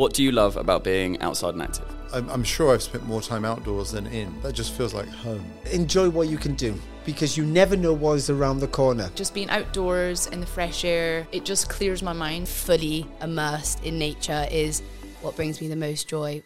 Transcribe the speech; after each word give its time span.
What 0.00 0.14
do 0.14 0.22
you 0.22 0.32
love 0.32 0.56
about 0.56 0.82
being 0.82 1.20
outside 1.20 1.52
and 1.52 1.62
active? 1.62 1.84
I'm, 2.14 2.26
I'm 2.30 2.42
sure 2.42 2.72
I've 2.72 2.82
spent 2.82 3.04
more 3.04 3.20
time 3.20 3.44
outdoors 3.44 3.92
than 3.92 4.06
in. 4.06 4.34
That 4.40 4.54
just 4.54 4.72
feels 4.72 4.94
like 4.94 5.06
home. 5.06 5.44
Enjoy 5.72 6.08
what 6.08 6.28
you 6.28 6.38
can 6.38 6.54
do 6.54 6.74
because 7.04 7.36
you 7.36 7.44
never 7.44 7.76
know 7.76 7.92
what 7.92 8.14
is 8.14 8.30
around 8.30 8.60
the 8.60 8.66
corner. 8.66 9.10
Just 9.14 9.34
being 9.34 9.50
outdoors 9.50 10.26
in 10.28 10.40
the 10.40 10.46
fresh 10.46 10.86
air, 10.86 11.28
it 11.32 11.44
just 11.44 11.68
clears 11.68 12.02
my 12.02 12.14
mind. 12.14 12.48
Fully 12.48 13.06
immersed 13.20 13.84
in 13.84 13.98
nature 13.98 14.46
is 14.50 14.80
what 15.20 15.36
brings 15.36 15.60
me 15.60 15.68
the 15.68 15.76
most 15.76 16.08
joy. 16.08 16.42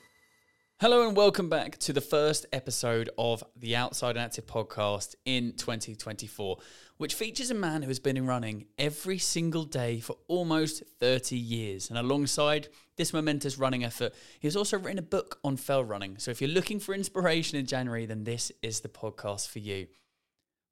Hello 0.80 1.06
and 1.06 1.16
welcome 1.16 1.48
back 1.48 1.78
to 1.78 1.92
the 1.92 2.00
first 2.00 2.46
episode 2.52 3.08
of 3.16 3.44
the 3.54 3.76
Outside 3.76 4.16
and 4.16 4.24
Active 4.24 4.46
podcast 4.46 5.14
in 5.24 5.52
2024, 5.52 6.58
which 6.96 7.14
features 7.14 7.50
a 7.50 7.54
man 7.54 7.82
who 7.82 7.88
has 7.88 7.98
been 7.98 8.26
running 8.26 8.66
every 8.78 9.18
single 9.18 9.64
day 9.64 10.00
for 10.00 10.16
almost 10.28 10.82
30 11.00 11.36
years. 11.36 11.88
And 11.90 11.98
alongside 11.98 12.68
this 12.96 13.12
momentous 13.12 13.58
running 13.58 13.84
effort, 13.84 14.14
he 14.38 14.46
has 14.46 14.56
also 14.56 14.78
written 14.78 14.98
a 14.98 15.02
book 15.02 15.38
on 15.42 15.56
fell 15.56 15.84
running. 15.84 16.18
So 16.18 16.30
if 16.30 16.40
you're 16.40 16.50
looking 16.50 16.78
for 16.78 16.94
inspiration 16.94 17.58
in 17.58 17.66
January, 17.66 18.06
then 18.06 18.24
this 18.24 18.52
is 18.62 18.80
the 18.80 18.88
podcast 18.88 19.48
for 19.48 19.58
you. 19.58 19.88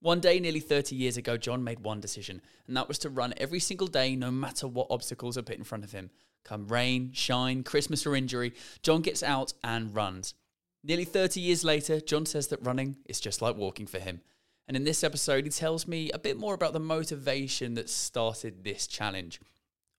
One 0.01 0.21
day, 0.21 0.41
nearly 0.41 0.61
30 0.61 0.97
years 0.97 1.17
ago, 1.17 1.37
John 1.37 1.63
made 1.63 1.81
one 1.81 2.01
decision, 2.01 2.43
and 2.67 2.77
that 2.77 2.89
was 2.89 2.99
to 2.99 3.09
run 3.09 3.35
every 3.37 3.61
single 3.61 3.87
day, 3.87 4.17
no 4.17 4.33
matter 4.33 4.67
what 4.67 4.89
obstacles 4.91 5.39
are 5.39 5.43
put 5.43 5.59
in 5.59 5.65
front 5.65 5.85
of 5.85 5.93
him. 5.93 6.11
Come 6.45 6.67
rain, 6.67 7.13
shine, 7.13 7.63
Christmas, 7.63 8.05
or 8.05 8.17
injury, 8.17 8.53
John 8.83 9.01
gets 9.01 9.23
out 9.23 9.53
and 9.63 9.95
runs. 9.95 10.35
Nearly 10.83 11.05
30 11.05 11.41
years 11.41 11.63
later, 11.63 12.01
John 12.01 12.27
says 12.27 12.49
that 12.49 12.65
running 12.67 12.97
is 13.07 13.21
just 13.21 13.41
like 13.41 13.55
walking 13.55 13.87
for 13.87 14.01
him. 14.01 14.23
And 14.73 14.77
in 14.79 14.85
this 14.85 15.05
episode, 15.05 15.45
he 15.45 15.51
tells 15.51 15.87
me 15.87 16.11
a 16.13 16.19
bit 16.19 16.39
more 16.39 16.55
about 16.55 16.73
the 16.73 16.81
motivation 16.81 17.75
that 17.75 17.91
started 17.91 18.65
this 18.65 18.87
challenge. 18.87 19.39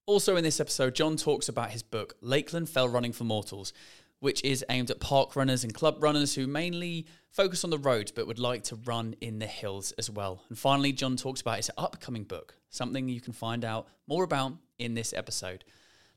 Also, 0.07 0.35
in 0.35 0.43
this 0.43 0.59
episode, 0.59 0.95
John 0.95 1.15
talks 1.15 1.47
about 1.47 1.69
his 1.69 1.83
book, 1.83 2.15
Lakeland 2.21 2.67
Fell 2.69 2.89
Running 2.89 3.13
for 3.13 3.23
Mortals, 3.23 3.71
which 4.17 4.43
is 4.43 4.65
aimed 4.69 4.89
at 4.89 4.99
park 4.99 5.35
runners 5.35 5.63
and 5.63 5.75
club 5.75 6.01
runners 6.01 6.33
who 6.33 6.47
mainly 6.47 7.05
focus 7.29 7.63
on 7.63 7.69
the 7.69 7.77
roads 7.77 8.11
but 8.11 8.25
would 8.25 8.39
like 8.39 8.63
to 8.63 8.75
run 8.77 9.15
in 9.21 9.37
the 9.37 9.45
hills 9.45 9.91
as 9.99 10.09
well. 10.09 10.41
And 10.49 10.57
finally, 10.57 10.91
John 10.91 11.17
talks 11.17 11.41
about 11.41 11.57
his 11.57 11.69
upcoming 11.77 12.23
book, 12.23 12.55
something 12.71 13.07
you 13.07 13.21
can 13.21 13.33
find 13.33 13.63
out 13.63 13.87
more 14.07 14.23
about 14.23 14.53
in 14.79 14.95
this 14.95 15.13
episode. 15.13 15.63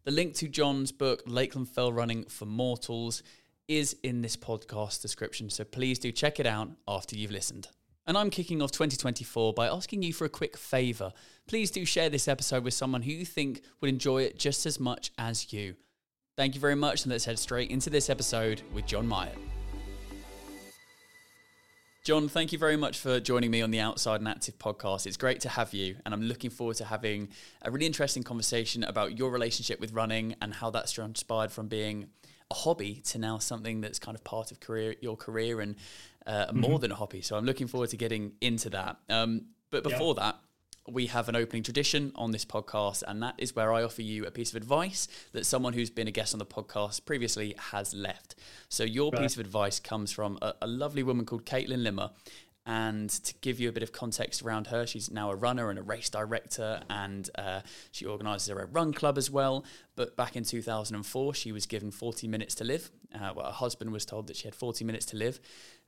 The 0.05 0.13
link 0.13 0.33
to 0.37 0.49
John's 0.49 0.93
book, 0.93 1.23
Lakeland 1.27 1.69
Fell 1.69 1.93
Running 1.93 2.25
for 2.25 2.47
Mortals, 2.47 3.23
is 3.69 3.99
in 4.03 4.23
this 4.23 4.35
podcast 4.35 5.03
description, 5.03 5.51
so 5.51 5.63
please 5.63 5.99
do 5.99 6.11
check 6.11 6.41
it 6.41 6.47
out 6.47 6.71
after 6.89 7.17
you've 7.17 7.31
listened. 7.31 7.69
And 8.09 8.17
I'm 8.17 8.31
kicking 8.31 8.63
off 8.63 8.71
2024 8.71 9.53
by 9.53 9.67
asking 9.67 10.05
you 10.05 10.13
for 10.13 10.27
a 10.27 10.29
quick 10.29 10.57
favour. 10.57 11.13
Please 11.49 11.73
do 11.73 11.85
share 11.85 12.09
this 12.09 12.29
episode 12.29 12.63
with 12.63 12.73
someone 12.73 13.03
who 13.03 13.11
you 13.11 13.27
think 13.27 13.63
would 13.81 13.89
enjoy 13.89 14.23
it 14.23 14.39
just 14.39 14.65
as 14.65 14.79
much 14.79 15.11
as 15.19 15.53
you. 15.53 15.75
Thank 16.37 16.55
you 16.55 16.61
very 16.61 16.77
much, 16.77 17.03
and 17.03 17.11
let's 17.11 17.25
head 17.25 17.37
straight 17.37 17.69
into 17.69 17.91
this 17.91 18.09
episode 18.09 18.63
with 18.73 18.87
John 18.87 19.09
Myatt. 19.09 19.37
John, 22.05 22.29
thank 22.29 22.53
you 22.53 22.59
very 22.59 22.77
much 22.77 23.01
for 23.01 23.19
joining 23.19 23.51
me 23.51 23.61
on 23.61 23.73
the 23.73 23.81
Outside 23.81 24.21
and 24.21 24.29
Active 24.29 24.57
podcast. 24.57 25.07
It's 25.09 25.17
great 25.17 25.41
to 25.41 25.49
have 25.49 25.75
you, 25.75 25.97
and 26.05 26.15
I'm 26.15 26.23
looking 26.23 26.51
forward 26.51 26.77
to 26.77 26.85
having 26.85 27.31
a 27.63 27.73
really 27.73 27.87
interesting 27.87 28.23
conversation 28.23 28.85
about 28.85 29.19
your 29.19 29.33
relationship 29.33 29.81
with 29.81 29.93
running 29.93 30.37
and 30.41 30.55
how 30.55 30.71
that's 30.71 30.93
transpired 30.93 31.51
from 31.51 31.67
being 31.67 32.07
a 32.53 32.55
hobby 32.55 33.03
to 33.07 33.19
now 33.19 33.39
something 33.39 33.81
that's 33.81 33.99
kind 33.99 34.15
of 34.15 34.23
part 34.23 34.53
of 34.53 34.61
career, 34.61 34.95
your 35.01 35.17
career 35.17 35.61
and 35.61 35.75
uh, 36.27 36.47
mm-hmm. 36.47 36.61
more 36.61 36.79
than 36.79 36.93
a 36.93 36.95
hobby. 36.95 37.23
So 37.23 37.37
I'm 37.37 37.45
looking 37.45 37.67
forward 37.67 37.91
to 37.91 37.97
getting 37.97 38.33
into 38.41 38.71
that. 38.71 38.97
Um, 39.09 39.47
but 39.71 39.83
before 39.83 40.15
yeah. 40.17 40.25
that, 40.25 40.39
we 40.89 41.07
have 41.07 41.29
an 41.29 41.37
opening 41.37 41.63
tradition 41.63 42.13
on 42.15 42.31
this 42.31 42.45
podcast, 42.45 43.03
and 43.07 43.23
that 43.23 43.35
is 43.39 43.57
where 43.57 43.73
I 43.73 43.83
offer 43.83 44.03
you 44.03 44.25
a 44.25 44.31
piece 44.31 44.51
of 44.51 44.57
advice 44.57 45.09
that 45.33 45.45
someone 45.45 45.73
who's 45.73 45.91
been 45.91 46.09
a 46.09 46.13
guest 46.13 46.33
on 46.33 46.39
the 46.39 46.47
podcast 46.47 47.05
previously 47.05 47.55
has 47.71 47.93
left. 47.93 48.37
So, 48.69 48.85
your 48.85 49.11
right. 49.11 49.23
piece 49.23 49.35
of 49.35 49.41
advice 49.41 49.81
comes 49.81 50.13
from 50.13 50.39
a, 50.43 50.55
a 50.63 50.67
lovely 50.67 51.03
woman 51.03 51.27
called 51.27 51.45
Caitlin 51.45 51.83
Limmer. 51.83 52.11
And 52.69 53.09
to 53.09 53.33
give 53.43 53.61
you 53.61 53.69
a 53.69 53.73
bit 53.73 53.85
of 53.85 53.93
context 53.93 54.43
around 54.43 54.67
her, 54.69 54.89
she's 54.89 55.09
now 55.09 55.31
a 55.31 55.37
runner 55.37 55.71
and 55.71 55.79
a 55.79 55.83
race 55.83 56.11
director, 56.11 56.81
and 56.91 57.31
uh, 57.37 57.61
she 57.93 58.05
organises 58.05 58.49
her 58.49 58.61
own 58.61 58.73
run 58.73 58.93
club 58.93 59.17
as 59.19 59.31
well. 59.31 59.65
But 59.95 60.17
back 60.17 60.35
in 60.35 60.43
2004, 60.43 61.35
she 61.35 61.53
was 61.53 61.67
given 61.67 61.93
40 61.93 62.27
minutes 62.27 62.57
to 62.57 62.65
live. 62.65 62.91
Uh, 63.15 63.33
well, 63.37 63.47
her 63.47 63.53
husband 63.53 63.93
was 63.93 64.05
told 64.05 64.27
that 64.27 64.37
she 64.37 64.49
had 64.49 64.55
40 64.57 64.85
minutes 64.85 65.07
to 65.07 65.17
live, 65.17 65.39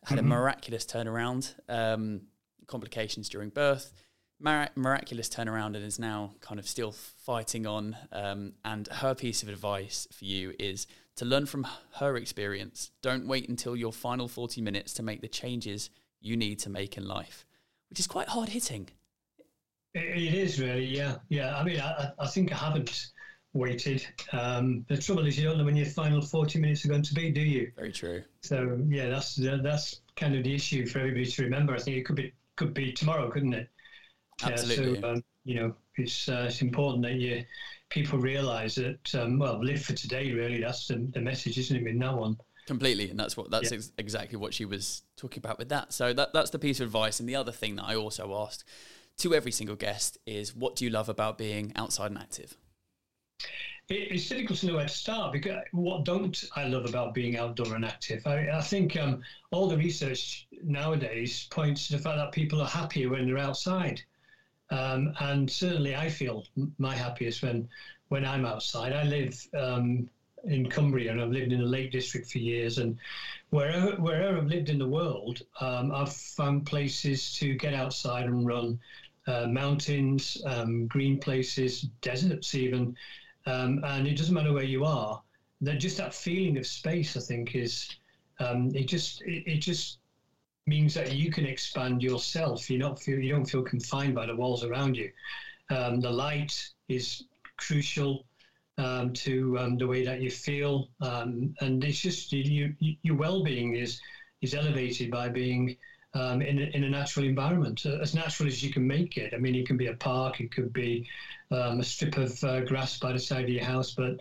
had 0.04 0.18
mm-hmm. 0.18 0.26
a 0.32 0.36
miraculous 0.36 0.84
turnaround, 0.84 1.54
um, 1.68 2.22
complications 2.66 3.28
during 3.28 3.48
birth 3.50 3.92
Mar- 4.40 4.70
miraculous 4.76 5.28
turnaround 5.28 5.74
and 5.74 5.84
is 5.84 5.98
now 5.98 6.34
kind 6.40 6.60
of 6.60 6.68
still 6.68 6.92
fighting 6.92 7.66
on. 7.66 7.96
Um, 8.12 8.52
and 8.64 8.86
her 8.86 9.14
piece 9.14 9.42
of 9.42 9.48
advice 9.48 10.06
for 10.12 10.24
you 10.24 10.54
is 10.58 10.86
to 11.16 11.24
learn 11.24 11.46
from 11.46 11.66
her 11.94 12.16
experience. 12.16 12.92
Don't 13.02 13.26
wait 13.26 13.48
until 13.48 13.74
your 13.74 13.92
final 13.92 14.28
40 14.28 14.60
minutes 14.60 14.92
to 14.94 15.02
make 15.02 15.22
the 15.22 15.28
changes 15.28 15.90
you 16.20 16.36
need 16.36 16.60
to 16.60 16.70
make 16.70 16.96
in 16.96 17.06
life, 17.06 17.44
which 17.90 17.98
is 17.98 18.06
quite 18.06 18.28
hard 18.28 18.50
hitting. 18.50 18.88
It 19.94 20.34
is 20.34 20.60
really, 20.60 20.84
yeah. 20.84 21.16
Yeah. 21.28 21.56
I 21.56 21.64
mean, 21.64 21.80
I, 21.80 22.12
I 22.20 22.26
think 22.28 22.52
I 22.52 22.56
haven't 22.56 23.08
waited. 23.54 24.06
Um, 24.32 24.84
the 24.88 24.96
trouble 24.96 25.26
is, 25.26 25.38
you 25.38 25.44
don't 25.44 25.58
know 25.58 25.64
when 25.64 25.76
your 25.76 25.86
final 25.86 26.20
40 26.20 26.58
minutes 26.58 26.84
are 26.84 26.88
going 26.88 27.02
to 27.02 27.14
be, 27.14 27.30
do 27.30 27.40
you? 27.40 27.72
Very 27.76 27.92
true. 27.92 28.22
So, 28.42 28.78
yeah, 28.88 29.08
that's 29.08 29.36
that's 29.36 30.00
kind 30.16 30.34
of 30.36 30.44
the 30.44 30.54
issue 30.54 30.86
for 30.86 30.98
everybody 30.98 31.26
to 31.26 31.42
remember. 31.42 31.74
I 31.74 31.78
think 31.78 31.96
it 31.96 32.04
could 32.04 32.16
be 32.16 32.32
could 32.56 32.74
be 32.74 32.92
tomorrow, 32.92 33.30
couldn't 33.30 33.54
it? 33.54 33.68
Absolutely. 34.42 34.94
Yeah, 34.94 35.00
so, 35.00 35.08
um, 35.10 35.24
you 35.44 35.54
know, 35.56 35.74
it's 35.96 36.28
uh, 36.28 36.46
it's 36.48 36.62
important 36.62 37.02
that 37.04 37.14
you 37.14 37.44
people 37.88 38.18
realise 38.18 38.74
that 38.76 39.14
um, 39.14 39.38
well, 39.38 39.62
live 39.62 39.82
for 39.82 39.94
today. 39.94 40.32
Really, 40.32 40.60
that's 40.60 40.88
the, 40.88 41.08
the 41.12 41.20
message, 41.20 41.58
isn't 41.58 41.76
it? 41.76 41.86
In 41.86 41.98
that 42.00 42.16
one. 42.16 42.36
Completely, 42.66 43.08
and 43.08 43.18
that's 43.18 43.36
what 43.36 43.50
that's 43.50 43.70
yeah. 43.70 43.78
ex- 43.78 43.92
exactly 43.96 44.36
what 44.36 44.52
she 44.52 44.66
was 44.66 45.02
talking 45.16 45.40
about 45.40 45.58
with 45.58 45.70
that. 45.70 45.92
So 45.92 46.12
that 46.12 46.34
that's 46.34 46.50
the 46.50 46.58
piece 46.58 46.80
of 46.80 46.86
advice. 46.86 47.18
And 47.18 47.28
the 47.28 47.36
other 47.36 47.52
thing 47.52 47.76
that 47.76 47.84
I 47.84 47.96
also 47.96 48.34
asked 48.42 48.64
to 49.18 49.34
every 49.34 49.52
single 49.52 49.74
guest 49.74 50.18
is, 50.26 50.54
what 50.54 50.76
do 50.76 50.84
you 50.84 50.90
love 50.90 51.08
about 51.08 51.38
being 51.38 51.72
outside 51.76 52.10
and 52.10 52.18
active? 52.18 52.56
It's 53.88 54.28
difficult 54.28 54.58
to 54.58 54.66
know 54.66 54.76
where 54.76 54.86
to 54.86 54.92
start 54.92 55.32
because 55.32 55.62
what 55.72 56.04
don't 56.04 56.44
I 56.54 56.64
love 56.64 56.84
about 56.84 57.14
being 57.14 57.38
outdoor 57.38 57.74
and 57.74 57.84
active? 57.84 58.26
I, 58.26 58.48
I 58.50 58.60
think 58.60 58.96
um, 58.96 59.22
all 59.50 59.66
the 59.66 59.78
research 59.78 60.46
nowadays 60.62 61.46
points 61.50 61.88
to 61.88 61.96
the 61.96 62.02
fact 62.02 62.16
that 62.18 62.32
people 62.32 62.60
are 62.60 62.68
happier 62.68 63.08
when 63.08 63.26
they're 63.26 63.38
outside. 63.38 64.02
Um, 64.70 65.14
and 65.20 65.50
certainly, 65.50 65.96
I 65.96 66.10
feel 66.10 66.44
my 66.78 66.94
happiest 66.94 67.42
when 67.42 67.66
when 68.08 68.26
I'm 68.26 68.44
outside. 68.44 68.92
I 68.92 69.04
live 69.04 69.46
um, 69.58 70.10
in 70.44 70.68
Cumbria, 70.68 71.10
and 71.10 71.22
I've 71.22 71.30
lived 71.30 71.52
in 71.52 71.60
the 71.60 71.66
Lake 71.66 71.90
District 71.90 72.30
for 72.30 72.38
years. 72.38 72.76
And 72.76 72.98
wherever 73.48 73.92
wherever 73.92 74.36
I've 74.36 74.48
lived 74.48 74.68
in 74.68 74.78
the 74.78 74.86
world, 74.86 75.40
um, 75.62 75.92
I've 75.92 76.12
found 76.12 76.66
places 76.66 77.32
to 77.36 77.54
get 77.54 77.72
outside 77.72 78.26
and 78.26 78.46
run, 78.46 78.78
uh, 79.26 79.46
mountains, 79.46 80.36
um, 80.44 80.86
green 80.86 81.18
places, 81.18 81.86
deserts, 82.02 82.54
even. 82.54 82.94
Um, 83.48 83.80
and 83.84 84.06
it 84.06 84.16
doesn't 84.16 84.34
matter 84.34 84.52
where 84.52 84.64
you 84.64 84.84
are. 84.84 85.22
That 85.62 85.80
just 85.80 85.96
that 85.96 86.14
feeling 86.14 86.58
of 86.58 86.66
space, 86.66 87.16
I 87.16 87.20
think, 87.20 87.54
is 87.54 87.88
um, 88.40 88.70
it 88.74 88.86
just 88.86 89.22
it, 89.22 89.42
it 89.46 89.60
just 89.60 89.98
means 90.66 90.92
that 90.94 91.14
you 91.14 91.30
can 91.30 91.46
expand 91.46 92.02
yourself. 92.02 92.68
You 92.70 92.78
not 92.78 93.00
feel 93.00 93.18
you 93.18 93.30
don't 93.30 93.46
feel 93.46 93.62
confined 93.62 94.14
by 94.14 94.26
the 94.26 94.36
walls 94.36 94.62
around 94.62 94.96
you. 94.96 95.10
Um, 95.70 96.00
the 96.00 96.10
light 96.10 96.54
is 96.88 97.24
crucial 97.56 98.24
um, 98.76 99.12
to 99.14 99.58
um, 99.58 99.78
the 99.78 99.86
way 99.86 100.04
that 100.04 100.20
you 100.20 100.30
feel, 100.30 100.88
um, 101.00 101.54
and 101.60 101.82
it's 101.82 102.00
just 102.00 102.32
you, 102.32 102.74
you, 102.78 102.94
your 103.02 103.16
well-being 103.16 103.74
is 103.74 104.00
is 104.42 104.54
elevated 104.54 105.10
by 105.10 105.28
being 105.28 105.74
um, 106.14 106.42
in, 106.42 106.58
a, 106.58 106.62
in 106.76 106.84
a 106.84 106.88
natural 106.88 107.26
environment, 107.26 107.84
uh, 107.86 107.98
as 108.00 108.14
natural 108.14 108.48
as 108.48 108.62
you 108.62 108.72
can 108.72 108.86
make 108.86 109.16
it. 109.16 109.34
I 109.34 109.38
mean, 109.38 109.54
it 109.54 109.66
can 109.66 109.76
be 109.76 109.86
a 109.86 109.94
park, 109.94 110.40
it 110.40 110.52
could 110.52 110.72
be 110.72 111.08
um, 111.50 111.80
a 111.80 111.84
strip 111.84 112.16
of 112.16 112.42
uh, 112.44 112.60
grass 112.60 112.98
by 112.98 113.12
the 113.12 113.18
side 113.18 113.44
of 113.44 113.50
your 113.50 113.64
house, 113.64 113.92
but 113.92 114.18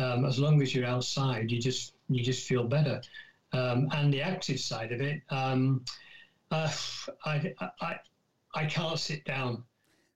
as 0.00 0.38
long 0.38 0.62
as 0.62 0.74
you're 0.74 0.86
outside, 0.86 1.50
you 1.50 1.60
just 1.60 1.94
you 2.08 2.22
just 2.22 2.46
feel 2.46 2.64
better 2.64 3.02
um, 3.52 3.88
and 3.92 4.12
the 4.12 4.22
active 4.22 4.60
side 4.60 4.92
of 4.92 5.00
it, 5.00 5.22
um, 5.30 5.84
uh, 6.50 6.70
I, 7.24 7.54
I, 7.80 7.96
I 8.54 8.66
can't 8.66 8.98
sit 8.98 9.24
down. 9.24 9.64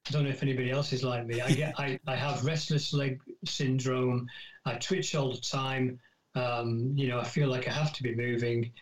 I 0.08 0.10
don't 0.10 0.24
know 0.24 0.30
if 0.30 0.42
anybody 0.42 0.70
else 0.70 0.92
is 0.92 1.04
like 1.04 1.26
me. 1.26 1.40
I 1.40 1.52
get 1.52 1.78
I, 1.78 1.98
I 2.06 2.16
have 2.16 2.44
restless 2.44 2.92
leg 2.92 3.20
syndrome. 3.44 4.28
I 4.64 4.74
twitch 4.74 5.14
all 5.14 5.32
the 5.32 5.40
time. 5.40 5.98
Um, 6.34 6.92
you 6.96 7.08
know, 7.08 7.20
I 7.20 7.24
feel 7.24 7.48
like 7.48 7.68
I 7.68 7.72
have 7.72 7.92
to 7.94 8.02
be 8.02 8.14
moving. 8.14 8.72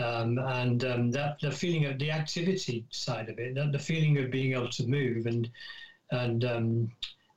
Um, 0.00 0.38
and 0.38 0.84
um, 0.84 1.10
that 1.10 1.38
the 1.40 1.50
feeling 1.50 1.84
of 1.84 1.98
the 1.98 2.10
activity 2.10 2.86
side 2.90 3.28
of 3.28 3.38
it, 3.38 3.54
the, 3.54 3.78
feeling 3.78 4.16
of 4.18 4.30
being 4.30 4.52
able 4.52 4.70
to 4.70 4.86
move 4.86 5.26
and 5.26 5.50
and 6.10 6.44
um, 6.44 6.90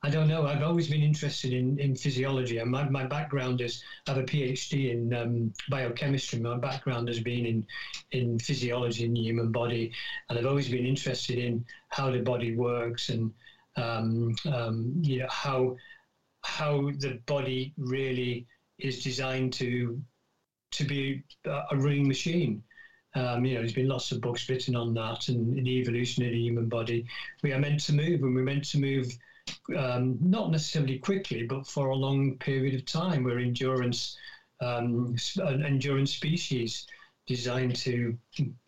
I 0.04 0.10
don't 0.10 0.28
know. 0.28 0.46
I've 0.46 0.62
always 0.62 0.88
been 0.88 1.02
interested 1.02 1.54
in, 1.54 1.78
in 1.78 1.96
physiology, 1.96 2.58
and 2.58 2.70
my, 2.70 2.86
my 2.90 3.06
background 3.06 3.62
is 3.62 3.82
I 4.06 4.10
have 4.10 4.22
a 4.22 4.26
PhD 4.26 4.92
in 4.92 5.14
um, 5.14 5.54
biochemistry. 5.70 6.40
My 6.40 6.58
background 6.58 7.08
has 7.08 7.20
been 7.20 7.46
in 7.46 7.66
in 8.12 8.38
physiology 8.38 9.04
in 9.04 9.14
the 9.14 9.20
human 9.20 9.50
body, 9.50 9.92
and 10.28 10.38
I've 10.38 10.44
always 10.44 10.68
been 10.68 10.84
interested 10.84 11.38
in 11.38 11.64
how 11.88 12.10
the 12.10 12.20
body 12.20 12.54
works 12.54 13.08
and 13.08 13.32
um, 13.76 14.34
um, 14.52 14.92
you 15.00 15.20
know 15.20 15.28
how 15.30 15.76
how 16.42 16.90
the 16.98 17.18
body 17.24 17.72
really 17.78 18.46
is 18.78 19.02
designed 19.02 19.54
to 19.54 19.98
to 20.74 20.84
be 20.84 21.22
a 21.44 21.76
running 21.76 22.08
machine. 22.08 22.62
Um, 23.16 23.44
you 23.44 23.54
know, 23.54 23.60
there's 23.60 23.72
been 23.72 23.88
lots 23.88 24.10
of 24.10 24.20
books 24.20 24.48
written 24.48 24.74
on 24.74 24.92
that 24.94 25.28
and 25.28 25.64
the 25.64 25.78
evolution 25.80 26.24
of 26.24 26.32
the 26.32 26.40
human 26.40 26.68
body. 26.68 27.06
We 27.42 27.52
are 27.52 27.60
meant 27.60 27.80
to 27.84 27.92
move, 27.92 28.22
and 28.22 28.34
we're 28.34 28.42
meant 28.42 28.64
to 28.70 28.78
move 28.78 29.16
um, 29.76 30.18
not 30.20 30.50
necessarily 30.50 30.98
quickly, 30.98 31.44
but 31.44 31.66
for 31.66 31.88
a 31.88 31.94
long 31.94 32.36
period 32.38 32.74
of 32.74 32.84
time. 32.86 33.22
We're 33.22 33.38
endurance, 33.38 34.16
um, 34.60 35.16
an 35.36 35.64
endurance 35.64 36.12
species 36.12 36.86
designed 37.26 37.76
to, 37.76 38.16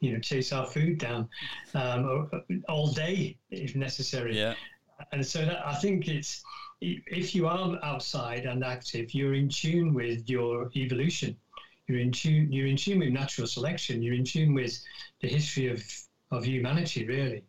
you 0.00 0.12
know, 0.12 0.18
chase 0.20 0.52
our 0.52 0.66
food 0.66 0.98
down 0.98 1.28
um, 1.74 2.30
all 2.68 2.92
day 2.92 3.36
if 3.50 3.74
necessary. 3.74 4.38
Yeah. 4.38 4.54
And 5.12 5.26
so 5.26 5.44
that, 5.44 5.66
I 5.66 5.74
think 5.74 6.08
it's 6.08 6.42
if 6.80 7.34
you 7.34 7.46
are 7.46 7.78
outside 7.82 8.44
and 8.44 8.64
active, 8.64 9.14
you're 9.14 9.34
in 9.34 9.48
tune 9.48 9.94
with 9.94 10.28
your 10.28 10.70
evolution 10.76 11.36
you're 11.88 12.00
in 12.00 12.12
tune. 12.12 12.52
You're 12.52 12.66
in 12.66 12.76
tune 12.76 12.98
with 12.98 13.10
natural 13.10 13.46
selection. 13.46 14.02
You're 14.02 14.14
in 14.14 14.24
tune 14.24 14.54
with 14.54 14.78
the 15.20 15.28
history 15.28 15.68
of 15.68 15.82
of 16.32 16.44
humanity, 16.44 17.06
really. 17.06 17.44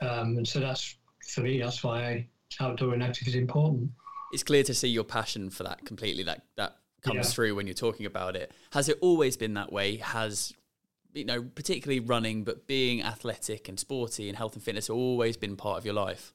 Um, 0.00 0.36
and 0.36 0.46
so 0.46 0.60
that's 0.60 0.96
for 1.34 1.40
me. 1.40 1.60
That's 1.60 1.82
why 1.82 2.26
outdoor 2.60 2.94
and 2.94 3.02
active 3.02 3.28
is 3.28 3.34
important. 3.34 3.90
It's 4.32 4.42
clear 4.44 4.62
to 4.64 4.74
see 4.74 4.88
your 4.88 5.04
passion 5.04 5.50
for 5.50 5.64
that 5.64 5.84
completely. 5.84 6.22
That 6.22 6.42
that 6.56 6.76
comes 7.02 7.16
Yeah. 7.16 7.22
through 7.22 7.54
when 7.56 7.66
you're 7.66 7.74
talking 7.74 8.06
about 8.06 8.36
it. 8.36 8.52
Has 8.72 8.88
it 8.88 8.98
always 9.00 9.36
been 9.36 9.54
that 9.54 9.72
way? 9.72 9.96
Has 9.96 10.52
you 11.14 11.26
know, 11.26 11.42
particularly 11.42 12.00
running, 12.00 12.42
but 12.42 12.66
being 12.66 13.02
athletic 13.02 13.68
and 13.68 13.78
sporty 13.78 14.28
and 14.30 14.38
health 14.38 14.54
and 14.54 14.62
fitness 14.62 14.88
always 14.88 15.36
been 15.36 15.56
part 15.56 15.76
of 15.76 15.84
your 15.84 15.92
life? 15.92 16.32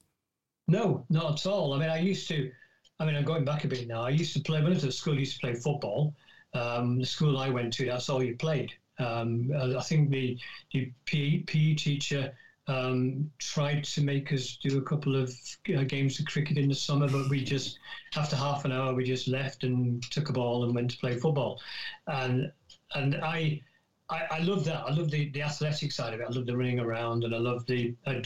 No, 0.68 1.04
not 1.10 1.32
at 1.40 1.48
all. 1.48 1.74
I 1.74 1.80
mean, 1.80 1.90
I 1.90 1.98
used 1.98 2.28
to. 2.28 2.52
I 3.00 3.06
mean, 3.06 3.16
I'm 3.16 3.24
going 3.24 3.44
back 3.46 3.64
a 3.64 3.68
bit 3.68 3.88
now. 3.88 4.02
I 4.04 4.10
used 4.10 4.34
to 4.34 4.40
play 4.42 4.60
when 4.62 4.72
I 4.72 4.76
was 4.76 4.84
at 4.84 4.94
school. 4.94 5.16
I 5.16 5.20
used 5.20 5.34
to 5.36 5.40
play 5.40 5.56
football. 5.56 6.14
Um, 6.54 7.00
the 7.00 7.06
school 7.06 7.38
I 7.38 7.50
went 7.50 7.74
to, 7.74 7.86
that's 7.86 8.10
all 8.10 8.24
you 8.24 8.36
played. 8.36 8.74
Um, 9.00 9.52
I 9.56 9.76
I 9.76 9.82
think 9.82 10.10
the 10.10 10.38
the 10.74 10.92
PE, 11.06 11.44
PE 11.44 11.76
teacher 11.76 12.34
um, 12.68 13.30
tried 13.40 13.84
to 13.84 14.02
make 14.02 14.34
us 14.34 14.58
do 14.62 14.78
a 14.78 14.82
couple 14.82 15.16
of 15.16 15.34
uh, 15.76 15.84
games 15.84 16.20
of 16.20 16.26
cricket 16.26 16.58
in 16.58 16.68
the 16.68 16.76
summer, 16.76 17.08
but 17.08 17.30
we 17.30 17.44
just 17.44 17.80
after 18.16 18.36
half 18.36 18.66
an 18.66 18.72
hour 18.72 18.94
we 18.94 19.04
just 19.04 19.28
left 19.28 19.64
and 19.64 20.02
took 20.12 20.30
a 20.30 20.34
ball 20.34 20.64
and 20.64 20.76
went 20.76 20.92
to 20.92 20.98
play 20.98 21.18
football, 21.18 21.60
and 22.08 22.52
and 22.96 23.16
I. 23.16 23.62
I, 24.10 24.24
I 24.32 24.40
love 24.40 24.64
that. 24.64 24.86
I 24.86 24.92
love 24.94 25.12
the, 25.12 25.30
the 25.32 25.42
athletic 25.42 25.92
side 25.92 26.14
of 26.14 26.22
it. 26.22 26.28
I 26.30 26.32
love 26.32 26.46
the 26.46 26.56
running 26.56 26.80
around, 26.80 27.26
and 27.26 27.36
I 27.36 27.40
love 27.40 27.66
the, 27.66 27.94
uh, 28.06 28.22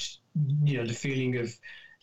you 0.64 0.78
know, 0.78 0.86
the 0.86 0.94
feeling 0.94 1.38
of 1.38 1.52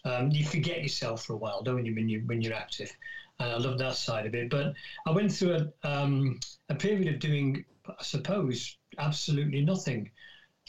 um, 0.05 0.31
you 0.31 0.45
forget 0.45 0.83
yourself 0.83 1.25
for 1.25 1.35
a 1.35 1.37
while, 1.37 1.63
don't 1.63 1.85
you, 1.85 1.95
when 1.95 2.09
you 2.09 2.23
when 2.27 2.41
you're 2.41 2.55
active? 2.55 2.91
And 3.41 3.53
I 3.53 3.57
love 3.59 3.79
that 3.79 3.97
side 3.97 4.27
of 4.27 4.35
it. 4.35 4.51
But 4.51 4.75
I 5.07 5.11
went 5.11 5.33
through 5.33 5.71
a 5.83 5.89
um, 5.89 6.41
a 6.69 6.75
period 6.75 7.13
of 7.13 7.21
doing, 7.21 7.65
I 7.89 8.03
suppose, 8.03 8.77
absolutely 8.99 9.63
nothing. 9.65 10.11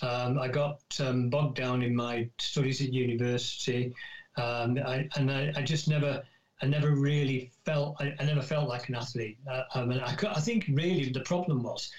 Um, 0.02 0.40
I 0.40 0.48
got 0.48 0.80
um, 1.00 1.30
bogged 1.30 1.58
down 1.58 1.82
in 1.82 1.96
my 1.96 2.30
studies 2.38 2.82
at 2.82 2.94
university, 2.94 3.94
um, 4.38 4.78
I, 4.86 5.10
and 5.16 5.32
I, 5.32 5.52
I 5.56 5.62
just 5.64 5.88
never. 5.88 6.24
I 6.62 6.66
never 6.66 6.92
really 6.92 7.52
felt. 7.64 7.96
I, 8.02 8.14
I 8.20 8.26
never 8.26 8.42
felt 8.42 8.68
like 8.68 8.90
an 8.90 8.96
athlete. 8.96 9.38
Uh, 9.50 9.62
I, 9.74 9.86
mean, 9.86 10.00
I, 10.00 10.14
I 10.28 10.42
think 10.42 10.66
really 10.68 11.10
the 11.10 11.22
problem 11.22 11.64
was, 11.64 11.90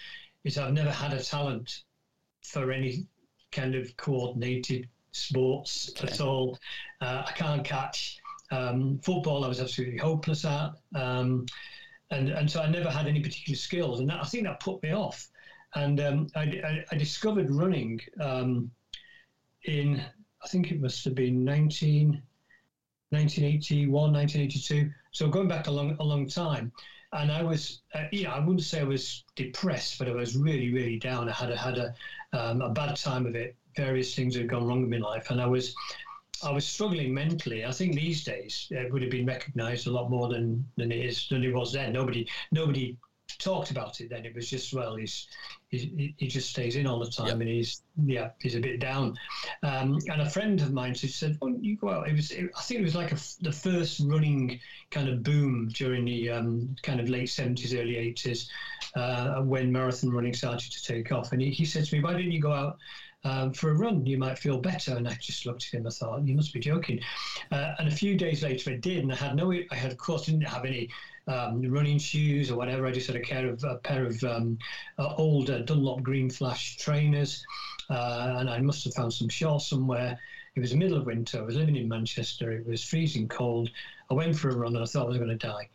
is 0.45 0.59
I've 0.59 0.75
never 0.75 0.91
had 0.91 1.15
a 1.15 1.23
talent 1.23 1.85
for 2.43 2.71
any 2.71 3.07
kind 3.53 3.75
of 3.75 3.97
coordinated 3.97 4.87
sports 5.13 5.91
Okay. 5.97 6.13
at 6.13 6.21
all. 6.21 6.59
Uh, 7.01 7.25
I 7.27 7.33
can't 7.33 7.65
catch. 7.65 8.19
Um, 8.51 8.99
football, 9.03 9.45
I 9.45 9.49
was 9.49 9.61
absolutely 9.61 9.99
hopeless 9.99 10.45
at. 10.45 10.73
Um, 10.95 11.47
and, 12.11 12.31
and 12.31 12.51
so 12.51 12.61
I 12.61 12.69
never 12.69 12.91
had 12.91 13.07
any 13.07 13.21
particular 13.21 13.57
skills. 13.57 14.01
And 14.01 14.09
that, 14.09 14.21
I 14.21 14.25
think 14.25 14.45
that 14.45 14.61
put 14.61 14.83
me 14.83 14.93
off. 14.93 15.29
And 15.75 16.01
um, 16.01 16.27
I, 16.35 16.43
I, 16.43 16.85
I 16.91 16.97
discovered 16.97 17.51
running 17.51 18.01
um, 18.21 18.71
in, 19.65 20.03
I 20.43 20.49
think 20.49 20.73
it 20.73 20.81
must 20.81 21.05
have 21.05 21.15
been 21.15 21.45
19, 21.45 22.23
1981, 23.11 24.13
1982. 24.13 24.91
So 25.13 25.29
going 25.29 25.49
back 25.49 25.69
a 25.69 25.71
long, 25.71 25.97
a 26.01 26.05
long 26.05 26.27
time. 26.29 26.73
And 27.13 27.33
I 27.33 27.43
was, 27.43 27.83
uh, 27.95 28.05
know, 28.13 28.31
I 28.31 28.39
wouldn't 28.39 28.63
say 28.63 28.81
I 28.81 28.85
was 28.85 29.25
depressed, 29.35 29.99
but 29.99 30.09
I 30.09 30.13
was 30.13 30.37
really, 30.37 30.73
really 30.73 30.99
down. 30.99 31.29
I 31.29 31.33
had 31.33 31.51
a, 31.51 31.57
had 31.57 31.79
a, 31.79 31.95
um, 32.33 32.63
a 32.63 32.71
bad 32.71 32.97
time 32.97 33.27
of 33.27 33.35
it. 33.35 33.57
Various 33.77 34.15
things 34.15 34.37
had 34.37 34.49
gone 34.49 34.67
wrong 34.67 34.83
in 34.83 34.91
my 34.91 34.99
life, 34.99 35.31
and 35.31 35.41
I 35.41 35.47
was, 35.47 35.75
I 36.43 36.51
was 36.51 36.67
struggling 36.67 37.13
mentally. 37.13 37.65
I 37.65 37.73
think 37.73 37.95
these 37.95 38.25
days 38.25 38.67
it 38.71 38.93
would 38.93 39.03
have 39.03 39.11
been 39.11 39.27
recognised 39.27 39.87
a 39.87 39.91
lot 39.91 40.11
more 40.11 40.29
than 40.29 40.65
than 40.77 40.93
it 40.93 41.05
is 41.05 41.29
than 41.29 41.45
it 41.45 41.53
was 41.53 41.73
then. 41.73 41.93
Nobody, 41.93 42.29
nobody 42.53 42.97
talked 43.39 43.71
about 43.71 44.01
it 44.01 44.11
then. 44.11 44.25
It 44.25 44.35
was 44.35 44.49
just 44.51 44.73
well, 44.73 44.97
he's, 44.97 45.29
he's 45.69 45.89
he 46.17 46.27
just 46.27 46.51
stays 46.51 46.77
in 46.77 46.87
all 46.87 46.99
the 46.99 47.11
time, 47.11 47.27
Yep. 47.27 47.41
and 47.41 47.49
he's 47.49 47.83
yeah, 48.05 48.31
he's 48.41 48.55
a 48.55 48.61
bit 48.61 48.81
down. 48.81 49.17
Um, 49.63 49.99
and 50.09 50.23
a 50.23 50.31
friend 50.31 50.61
of 50.61 50.73
mine 50.73 50.95
just 50.95 51.19
said, 51.19 51.37
"Well, 51.41 51.55
you 51.61 51.77
go 51.77 51.91
out?" 51.91 52.09
It 52.09 52.15
was, 52.17 52.31
it, 52.31 52.51
I 52.57 52.63
think 52.63 52.81
it 52.81 52.85
was 52.85 52.95
like 52.95 53.13
a 53.13 53.19
the 53.41 53.53
first 53.53 54.01
running 54.05 54.59
kind 54.91 55.09
of 55.09 55.23
boom 55.23 55.69
during 55.75 56.05
the 56.05 56.31
um, 56.31 56.75
kind 56.83 57.01
of 57.01 57.09
late 57.09 57.31
seventies, 57.31 57.75
early 57.75 57.97
eighties, 57.97 58.51
uh, 58.97 59.41
when 59.43 59.71
marathon 59.71 60.11
running 60.11 60.35
started 60.35 60.73
to 60.73 60.83
take 60.83 61.13
off. 61.13 61.33
And 61.33 61.41
he, 61.41 61.51
he 61.51 61.65
said 61.65 61.85
to 61.85 61.95
me, 61.95 62.03
"Why 62.03 62.13
don't 62.13 62.31
you 62.31 62.41
go 62.41 62.53
out?" 62.53 62.79
Um, 63.23 63.53
for 63.53 63.71
a 63.71 63.75
run, 63.75 64.07
you 64.07 64.17
might 64.17 64.39
feel 64.39 64.59
better. 64.59 64.97
And 64.97 65.07
I 65.07 65.15
just 65.15 65.47
looked 65.47 65.67
at 65.67 65.79
him. 65.79 65.87
I 65.87 65.91
thought, 65.91 66.27
you 66.27 66.35
must 66.35 66.55
be 66.55 66.61
joking. 66.61 67.01
Uh, 67.51 67.75
and 67.79 67.89
a 67.89 67.91
few 67.91 68.17
days 68.17 68.43
later, 68.43 68.71
I 68.71 68.77
did, 68.77 69.03
and 69.03 69.13
I 69.13 69.17
had 69.17 69.37
no. 69.37 69.53
I 69.53 69.75
had, 69.75 69.93
of 69.93 69.99
course, 69.99 70.27
didn't 70.27 70.43
have 70.43 70.65
any 70.65 70.89
um, 71.27 71.63
running 71.71 71.99
shoes 71.99 72.51
or 72.51 72.57
whatever. 72.57 72.87
I 72.87 72.93
just 72.93 73.07
had 73.07 73.17
a 73.17 73.21
pair 73.21 73.49
of 73.49 73.63
a 73.65 73.77
pair 73.77 74.07
of 74.07 74.23
um, 74.25 74.59
uh, 74.99 75.15
old 75.17 75.51
uh, 75.51 75.61
Dunlop 75.61 76.03
Green 76.03 76.31
Flash 76.31 76.77
trainers, 76.79 77.45
uh, 77.91 78.37
and 78.39 78.49
I 78.49 78.61
must 78.61 78.85
have 78.85 78.95
found 78.95 79.13
some 79.13 79.29
shorts 79.29 79.67
somewhere. 79.67 80.19
It 80.57 80.61
was 80.61 80.71
the 80.71 80.77
middle 80.77 80.97
of 80.97 81.07
winter. 81.07 81.39
I 81.39 81.43
was 81.43 81.57
living 81.57 81.77
in 81.77 81.89
Manchester. 81.89 82.51
It 82.51 82.67
was 82.67 82.83
freezing 82.83 83.29
cold. 83.29 83.71
I 84.11 84.15
went 84.15 84.37
for 84.37 84.49
a 84.49 84.57
run, 84.57 84.75
and 84.75 84.83
I 84.83 84.87
thought 84.87 85.07
I 85.07 85.09
was 85.09 85.19
going 85.19 85.31
to 85.31 85.37
die. 85.37 85.69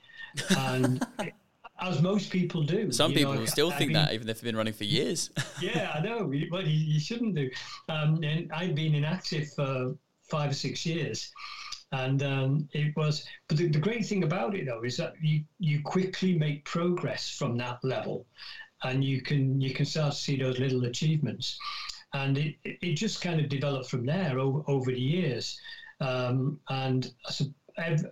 And 0.57 1.05
as 1.79 2.01
most 2.01 2.29
people 2.31 2.63
do, 2.63 2.91
Some 2.91 3.11
know, 3.11 3.17
people 3.17 3.39
I- 3.39 3.45
still 3.45 3.71
I 3.71 3.77
think 3.77 3.89
mean, 3.89 3.95
that, 3.95 4.13
even 4.13 4.29
if 4.29 4.37
they've 4.37 4.43
been 4.45 4.55
running 4.55 4.73
for 4.73 4.85
years. 4.85 5.29
yeah, 5.61 5.91
I 5.93 5.99
know. 6.01 6.31
Well, 6.51 6.61
you, 6.63 6.93
you 6.93 6.99
shouldn't 6.99 7.35
do. 7.35 7.49
Um, 7.89 8.23
and 8.23 8.51
I've 8.53 8.75
been 8.75 8.95
inactive 8.95 9.51
for 9.53 9.95
five 10.29 10.51
or 10.51 10.53
six 10.53 10.85
years, 10.85 11.31
and 11.91 12.23
um, 12.23 12.69
it 12.73 12.95
was. 12.95 13.25
But 13.47 13.57
the, 13.57 13.67
the 13.67 13.79
great 13.79 14.05
thing 14.05 14.23
about 14.23 14.55
it, 14.55 14.65
though, 14.65 14.83
is 14.83 14.97
that 14.97 15.13
you 15.21 15.43
you 15.59 15.81
quickly 15.83 16.37
make 16.37 16.63
progress 16.65 17.29
from 17.29 17.57
that 17.57 17.83
level, 17.83 18.25
and 18.83 19.03
you 19.03 19.21
can 19.21 19.59
you 19.59 19.73
can 19.73 19.85
start 19.85 20.13
to 20.13 20.17
see 20.19 20.37
those 20.37 20.59
little 20.59 20.85
achievements, 20.85 21.57
and 22.13 22.37
it 22.37 22.55
it 22.63 22.93
just 22.95 23.21
kind 23.21 23.39
of 23.41 23.49
developed 23.49 23.89
from 23.89 24.05
there 24.05 24.39
o- 24.39 24.63
over 24.67 24.91
the 24.91 24.99
years, 24.99 25.59
um, 26.01 26.59
and. 26.69 27.11
I 27.27 27.31
sup- 27.31 27.47
ev- 27.47 27.53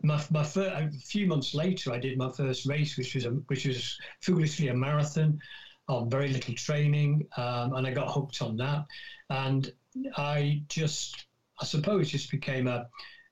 My, 0.02 0.24
my 0.30 0.44
fir- 0.44 0.90
a 0.92 0.92
few 0.92 1.28
months 1.28 1.54
later, 1.54 1.94
I 1.94 2.00
did 2.00 2.18
my 2.18 2.30
first 2.32 2.66
race, 2.66 2.98
which 2.98 3.16
was 3.16 3.26
a, 3.26 3.30
which 3.48 3.66
was 3.66 3.98
foolishly 4.22 4.68
a 4.68 4.74
marathon, 4.74 5.40
on 5.88 6.10
very 6.10 6.30
little 6.30 6.54
training, 6.54 7.28
um, 7.38 7.74
and 7.74 7.86
I 7.86 7.92
got 7.92 8.12
hooked 8.12 8.42
on 8.42 8.56
that. 8.58 8.86
And 9.30 9.72
I 10.18 10.64
just, 10.70 11.26
I 11.60 11.66
suppose, 11.66 12.10
just 12.10 12.32
became 12.32 12.68
a 12.68 12.88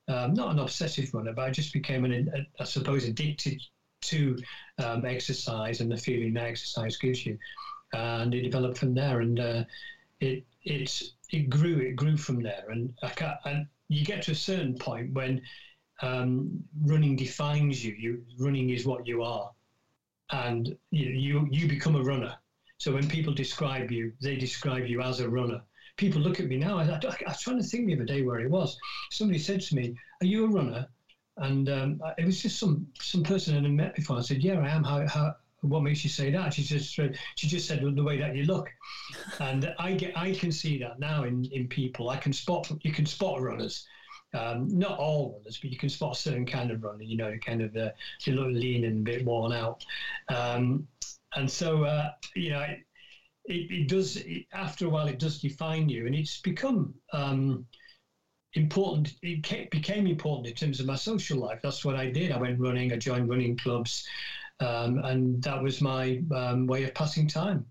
um, 0.08 0.34
not 0.34 0.52
an 0.52 0.58
obsessive 0.58 1.12
runner, 1.14 1.32
but 1.32 1.42
I 1.42 1.50
just 1.50 1.72
became 1.72 2.04
an, 2.04 2.28
a, 2.34 2.62
I 2.62 2.64
suppose, 2.64 3.04
addicted 3.04 3.60
to 4.02 4.36
um, 4.78 5.04
exercise 5.04 5.80
and 5.80 5.90
the 5.90 5.96
feeling 5.96 6.34
that 6.34 6.44
exercise 6.44 6.96
gives 6.96 7.24
you. 7.24 7.38
And 7.92 8.34
it 8.34 8.42
developed 8.42 8.78
from 8.78 8.94
there, 8.94 9.20
and 9.20 9.38
uh, 9.38 9.64
it 10.20 10.44
it 10.64 11.02
it 11.30 11.50
grew. 11.50 11.78
It 11.78 11.96
grew 11.96 12.16
from 12.16 12.42
there, 12.42 12.64
and 12.70 12.92
I 13.02 13.10
can't, 13.10 13.36
and 13.44 13.66
you 13.88 14.04
get 14.04 14.22
to 14.22 14.32
a 14.32 14.34
certain 14.34 14.74
point 14.74 15.12
when 15.12 15.40
um, 16.02 16.62
running 16.84 17.16
defines 17.16 17.84
you. 17.84 17.94
You 17.98 18.22
running 18.38 18.70
is 18.70 18.84
what 18.84 19.06
you 19.06 19.22
are 19.22 19.50
and 20.32 20.76
you, 20.90 21.10
you 21.10 21.48
you 21.50 21.68
become 21.68 21.94
a 21.96 22.02
runner. 22.02 22.34
So 22.78 22.92
when 22.92 23.08
people 23.08 23.32
describe 23.32 23.92
you, 23.92 24.12
they 24.20 24.36
describe 24.36 24.86
you 24.86 25.00
as 25.00 25.20
a 25.20 25.28
runner. 25.28 25.62
People 25.96 26.20
look 26.20 26.40
at 26.40 26.46
me 26.46 26.56
now. 26.56 26.78
I, 26.78 26.84
I, 26.84 27.00
I 27.04 27.28
was 27.28 27.40
trying 27.40 27.58
to 27.58 27.62
think 27.62 27.86
the 27.86 27.94
other 27.94 28.04
day 28.04 28.22
where 28.22 28.40
it 28.40 28.50
was. 28.50 28.76
Somebody 29.10 29.38
said 29.38 29.60
to 29.60 29.76
me, 29.76 29.94
"Are 30.20 30.26
you 30.26 30.46
a 30.46 30.48
runner?" 30.48 30.88
And 31.36 31.68
um, 31.68 32.00
it 32.18 32.24
was 32.24 32.42
just 32.42 32.58
some 32.58 32.86
some 32.98 33.22
person 33.22 33.54
I 33.54 33.56
hadn't 33.58 33.76
met 33.76 33.94
before. 33.94 34.18
I 34.18 34.22
said, 34.22 34.42
"Yeah, 34.42 34.58
I 34.58 34.68
am." 34.68 34.82
How, 34.82 35.06
how 35.06 35.36
what 35.60 35.82
makes 35.82 36.02
you 36.02 36.10
say 36.10 36.30
that? 36.32 36.54
She 36.54 36.62
just 36.62 36.92
she 36.92 37.46
just 37.46 37.68
said 37.68 37.82
the 37.82 38.02
way 38.02 38.18
that 38.18 38.34
you 38.34 38.44
look, 38.44 38.70
and 39.38 39.74
I 39.78 39.92
get 39.92 40.16
I 40.18 40.32
can 40.32 40.50
see 40.50 40.78
that 40.78 40.98
now 40.98 41.24
in 41.24 41.44
in 41.52 41.68
people. 41.68 42.08
I 42.08 42.16
can 42.16 42.32
spot 42.32 42.70
you 42.82 42.92
can 42.92 43.06
spot 43.06 43.40
runners. 43.40 43.86
Um, 44.34 44.68
not 44.68 44.98
all 44.98 45.34
runners, 45.36 45.58
but 45.60 45.70
you 45.70 45.76
can 45.76 45.88
spot 45.90 46.16
a 46.16 46.20
certain 46.20 46.46
kind 46.46 46.70
of 46.70 46.82
runner. 46.82 47.02
You 47.02 47.16
know, 47.16 47.34
kind 47.44 47.62
of 47.62 47.74
uh, 47.76 47.90
they 48.24 48.32
lean 48.32 48.84
and 48.84 49.00
a 49.00 49.12
bit 49.12 49.24
worn 49.24 49.52
out. 49.52 49.84
Um, 50.28 50.86
and 51.36 51.50
so, 51.50 51.84
uh, 51.84 52.10
you 52.36 52.50
know, 52.50 52.60
it, 52.60 52.76
it, 53.46 53.88
does, 53.88 54.16
it, 54.16 54.44
after 54.52 54.86
a 54.86 54.88
while, 54.88 55.08
it 55.08 55.18
does 55.18 55.40
define 55.40 55.88
you. 55.88 56.06
And 56.06 56.14
it's 56.14 56.40
become 56.40 56.94
um, 57.12 57.64
important. 58.54 59.14
It 59.22 59.42
ca- 59.44 59.68
became 59.70 60.06
important 60.06 60.46
in 60.48 60.54
terms 60.54 60.80
of 60.80 60.86
my 60.86 60.96
social 60.96 61.38
life. 61.38 61.60
That's 61.62 61.84
what 61.84 61.96
I 61.96 62.06
did. 62.10 62.32
I 62.32 62.38
went 62.38 62.58
running, 62.60 62.92
I 62.92 62.96
joined 62.96 63.28
running 63.28 63.56
clubs. 63.56 64.04
um, 64.60 64.98
and 65.04 65.42
that 65.42 65.62
was 65.62 65.80
my 65.80 66.20
um, 66.34 66.66
way 66.66 66.84
of 66.84 66.94
passing 66.94 67.28
time. 67.28 67.66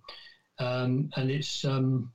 Um, 0.60 1.10
and 1.18 1.32
it's 1.32 1.66
um, 1.66 2.10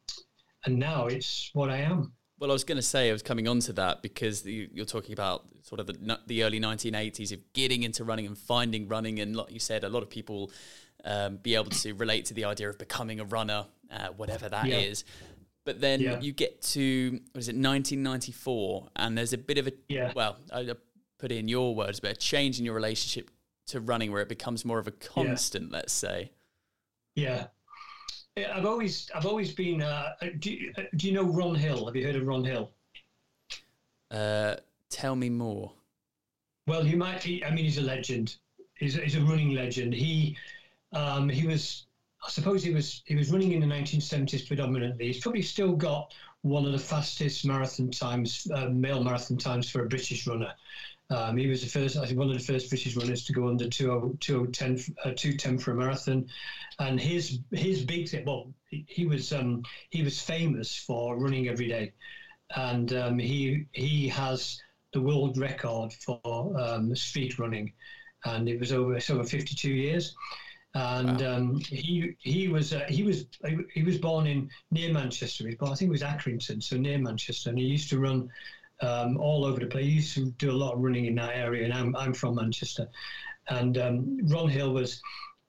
and 0.67 0.79
now 0.79 1.07
it's 1.07 1.51
what 1.55 1.71
I 1.71 1.79
am. 1.79 2.13
Well, 2.39 2.51
I 2.51 2.53
was 2.53 2.65
going 2.65 2.77
to 2.77 2.83
say 2.83 3.09
I 3.09 3.13
was 3.13 3.23
coming 3.23 3.49
on 3.49 3.61
to 3.61 3.73
that 3.75 4.03
because 4.03 4.45
you, 4.45 4.69
are 4.83 4.85
talking 4.85 5.15
about 5.15 5.47
sort 5.63 5.81
of 5.81 5.87
the, 5.87 6.21
the 6.27 6.45
early 6.45 6.61
1980s 6.61 7.33
of 7.33 7.41
getting 7.55 7.83
into 7.83 8.05
running 8.05 8.27
and 8.27 8.37
finding 8.37 8.89
running, 8.89 9.21
and 9.21 9.35
like 9.35 9.51
you 9.51 9.59
said, 9.59 9.85
a 9.85 9.89
lot 9.89 10.03
of 10.03 10.11
people 10.11 10.51
um, 11.05 11.39
be 11.39 11.55
able 11.55 11.71
to 11.71 11.95
relate 11.95 12.27
to 12.27 12.35
the 12.35 12.45
idea 12.45 12.69
of 12.69 12.79
becoming 12.79 13.21
a 13.21 13.25
runner, 13.25 13.67
uh, 13.91 14.09
whatever 14.09 14.49
that 14.49 14.67
yeah. 14.67 14.79
is. 14.79 15.05
But 15.65 15.81
then 15.81 16.01
Yeah. 16.01 16.21
you 16.21 16.33
get 16.33 16.63
to 16.63 17.21
what 17.33 17.41
is 17.41 17.49
it 17.49 17.57
1994, 17.57 18.89
and 18.97 19.17
there's 19.17 19.33
a 19.33 19.39
bit 19.39 19.59
of 19.59 19.67
a 19.67 19.73
Yeah. 19.89 20.13
well, 20.15 20.37
I 20.53 20.61
I 20.61 20.75
put 21.19 21.33
it 21.33 21.39
in 21.39 21.49
your 21.49 21.75
words, 21.75 22.01
but 22.01 22.11
a 22.11 22.15
change 22.15 22.59
in 22.59 22.65
your 22.67 22.75
relationship 22.75 23.31
to 23.69 23.81
running 23.81 24.13
where 24.13 24.21
it 24.23 24.29
becomes 24.29 24.65
more 24.65 24.79
of 24.79 24.87
a 24.87 24.93
constant. 24.93 25.73
Let's 25.73 25.93
say. 25.93 26.33
Yeah. 27.15 27.47
I've 28.37 28.67
always, 28.67 29.11
I've 29.15 29.25
always 29.27 29.53
been. 29.53 29.83
Uh, 29.83 30.13
do, 30.41 30.53
you, 30.53 30.73
uh, 30.77 30.83
do 30.97 31.07
you 31.07 31.15
know 31.15 31.25
Ron 31.25 31.55
Hill? 31.55 31.87
Have 31.87 31.97
you 31.97 32.05
heard 32.05 32.17
of 32.17 32.27
Ron 32.27 32.45
Hill? 32.45 32.71
Uh, 34.11 34.57
tell 34.91 35.17
me 35.17 35.31
more. 35.31 35.73
Well, 36.67 36.87
you 36.87 36.97
might. 36.97 37.23
He, 37.23 37.43
I 37.45 37.51
mean, 37.51 37.65
he's 37.65 37.79
a 37.79 37.83
legend. 37.83 38.37
He's, 38.75 38.99
a- 38.99 39.01
he's 39.01 39.15
a 39.17 39.21
running 39.23 39.55
legend. 39.55 39.95
He, 39.95 40.37
um, 40.93 41.29
he 41.29 41.47
was. 41.47 41.87
I 42.25 42.29
suppose 42.29 42.63
he 42.63 42.75
was. 42.75 43.03
He 43.07 43.15
was 43.15 43.31
running 43.31 43.53
in 43.53 43.61
the 43.61 43.67
1970s 43.67 44.47
predominantly. 44.47 45.07
He's 45.07 45.21
probably 45.21 45.43
still 45.43 45.75
got 45.75 46.13
one 46.43 46.67
of 46.67 46.73
the 46.73 46.79
fastest 46.79 47.45
marathon 47.47 47.91
times, 47.91 48.47
uh, 48.55 48.67
male 48.67 49.03
marathon 49.03 49.39
times 49.39 49.71
for 49.71 49.83
a 49.83 49.89
British 49.89 50.27
runner. 50.27 50.53
Um, 51.09 51.37
he 51.37 51.47
was 51.47 51.63
the 51.63 51.69
first, 51.69 51.97
I 51.97 52.07
think, 52.07 52.19
one 52.19 52.31
of 52.31 52.35
the 52.35 52.45
first 52.53 52.69
British 52.69 52.97
runners 52.97 53.25
to 53.25 53.33
go 53.33 53.49
under 53.49 53.69
20, 53.69 54.17
2010, 54.19 54.95
uh, 55.05 55.15
210 55.15 55.59
for 55.59 55.71
a 55.71 55.75
marathon. 55.75 56.27
And 56.81 57.01
his 57.01 57.39
his 57.53 57.85
big 57.85 58.09
thing, 58.09 58.25
well, 58.25 58.53
he, 58.69 58.85
he 58.89 59.07
was 59.07 59.33
um, 59.33 59.63
he 59.91 60.03
was 60.03 60.21
famous 60.21 60.75
for 60.75 61.17
running 61.17 61.49
every 61.49 61.69
day, 61.69 61.93
and 62.57 62.93
um, 62.93 63.19
he 63.19 63.67
he 63.73 64.09
has 64.09 64.61
the 64.93 65.01
world 65.01 65.39
record 65.39 65.93
for 65.93 66.21
um, 66.59 66.95
streak 66.97 67.39
running, 67.39 67.73
and 68.25 68.49
it 68.49 68.59
was 68.59 68.73
over 68.73 68.97
it's 68.97 69.11
over 69.11 69.25
52 69.25 69.71
years. 69.71 70.15
And 70.75 71.23
um, 71.23 71.61
he 71.61 72.17
he 72.19 72.49
was 72.49 72.75
uh, 72.75 72.85
he 72.89 73.05
was 73.05 73.27
he 73.73 73.83
was 73.85 73.97
born 73.97 74.27
in 74.27 74.51
near 74.73 74.93
Manchester. 74.93 75.45
He 75.45 75.51
was 75.51 75.57
born, 75.57 75.73
I 75.73 75.77
think 75.77 75.89
it 75.89 75.93
was 75.93 76.03
Accrington, 76.03 76.63
so 76.63 76.77
near 76.77 76.99
Manchester, 76.99 77.49
and 77.51 77.59
he 77.59 77.65
used 77.65 77.89
to 77.91 77.99
run 78.01 78.29
um, 78.81 79.17
all 79.19 79.45
over 79.45 79.61
the 79.61 79.67
place. 79.67 79.85
He 79.87 79.93
used 79.93 80.15
to 80.15 80.31
do 80.33 80.51
a 80.51 80.53
lot 80.53 80.75
of 80.75 80.81
running 80.81 81.07
in 81.07 81.15
that 81.17 81.35
area, 81.35 81.65
and 81.65 81.73
I'm 81.73 81.95
I'm 81.97 82.15
from 82.15 82.37
Manchester, 82.37 82.89
and 83.49 83.79
um, 83.79 84.19
Ron 84.29 84.49
Hill 84.49 84.73
was 84.73 85.01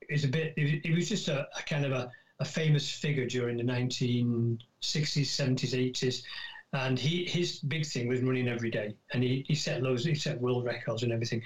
is 0.09 0.23
a 0.23 0.27
bit. 0.27 0.53
He 0.57 0.93
was 0.93 1.09
just 1.09 1.27
a, 1.27 1.47
a 1.57 1.61
kind 1.63 1.85
of 1.85 1.91
a, 1.91 2.09
a 2.39 2.45
famous 2.45 2.89
figure 2.89 3.25
during 3.25 3.57
the 3.57 3.63
1960s, 3.63 4.57
70s, 4.81 5.73
80s, 5.73 6.21
and 6.73 6.97
he 6.97 7.25
his 7.25 7.59
big 7.59 7.85
thing 7.85 8.07
was 8.07 8.21
running 8.21 8.47
every 8.47 8.69
day, 8.69 8.95
and 9.13 9.23
he, 9.23 9.45
he 9.47 9.55
set 9.55 9.81
loads, 9.81 10.05
he 10.05 10.15
set 10.15 10.39
world 10.39 10.65
records 10.65 11.03
and 11.03 11.11
everything, 11.11 11.41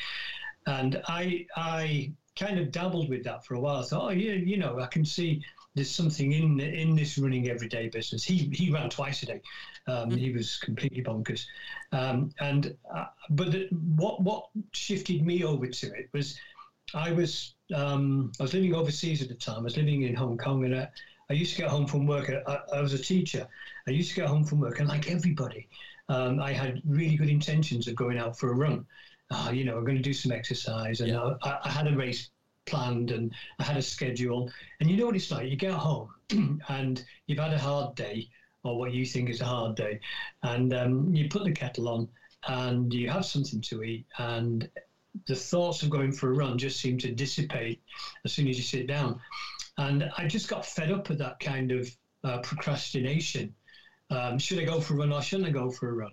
and 0.67 1.01
I 1.07 1.45
I 1.55 2.13
kind 2.38 2.59
of 2.59 2.71
dabbled 2.71 3.09
with 3.09 3.23
that 3.23 3.45
for 3.45 3.55
a 3.55 3.59
while. 3.59 3.81
I 3.81 3.83
thought, 3.83 4.03
oh 4.03 4.09
yeah, 4.09 4.33
you 4.33 4.57
know, 4.57 4.79
I 4.79 4.88
can 4.88 5.05
see 5.05 5.43
there's 5.75 5.91
something 5.91 6.31
in 6.31 6.59
in 6.59 6.95
this 6.95 7.17
running 7.17 7.50
everyday 7.50 7.88
business. 7.88 8.23
He 8.23 8.50
he 8.53 8.71
ran 8.71 8.89
twice 8.89 9.23
a 9.23 9.25
day. 9.25 9.41
Um, 9.88 10.11
He 10.11 10.31
was 10.31 10.57
completely 10.57 11.03
bonkers. 11.03 11.45
Um, 11.91 12.31
and 12.39 12.75
uh, 12.93 13.05
but 13.31 13.51
the, 13.51 13.67
what 13.95 14.21
what 14.21 14.50
shifted 14.73 15.25
me 15.25 15.43
over 15.43 15.67
to 15.67 15.88
it 15.93 16.09
was 16.13 16.39
I 16.93 17.11
was 17.11 17.55
um, 17.75 18.31
I 18.39 18.43
was 18.43 18.53
living 18.53 18.75
overseas 18.75 19.21
at 19.21 19.29
the 19.29 19.35
time. 19.35 19.59
I 19.59 19.63
was 19.63 19.77
living 19.77 20.03
in 20.03 20.15
Hong 20.15 20.38
Kong, 20.38 20.65
and 20.65 20.75
I, 20.75 20.89
I 21.29 21.33
used 21.33 21.55
to 21.55 21.61
get 21.61 21.69
home 21.69 21.88
from 21.88 22.05
work. 22.05 22.29
I, 22.29 22.59
I 22.73 22.81
was 22.81 22.93
a 22.93 22.97
teacher. 22.97 23.47
I 23.88 23.91
used 23.91 24.09
to 24.09 24.15
get 24.15 24.27
home 24.27 24.43
from 24.43 24.59
work, 24.59 24.79
and 24.79 24.88
like 24.89 25.09
everybody, 25.09 25.69
um, 26.09 26.39
I 26.39 26.51
had 26.51 26.81
really 26.85 27.15
good 27.15 27.29
intentions 27.29 27.88
of 27.88 27.95
going 27.95 28.17
out 28.17 28.38
for 28.38 28.51
a 28.51 28.55
run. 28.55 28.85
Uh, 29.29 29.51
you 29.53 29.63
know, 29.63 29.77
I'm 29.77 29.85
going 29.85 29.97
to 29.97 30.03
do 30.03 30.13
some 30.13 30.31
exercise, 30.31 31.00
and 31.01 31.09
Yeah. 31.09 31.35
I, 31.43 31.59
I 31.63 31.69
had 31.69 31.88
a 31.88 31.95
race 31.95 32.29
planned, 32.65 33.11
and 33.11 33.33
I 33.59 33.63
had 33.63 33.77
a 33.77 33.81
schedule. 33.81 34.51
And 34.79 34.89
you 34.89 34.97
know 34.97 35.05
what 35.05 35.15
it's 35.15 35.31
like? 35.31 35.50
You 35.50 35.55
get 35.55 35.71
home, 35.73 36.09
and 36.69 37.03
you've 37.27 37.39
had 37.39 37.53
a 37.53 37.57
hard 37.59 37.95
day, 37.95 38.29
or 38.63 38.77
what 38.77 38.94
you 38.94 39.06
think 39.06 39.30
is 39.30 39.41
a 39.41 39.46
hard 39.46 39.75
day, 39.75 40.00
and 40.44 40.74
um, 40.74 41.13
you 41.13 41.30
put 41.30 41.44
the 41.44 41.51
kettle 41.51 41.89
on, 41.89 42.08
and 42.48 42.94
you 42.94 43.10
have 43.10 43.25
something 43.25 43.62
to 43.62 43.84
eat, 43.84 44.06
and 44.18 44.70
the 45.27 45.36
thoughts 45.36 45.84
of 45.84 45.89
going 45.89 46.12
for 46.12 46.30
a 46.30 46.34
run 46.34 46.58
just 46.58 46.80
seem 46.80 46.98
to 47.00 47.12
dissipate 47.12 47.82
as 48.25 48.34
soon 48.34 48.48
as 48.48 48.58
you 48.58 48.63
sit 48.63 48.88
down. 48.88 49.20
And 49.77 50.10
I 50.18 50.27
just 50.27 50.48
got 50.48 50.65
fed 50.65 50.91
up 50.91 51.10
with 51.10 51.18
that 51.20 51.39
kind 51.39 51.72
of 51.72 51.89
uh, 52.24 52.39
procrastination. 52.39 53.53
Um, 54.10 54.38
should 54.38 54.60
I 54.60 54.63
go 54.63 54.80
for 54.80 54.94
a 54.94 54.98
run 54.98 55.12
or 55.12 55.22
shouldn't 55.22 55.50
I 55.50 55.51
go 55.51 55.70
for 55.70 55.89
a 55.89 55.94
run? 55.94 56.12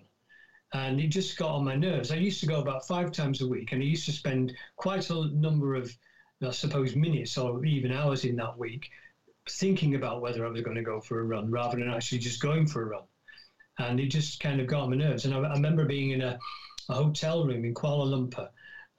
And 0.73 0.99
it 0.99 1.07
just 1.07 1.37
got 1.37 1.51
on 1.51 1.65
my 1.65 1.75
nerves. 1.75 2.11
I 2.11 2.15
used 2.15 2.39
to 2.41 2.45
go 2.45 2.59
about 2.59 2.87
five 2.87 3.11
times 3.11 3.41
a 3.41 3.47
week, 3.47 3.71
and 3.71 3.81
I 3.81 3.85
used 3.85 4.05
to 4.05 4.11
spend 4.11 4.53
quite 4.75 5.09
a 5.09 5.27
number 5.33 5.75
of, 5.75 5.95
I 6.45 6.51
suppose, 6.51 6.95
minutes 6.95 7.37
or 7.37 7.63
even 7.65 7.91
hours 7.91 8.25
in 8.25 8.35
that 8.37 8.57
week 8.57 8.89
thinking 9.49 9.95
about 9.95 10.21
whether 10.21 10.45
I 10.45 10.49
was 10.49 10.61
going 10.61 10.77
to 10.77 10.83
go 10.83 10.99
for 10.99 11.19
a 11.19 11.23
run 11.23 11.49
rather 11.49 11.77
than 11.77 11.89
actually 11.89 12.19
just 12.19 12.41
going 12.41 12.67
for 12.67 12.83
a 12.83 12.85
run. 12.85 13.03
And 13.77 13.99
it 13.99 14.07
just 14.07 14.39
kind 14.39 14.59
of 14.59 14.67
got 14.67 14.81
on 14.81 14.89
my 14.89 14.97
nerves. 14.97 15.25
And 15.25 15.33
I, 15.33 15.39
I 15.39 15.53
remember 15.53 15.85
being 15.85 16.11
in 16.11 16.21
a, 16.21 16.37
a 16.89 16.93
hotel 16.93 17.45
room 17.45 17.65
in 17.65 17.73
Kuala 17.73 18.07
Lumpur, 18.07 18.49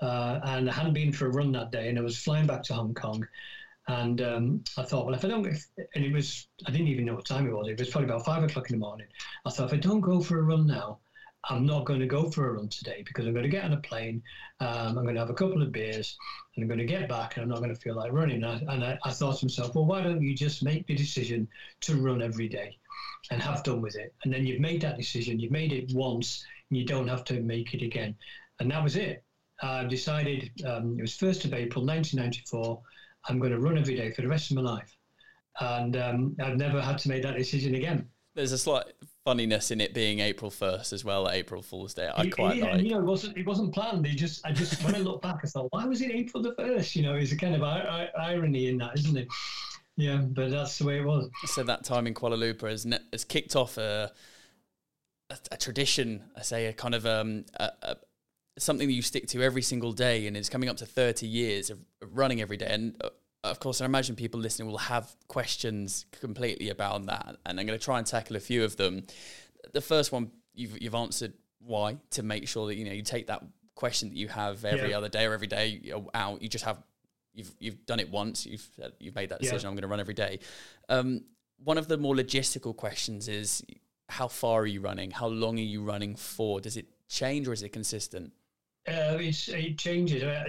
uh, 0.01 0.41
and 0.45 0.71
I 0.71 0.73
hadn't 0.73 0.95
been 0.95 1.13
for 1.13 1.27
a 1.27 1.33
run 1.33 1.53
that 1.53 1.71
day, 1.71 1.89
and 1.89 1.99
I 1.99 2.03
was 2.03 2.17
flying 2.17 2.47
back 2.47 2.63
to 2.65 2.75
Hong 2.75 2.95
Kong. 2.95 3.27
And 3.89 4.21
um, 4.21 4.65
I 4.79 4.83
thought, 4.85 5.05
well, 5.05 5.15
if 5.15 5.25
I 5.25 5.29
don't, 5.29 5.47
if, 5.47 5.67
and 5.95 6.05
it 6.05 6.13
was, 6.13 6.47
I 6.67 6.71
didn't 6.71 6.89
even 6.89 7.05
know 7.05 7.15
what 7.15 7.27
time 7.27 7.47
it 7.47 7.53
was. 7.53 7.69
It 7.69 7.79
was 7.79 7.91
probably 7.91 8.09
about 8.09 8.25
five 8.25 8.43
o'clock 8.43 8.71
in 8.71 8.77
the 8.77 8.87
morning. 8.87 9.09
I 9.45 9.51
thought, 9.51 9.67
if 9.67 9.75
I 9.75 9.79
don't 9.79 10.01
go 10.01 10.21
for 10.21 10.39
a 10.39 10.43
run 10.43 10.67
now, 10.67 11.01
I'm 11.49 11.65
not 11.65 11.87
going 11.87 12.01
to 12.01 12.07
go 12.07 12.31
for 12.31 12.49
a 12.49 12.53
run 12.53 12.69
today 12.69 13.03
because 13.07 13.27
I'm 13.27 13.33
going 13.33 13.45
to 13.45 13.49
get 13.49 13.65
on 13.65 13.73
a 13.73 13.81
plane, 13.81 14.23
um, 14.61 14.99
I'm 14.99 15.05
going 15.05 15.15
to 15.15 15.21
have 15.21 15.31
a 15.31 15.35
couple 15.35 15.63
of 15.63 15.73
beers, 15.73 16.19
and 16.55 16.63
I'm 16.63 16.69
going 16.69 16.79
to 16.79 16.85
get 16.85 17.09
back, 17.09 17.37
and 17.37 17.43
I'm 17.43 17.49
not 17.49 17.59
going 17.59 17.75
to 17.75 17.81
feel 17.81 17.97
like 17.97 18.13
running. 18.13 18.45
And 18.45 18.47
I, 18.47 18.75
and 18.75 18.85
I, 18.85 18.99
I 19.05 19.11
thought 19.11 19.39
to 19.39 19.47
myself, 19.47 19.75
well, 19.75 19.87
why 19.87 20.03
don't 20.03 20.23
you 20.23 20.35
just 20.35 20.63
make 20.63 20.87
the 20.87 20.95
decision 20.95 21.49
to 21.83 21.97
run 21.97 22.21
every 22.21 22.49
day 22.49 22.77
and 23.31 23.41
have 23.41 23.63
done 23.63 23.81
with 23.81 23.97
it? 23.97 24.15
And 24.25 24.33
then 24.33 24.47
you've 24.47 24.61
made 24.61 24.83
that 24.83 24.99
decision, 24.99 25.41
you've 25.41 25.51
made 25.51 25.73
it 25.73 25.91
once, 25.95 26.45
and 26.69 26.79
you 26.79 26.85
don't 26.85 27.09
have 27.09 27.25
to 27.25 27.41
make 27.41 27.73
it 27.73 27.83
again. 27.83 28.15
And 28.59 28.71
that 28.71 28.83
was 28.83 28.97
it. 28.97 29.25
I 29.63 29.85
decided 29.85 30.51
um, 30.67 30.97
it 30.99 31.03
was 31.03 31.17
1st 31.17 31.47
of 31.47 31.55
April 31.55 31.85
1994, 31.85 32.81
I'm 33.29 33.39
going 33.39 33.53
to 33.53 33.61
run 33.61 33.79
every 33.79 33.97
day 33.97 34.11
for 34.11 34.23
the 34.23 34.29
rest 34.29 34.51
of 34.51 34.57
my 34.57 34.63
life. 34.63 34.97
And 35.61 35.97
um, 35.97 36.37
I've 36.43 36.57
never 36.57 36.81
had 36.81 36.99
to 36.99 37.09
make 37.09 37.23
that 37.23 37.37
decision 37.37 37.75
again. 37.75 38.09
There's 38.35 38.53
a 38.53 38.59
slight 38.59 38.85
funniness 39.25 39.71
in 39.71 39.81
it 39.81 39.93
being 39.93 40.21
April 40.21 40.51
1st 40.51 40.93
as 40.93 41.05
well, 41.05 41.29
April 41.29 41.63
Fool's 41.63 41.95
Day. 41.95 42.09
I 42.15 42.23
It- 42.25 42.31
quite 42.31 42.59
it- 42.59 42.63
like. 42.63 42.83
You 42.83 42.91
know, 42.91 42.99
it 43.01 43.05
wasn't 43.05 43.37
it 43.37 43.47
wasn't 43.47 43.75
planned. 43.75 44.07
It 44.07 44.15
just 44.15 44.45
I 44.47 44.53
just 44.53 44.83
when 44.85 44.95
I 44.95 44.99
look 44.99 45.21
back, 45.23 45.41
I 45.43 45.49
thought, 45.49 45.69
why 45.71 45.85
was 45.85 46.01
it 46.01 46.11
April 46.13 46.43
the 46.43 46.55
first? 46.55 46.95
You 46.95 47.03
know, 47.03 47.15
it's 47.17 47.33
a 47.33 47.37
kind 47.37 47.55
of 47.55 47.63
I- 47.63 48.11
I- 48.17 48.31
irony 48.33 48.69
in 48.69 48.79
that, 48.79 48.97
isn't 48.99 49.17
it? 49.17 49.29
Yeah, 49.97 50.19
but 50.19 50.51
that's 50.51 50.79
the 50.79 50.85
way 50.87 50.99
it 51.01 51.05
was. 51.05 51.29
So 51.47 51.63
that 51.65 51.85
time 51.85 52.07
in 52.07 52.15
Kuala 52.15 52.39
Lumpur 52.39 52.71
has, 52.71 52.87
ne- 52.87 52.99
has 53.13 53.25
kicked 53.25 53.55
off 53.57 53.77
a, 53.77 54.11
a, 55.29 55.37
a 55.53 55.57
tradition, 55.59 56.23
I 56.37 56.43
say, 56.43 56.67
a 56.67 56.73
kind 56.73 56.95
of 56.95 57.05
um, 57.05 57.45
a, 57.59 57.71
a, 57.83 57.97
something 58.59 58.87
that 58.87 58.95
you 58.95 59.03
stick 59.03 59.27
to 59.29 59.43
every 59.43 59.61
single 59.63 59.93
day, 59.93 60.27
and 60.27 60.37
it's 60.37 60.49
coming 60.49 60.69
up 60.71 60.77
to 60.79 60.87
30 60.87 61.27
years 61.27 61.69
of 61.69 61.81
of 62.01 62.17
running 62.17 62.41
every 62.41 62.57
day. 62.57 62.69
And 62.71 62.97
uh, 63.03 63.11
of 63.45 63.59
course, 63.61 63.81
I 63.81 63.85
imagine 63.87 64.17
people 64.17 64.39
listening 64.41 64.69
will 64.69 64.79
have 64.79 65.11
questions 65.29 66.07
completely 66.21 66.69
about 66.71 67.07
that, 67.07 67.37
and 67.47 67.59
I'm 67.59 67.67
going 67.67 67.79
to 67.79 67.85
try 67.85 67.99
and 67.99 68.07
tackle 68.07 68.37
a 68.37 68.41
few 68.41 68.65
of 68.65 68.77
them. 68.77 69.07
The 69.73 69.81
first 69.81 70.13
one 70.13 70.31
you've, 70.55 70.81
you've 70.81 70.95
answered 70.95 71.33
why 71.61 71.99
to 72.11 72.23
make 72.23 72.49
sure 72.49 72.67
that 72.67 72.77
you 72.77 72.85
know 72.85 72.93
you 72.93 73.03
take 73.03 73.27
that 73.29 73.43
question 73.75 74.09
that 74.11 74.17
you 74.17 74.29
have 74.29 74.65
every 74.65 74.91
Yeah. 74.91 74.99
other 74.99 75.09
day 75.09 75.25
or 75.27 75.33
every 75.33 75.47
day 75.47 75.81
out. 76.15 76.43
You 76.43 76.49
just 76.49 76.65
have 76.65 76.83
you've 77.33 77.53
you've 77.59 77.87
done 77.87 78.01
it 78.01 78.11
once. 78.11 78.45
You've 78.47 78.67
you've 78.99 79.15
made 79.15 79.31
that 79.31 79.41
Yeah. 79.43 79.51
decision. 79.51 79.69
I'm 79.69 79.75
going 79.75 79.83
to 79.83 79.89
run 79.89 80.01
every 80.01 80.15
day. 80.15 80.41
Um, 80.89 81.25
one 81.63 81.79
of 81.79 81.89
the 81.89 81.97
more 81.99 82.15
logistical 82.15 82.75
questions 82.77 83.29
is 83.29 83.63
how 84.09 84.29
far 84.29 84.63
are 84.63 84.67
you 84.67 84.81
running? 84.81 85.11
How 85.13 85.29
long 85.29 85.59
are 85.59 85.63
you 85.63 85.83
running 85.83 86.17
for? 86.17 86.61
Does 86.61 86.77
it 86.77 86.87
change 87.09 87.47
or 87.49 87.53
is 87.53 87.63
it 87.63 87.71
consistent? 87.71 88.33
Uh, 88.89 89.19
it's, 89.21 89.49
it 89.49 89.79
changes. 89.79 90.23
Uh, 90.23 90.45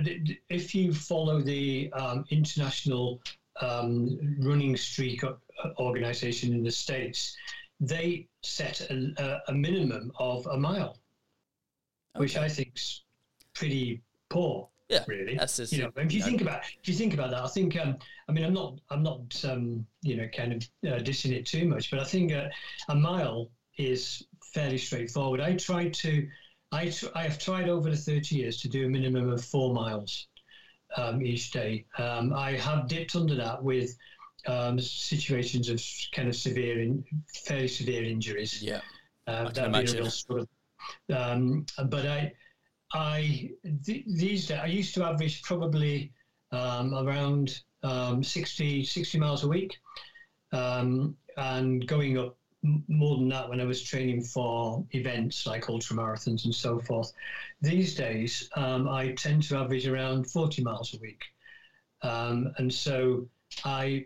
If 0.50 0.74
you 0.74 0.94
follow 0.94 1.42
the 1.42 1.92
um, 1.94 2.24
international 2.30 3.22
um, 3.62 4.18
running 4.40 4.76
streak 4.78 5.22
organization 5.80 6.54
in 6.54 6.64
the 6.64 6.72
States, 6.72 7.36
they 7.80 8.28
set 8.42 8.82
a, 8.90 9.42
a- 9.48 9.54
minimum 9.54 10.12
of 10.18 10.46
a 10.48 10.58
mile, 10.58 10.98
which 12.16 12.38
Okay. 12.38 12.46
I 12.46 12.50
think's 12.50 13.04
pretty 13.54 14.02
poor. 14.30 14.70
Yeah, 14.88 15.04
really. 15.08 15.36
that's 15.38 15.58
just- 15.58 15.74
you 15.74 15.84
know, 15.84 15.92
if 15.98 16.12
you 16.14 16.22
think 16.24 16.42
about 16.42 16.62
if 16.82 16.88
you 16.88 16.94
think 16.94 17.14
about 17.14 17.32
that, 17.32 17.44
I 17.44 17.48
think 17.48 17.78
um, 17.80 17.98
I 18.28 18.32
mean 18.34 18.44
I'm 18.46 18.54
not 18.54 18.80
I'm 18.90 19.04
not 19.04 19.44
um, 19.46 19.86
you 20.02 20.16
know 20.18 20.28
kind 20.30 20.54
of 20.54 20.64
uh, 20.86 21.00
dissing 21.00 21.32
it 21.32 21.46
too 21.46 21.66
much, 21.68 21.90
but 21.92 22.00
I 22.00 22.04
think 22.04 22.32
uh, 22.34 22.48
a 22.90 22.96
mile 22.96 23.50
is 23.78 24.24
fairly 24.54 24.78
straightforward. 24.78 25.40
I 25.40 25.56
tried 25.56 25.94
to 25.96 26.28
I 26.72 26.90
tr- 26.90 27.08
I 27.16 27.24
have 27.24 27.38
tried 27.40 27.70
over 27.70 27.90
the 27.90 27.98
30 27.98 28.36
years 28.36 28.62
to 28.62 28.70
do 28.70 28.86
a 28.86 28.90
minimum 28.90 29.30
of 29.30 29.44
four 29.44 29.74
miles. 29.74 30.28
um, 30.98 31.22
each 31.22 31.52
day. 31.52 31.86
Um, 31.98 32.34
I 32.34 32.52
have 32.58 32.88
dipped 32.90 33.16
under 33.16 33.34
that 33.36 33.64
with 33.64 33.96
um, 34.46 34.78
situations 34.78 35.70
of 35.70 35.82
kind 36.14 36.28
of 36.28 36.36
severe, 36.36 36.82
in, 36.82 37.04
fairly 37.46 37.70
severe 37.70 38.04
injuries. 38.04 38.62
Yeah. 38.62 38.82
Uh, 39.26 39.32
I 39.32 39.52
can 39.52 39.54
that'd 39.54 39.56
be 39.56 39.62
a 39.62 39.82
imagine. 39.82 39.98
real 40.02 40.10
struggle. 40.12 40.50
Um, 41.14 41.66
but 41.86 42.06
I, 42.06 42.34
I 42.94 43.52
th- 43.86 44.04
these 44.06 44.48
days 44.48 44.60
I 44.60 44.66
used 44.66 44.94
to 44.96 45.06
average 45.06 45.42
probably 45.44 46.12
um, 46.52 46.94
around 46.94 47.62
um, 47.84 48.22
60, 48.22 48.84
60 48.84 49.18
miles 49.18 49.46
a 49.46 49.48
week, 49.48 49.78
um, 50.52 51.16
and 51.38 51.88
going 51.88 52.18
up 52.18 52.38
more 52.64 53.18
than 53.18 53.30
that 53.30 53.50
when 53.50 53.60
I 53.60 53.66
was 53.66 53.82
training 53.82 54.24
for 54.24 54.86
events 54.92 55.48
like 55.48 55.70
ultra 55.70 55.96
marathons 55.96 56.46
and 56.46 56.54
so 56.54 56.80
forth. 56.80 57.12
These 57.62 57.96
days 57.96 58.50
um, 58.56 58.88
I 58.88 59.14
tend 59.14 59.44
to 59.44 59.58
average 59.58 59.88
around 59.88 60.30
forty 60.30 60.62
miles 60.62 60.94
a 60.94 61.00
week, 61.00 61.24
um, 62.04 62.54
and 62.58 62.72
so 62.72 63.28
I, 63.66 64.06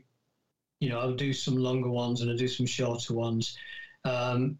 you 0.79 0.89
know, 0.89 0.99
I'll 0.99 1.13
do 1.13 1.33
some 1.33 1.57
longer 1.57 1.89
ones 1.89 2.21
and 2.21 2.31
I'll 2.31 2.37
do 2.37 2.47
some 2.47 2.65
shorter 2.65 3.13
ones. 3.13 3.57
Um, 4.05 4.57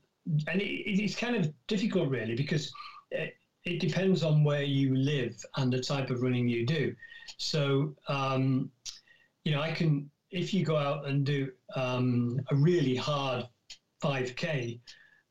and 0.47 0.61
it, 0.61 0.65
it's 0.65 1.15
kind 1.15 1.35
of 1.35 1.53
difficult, 1.67 2.09
really, 2.09 2.35
because 2.35 2.73
it, 3.11 3.35
it 3.63 3.79
depends 3.79 4.23
on 4.23 4.43
where 4.43 4.63
you 4.63 4.95
live 4.95 5.35
and 5.57 5.71
the 5.71 5.81
type 5.81 6.09
of 6.09 6.21
running 6.21 6.47
you 6.47 6.65
do. 6.65 6.95
So, 7.37 7.95
um, 8.07 8.71
you 9.43 9.51
know, 9.53 9.61
I 9.61 9.71
can, 9.71 10.09
if 10.31 10.53
you 10.53 10.65
go 10.65 10.77
out 10.77 11.07
and 11.07 11.25
do 11.25 11.51
um, 11.75 12.41
a 12.51 12.55
really 12.55 12.95
hard 12.95 13.47
5K, 14.01 14.79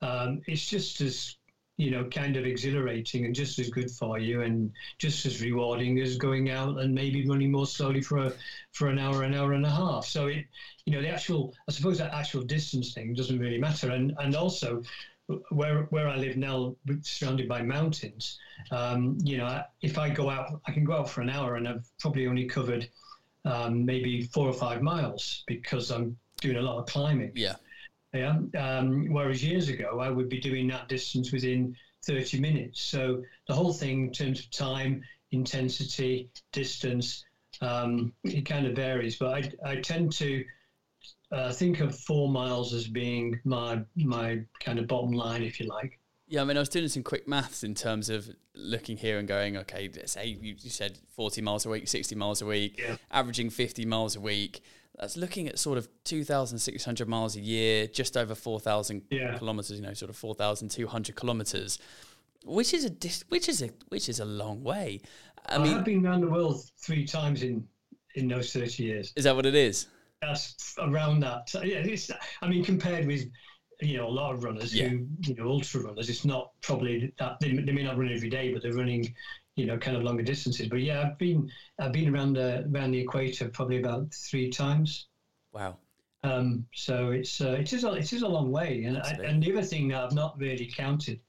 um, 0.03 0.41
it's 0.47 0.67
just 0.67 1.01
as, 1.01 1.37
you 1.77 1.91
know, 1.91 2.05
kind 2.05 2.37
of 2.37 2.45
exhilarating 2.45 3.25
and 3.25 3.35
just 3.35 3.59
as 3.59 3.69
good 3.71 3.91
for 3.91 4.19
you 4.19 4.43
and 4.43 4.73
just 4.99 5.27
as 5.27 5.43
rewarding 5.43 6.01
as 6.01 6.17
going 6.17 6.51
out 6.51 6.79
and 6.81 6.95
maybe 6.95 7.27
running 7.27 7.51
more 7.51 7.67
slowly 7.67 8.01
for 8.01 8.19
a, 8.19 8.33
for 8.73 8.89
an 8.89 8.99
hour, 8.99 9.23
an 9.23 9.35
hour 9.35 9.55
and 9.55 9.67
a 9.67 9.71
half. 9.71 10.05
So 10.07 10.27
it, 10.27 10.45
you 10.85 10.93
know, 10.93 11.03
the 11.03 11.09
actual, 11.09 11.55
I 11.69 11.73
suppose 11.73 11.99
that 11.99 12.13
actual 12.13 12.43
distance 12.43 12.93
thing 12.93 13.15
doesn't 13.15 13.39
really 13.39 13.59
matter. 13.59 13.91
And, 13.91 14.15
and 14.19 14.37
also, 14.37 14.83
where 15.49 15.85
where 15.85 16.09
I 16.09 16.17
live 16.17 16.37
now, 16.37 16.77
surrounded 17.03 17.49
by 17.49 17.63
mountains, 17.63 18.39
um, 18.71 19.17
you 19.23 19.39
know, 19.39 19.63
if 19.81 19.99
I 19.99 20.11
go 20.11 20.29
out, 20.29 20.61
I 20.67 20.73
can 20.73 20.85
go 20.85 20.95
out 20.95 21.09
for 21.09 21.23
an 21.23 21.31
hour, 21.31 21.57
and 21.57 21.67
I've 21.67 21.87
probably 21.99 22.27
only 22.27 22.45
covered 22.45 22.89
um, 23.45 23.85
maybe 23.85 24.23
four 24.23 24.49
or 24.49 24.53
five 24.53 24.83
miles 24.83 25.45
because 25.47 25.91
I'm 25.91 26.17
doing 26.41 26.57
a 26.57 26.63
lot 26.63 26.79
of 26.79 26.87
climbing. 26.87 27.33
Yeah. 27.35 27.55
Yeah. 28.15 28.37
Um, 28.59 29.09
whereas 29.11 29.43
years 29.43 29.69
ago, 29.69 29.99
I 30.01 30.09
would 30.09 30.29
be 30.29 30.41
doing 30.41 30.69
that 30.69 30.89
distance 30.89 31.33
within 31.33 31.77
30 32.07 32.39
minutes. 32.39 32.81
So 32.81 33.23
the 33.49 33.55
whole 33.55 33.73
thing, 33.73 34.07
in 34.07 34.13
terms 34.13 34.39
of 34.41 34.51
time, 34.51 35.03
intensity, 35.33 36.31
distance, 36.53 37.25
um, 37.61 38.13
it 38.23 38.47
kind 38.47 38.67
of 38.67 38.77
varies. 38.77 39.17
But 39.17 39.35
I, 39.35 39.71
I 39.73 39.77
tend 39.81 40.13
to 40.15 40.45
uh, 41.33 41.53
think 41.53 41.81
of 41.81 41.99
four 41.99 42.29
miles 42.29 42.73
as 42.73 42.87
being 42.87 43.41
my 43.45 43.81
my 43.97 44.41
kind 44.61 44.79
of 44.79 44.87
bottom 44.87 45.13
line, 45.13 45.43
if 45.43 45.59
you 45.59 45.67
like. 45.67 45.99
Yeah, 46.27 46.41
I 46.41 46.45
mean, 46.45 46.57
I 46.57 46.61
was 46.61 46.69
doing 46.71 46.89
some 46.89 47.03
quick 47.03 47.29
maths 47.29 47.65
in 47.65 47.75
terms 47.75 48.09
of 48.09 48.31
looking 48.55 48.97
here 48.97 49.19
and 49.19 49.29
going, 49.29 49.57
okay, 49.59 49.91
let's 49.95 50.13
say 50.13 50.27
you, 50.27 50.55
you 50.59 50.71
said 50.71 50.99
40 51.15 51.43
miles 51.43 51.67
a 51.67 51.69
week, 51.69 51.87
60 51.87 52.15
miles 52.15 52.41
a 52.41 52.47
week, 52.47 52.79
Yeah. 52.79 52.97
averaging 53.11 53.51
50 53.51 53.85
miles 53.85 54.17
a 54.17 54.21
week. 54.21 54.63
That's 54.99 55.17
looking 55.17 55.49
at 55.49 55.59
sort 55.59 55.77
of 55.79 55.89
2,600 56.05 57.09
miles 57.09 57.37
a 57.37 57.41
year, 57.41 57.87
just 57.89 58.17
over 58.17 58.35
4,000 58.35 59.03
Yeah. 59.11 59.37
kilometers, 59.39 59.73
you 59.73 59.83
know, 59.83 59.93
sort 59.95 60.09
of 60.11 60.17
4,200 60.17 61.17
kilometers, 61.17 61.79
which 62.45 62.73
is 62.73 62.85
a 62.85 62.91
dis- 62.91 63.25
which 63.29 63.49
is 63.49 63.61
a 63.63 63.71
which 63.89 64.09
is 64.09 64.21
a 64.21 64.25
long 64.25 64.63
way. 64.63 65.01
I 65.47 65.57
I, 65.57 65.59
mean, 65.59 65.73
have 65.75 65.85
been 65.85 66.07
around 66.07 66.21
the 66.21 66.29
world 66.31 66.63
three 66.79 67.05
times 67.07 67.43
in 67.43 67.67
in 68.15 68.29
those 68.29 68.53
30 68.53 68.85
years. 68.85 69.13
is 69.17 69.25
that 69.25 69.35
what 69.35 69.47
it 69.47 69.55
is? 69.57 69.89
That's 70.23 70.77
around 70.79 71.21
that. 71.21 71.51
Yeah, 71.55 71.79
it's, 71.79 72.11
I 72.41 72.49
mean, 72.49 72.65
compared 72.65 73.07
with 73.07 73.29
you 73.83 73.97
know 73.97 74.07
a 74.07 74.15
lot 74.21 74.33
of 74.33 74.45
runners 74.45 74.73
Yeah. 74.75 74.89
who 74.89 75.09
you 75.27 75.35
know 75.35 75.49
ultra 75.49 75.81
runners, 75.83 76.09
it's 76.09 76.25
not 76.25 76.53
probably 76.63 77.13
that 77.19 77.41
they, 77.41 77.51
they 77.53 77.73
may 77.73 77.83
not 77.83 77.99
run 77.99 78.13
every 78.13 78.31
day, 78.31 78.53
but 78.53 78.63
they're 78.63 78.73
running 78.73 79.13
you 79.57 79.67
know 79.67 79.79
kind 79.79 79.97
of 79.97 80.03
longer 80.03 80.23
distances. 80.23 80.69
But 80.69 80.81
yeah, 80.83 81.03
I've 81.03 81.19
been 81.19 81.51
I've 81.79 81.93
been 81.93 82.15
around 82.15 82.35
the 82.35 82.65
around 82.73 82.93
the 82.93 83.01
equator 83.01 83.49
probably 83.49 83.79
about 83.81 84.13
three 84.15 84.51
times. 84.51 85.09
Wow. 85.53 85.79
Um, 86.23 86.67
so 86.75 87.11
it's 87.11 87.41
uh, 87.41 87.53
it 87.53 87.73
is 87.73 87.85
a, 87.85 87.93
it 87.93 88.13
is 88.13 88.23
a 88.23 88.29
long 88.29 88.51
way, 88.51 88.85
and 88.85 88.99
I, 88.99 89.11
and 89.23 89.43
the 89.43 89.53
other 89.53 89.63
thing 89.63 89.89
that 89.89 90.03
I've 90.03 90.13
not 90.13 90.39
really 90.39 90.67
counted 90.75 91.21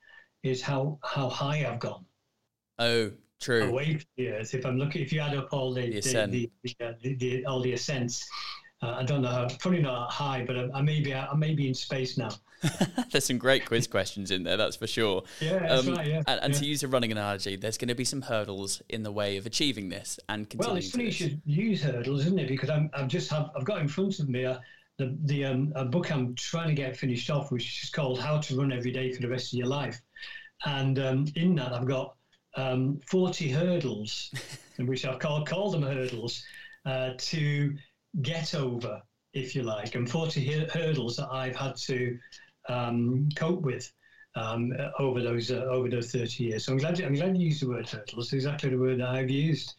is 0.44 0.62
how 0.62 1.00
how 1.04 1.30
high 1.30 1.66
I've 1.70 1.80
gone 1.80 2.06
Oh, 2.80 3.12
true. 3.40 3.64
away 3.70 3.98
from 3.98 4.08
the 4.18 4.30
Earth. 4.30 4.54
If 4.54 4.66
I'm 4.66 4.78
looking, 4.78 5.02
if 5.02 5.12
you 5.12 5.20
add 5.20 5.36
up 5.36 5.50
all 5.52 5.74
the 5.74 5.92
The 5.92 6.02
the, 6.02 6.26
the, 6.28 6.52
the, 6.64 6.86
uh, 6.86 6.94
the, 7.02 7.16
the 7.16 7.46
all 7.46 7.62
the 7.62 7.74
ascents, 7.74 8.26
I 8.94 9.04
don't 9.04 9.22
know 9.22 9.30
how 9.30 9.48
probably 9.60 9.82
not 9.82 10.12
high, 10.12 10.44
but 10.46 10.58
I, 10.58 10.70
I 10.76 10.82
may 10.82 11.00
be 11.02 11.14
I 11.14 11.34
may 11.36 11.54
be 11.54 11.68
in 11.68 11.74
space 11.74 12.18
now. 12.18 12.30
There's 13.12 13.26
some 13.26 13.38
great 13.38 13.66
quiz 13.66 13.86
questions 13.86 14.32
in 14.32 14.44
there, 14.44 14.58
that's 14.58 14.76
for 14.76 14.88
sure. 14.88 15.24
Yeah, 15.40 15.60
that's 15.60 15.88
Um, 15.88 15.94
right. 15.96 16.08
Yeah, 16.08 16.24
And, 16.28 16.40
and 16.42 16.54
yeah. 16.54 16.60
to 16.60 16.66
use 16.66 16.84
a 16.84 16.88
running 16.88 17.12
analogy, 17.12 17.56
there's 17.58 17.78
going 17.78 17.90
to 17.90 17.96
be 17.96 18.06
some 18.06 18.24
hurdles 18.24 18.82
in 18.90 19.04
the 19.04 19.12
way 19.12 19.38
of 19.38 19.46
achieving 19.46 19.90
this 19.90 20.20
and 20.30 20.50
continuing 20.50 20.74
Well, 20.74 20.78
it's 20.78 20.92
funny 20.92 21.06
you 21.06 21.12
should 21.12 21.42
use 21.46 21.84
hurdles, 21.84 22.22
isn't 22.22 22.40
it? 22.40 22.48
Because 22.48 22.70
I'm, 22.70 22.90
I've 22.94 23.08
just 23.08 23.30
have, 23.30 23.52
I've 23.56 23.66
got 23.66 23.82
in 23.82 23.88
front 23.88 24.20
of 24.20 24.30
me 24.30 24.46
uh, 24.46 24.58
the 24.98 25.16
the 25.26 25.46
um, 25.46 25.74
a 25.76 25.86
book 25.86 26.12
I'm 26.12 26.34
trying 26.36 26.70
to 26.70 26.74
get 26.74 26.96
finished 26.98 27.30
off, 27.30 27.52
which 27.52 27.84
is 27.84 27.90
called 27.90 28.20
How 28.20 28.40
to 28.40 28.58
Run 28.58 28.72
Every 28.72 28.92
Day 28.92 29.12
for 29.12 29.22
the 29.22 29.30
Rest 29.30 29.54
of 29.54 29.60
Your 29.60 29.68
Life, 29.68 30.02
and 30.66 30.98
um, 31.00 31.26
in 31.36 31.56
that 31.56 31.74
I've 31.74 31.88
got 31.88 32.16
um, 32.56 33.00
40 33.08 33.50
hurdles, 33.50 34.32
in 34.80 34.88
which 34.88 35.06
I've 35.06 35.20
called 35.20 35.48
called 35.48 35.74
them 35.74 35.84
hurdles 35.84 36.44
uh, 36.86 37.12
to 37.18 37.76
get 38.22 38.56
over, 38.56 39.02
if 39.34 39.56
you 39.56 39.64
like, 39.64 39.96
and 39.96 40.10
40 40.10 40.46
hur- 40.46 40.68
hurdles 40.74 41.18
that 41.18 41.28
I've 41.32 41.56
had 41.56 41.76
to 41.78 42.18
um, 42.70 43.30
cope 43.36 43.62
with. 43.62 43.92
Um, 44.38 44.74
uh, 44.78 44.90
over 45.00 45.22
those 45.22 45.50
uh, 45.50 45.64
over 45.72 45.88
those 45.88 46.12
30 46.12 46.44
years, 46.44 46.66
so 46.66 46.74
I'm 46.74 46.78
glad 46.78 47.00
you, 47.00 47.06
I'm 47.06 47.14
glad 47.14 47.38
you 47.38 47.46
used 47.48 47.62
the 47.62 47.70
word 47.70 47.88
hurdles. 47.88 48.26
It's 48.26 48.34
exactly 48.34 48.70
the 48.70 48.78
word 48.78 49.00
that 49.00 49.08
I've 49.08 49.30
used. 49.30 49.74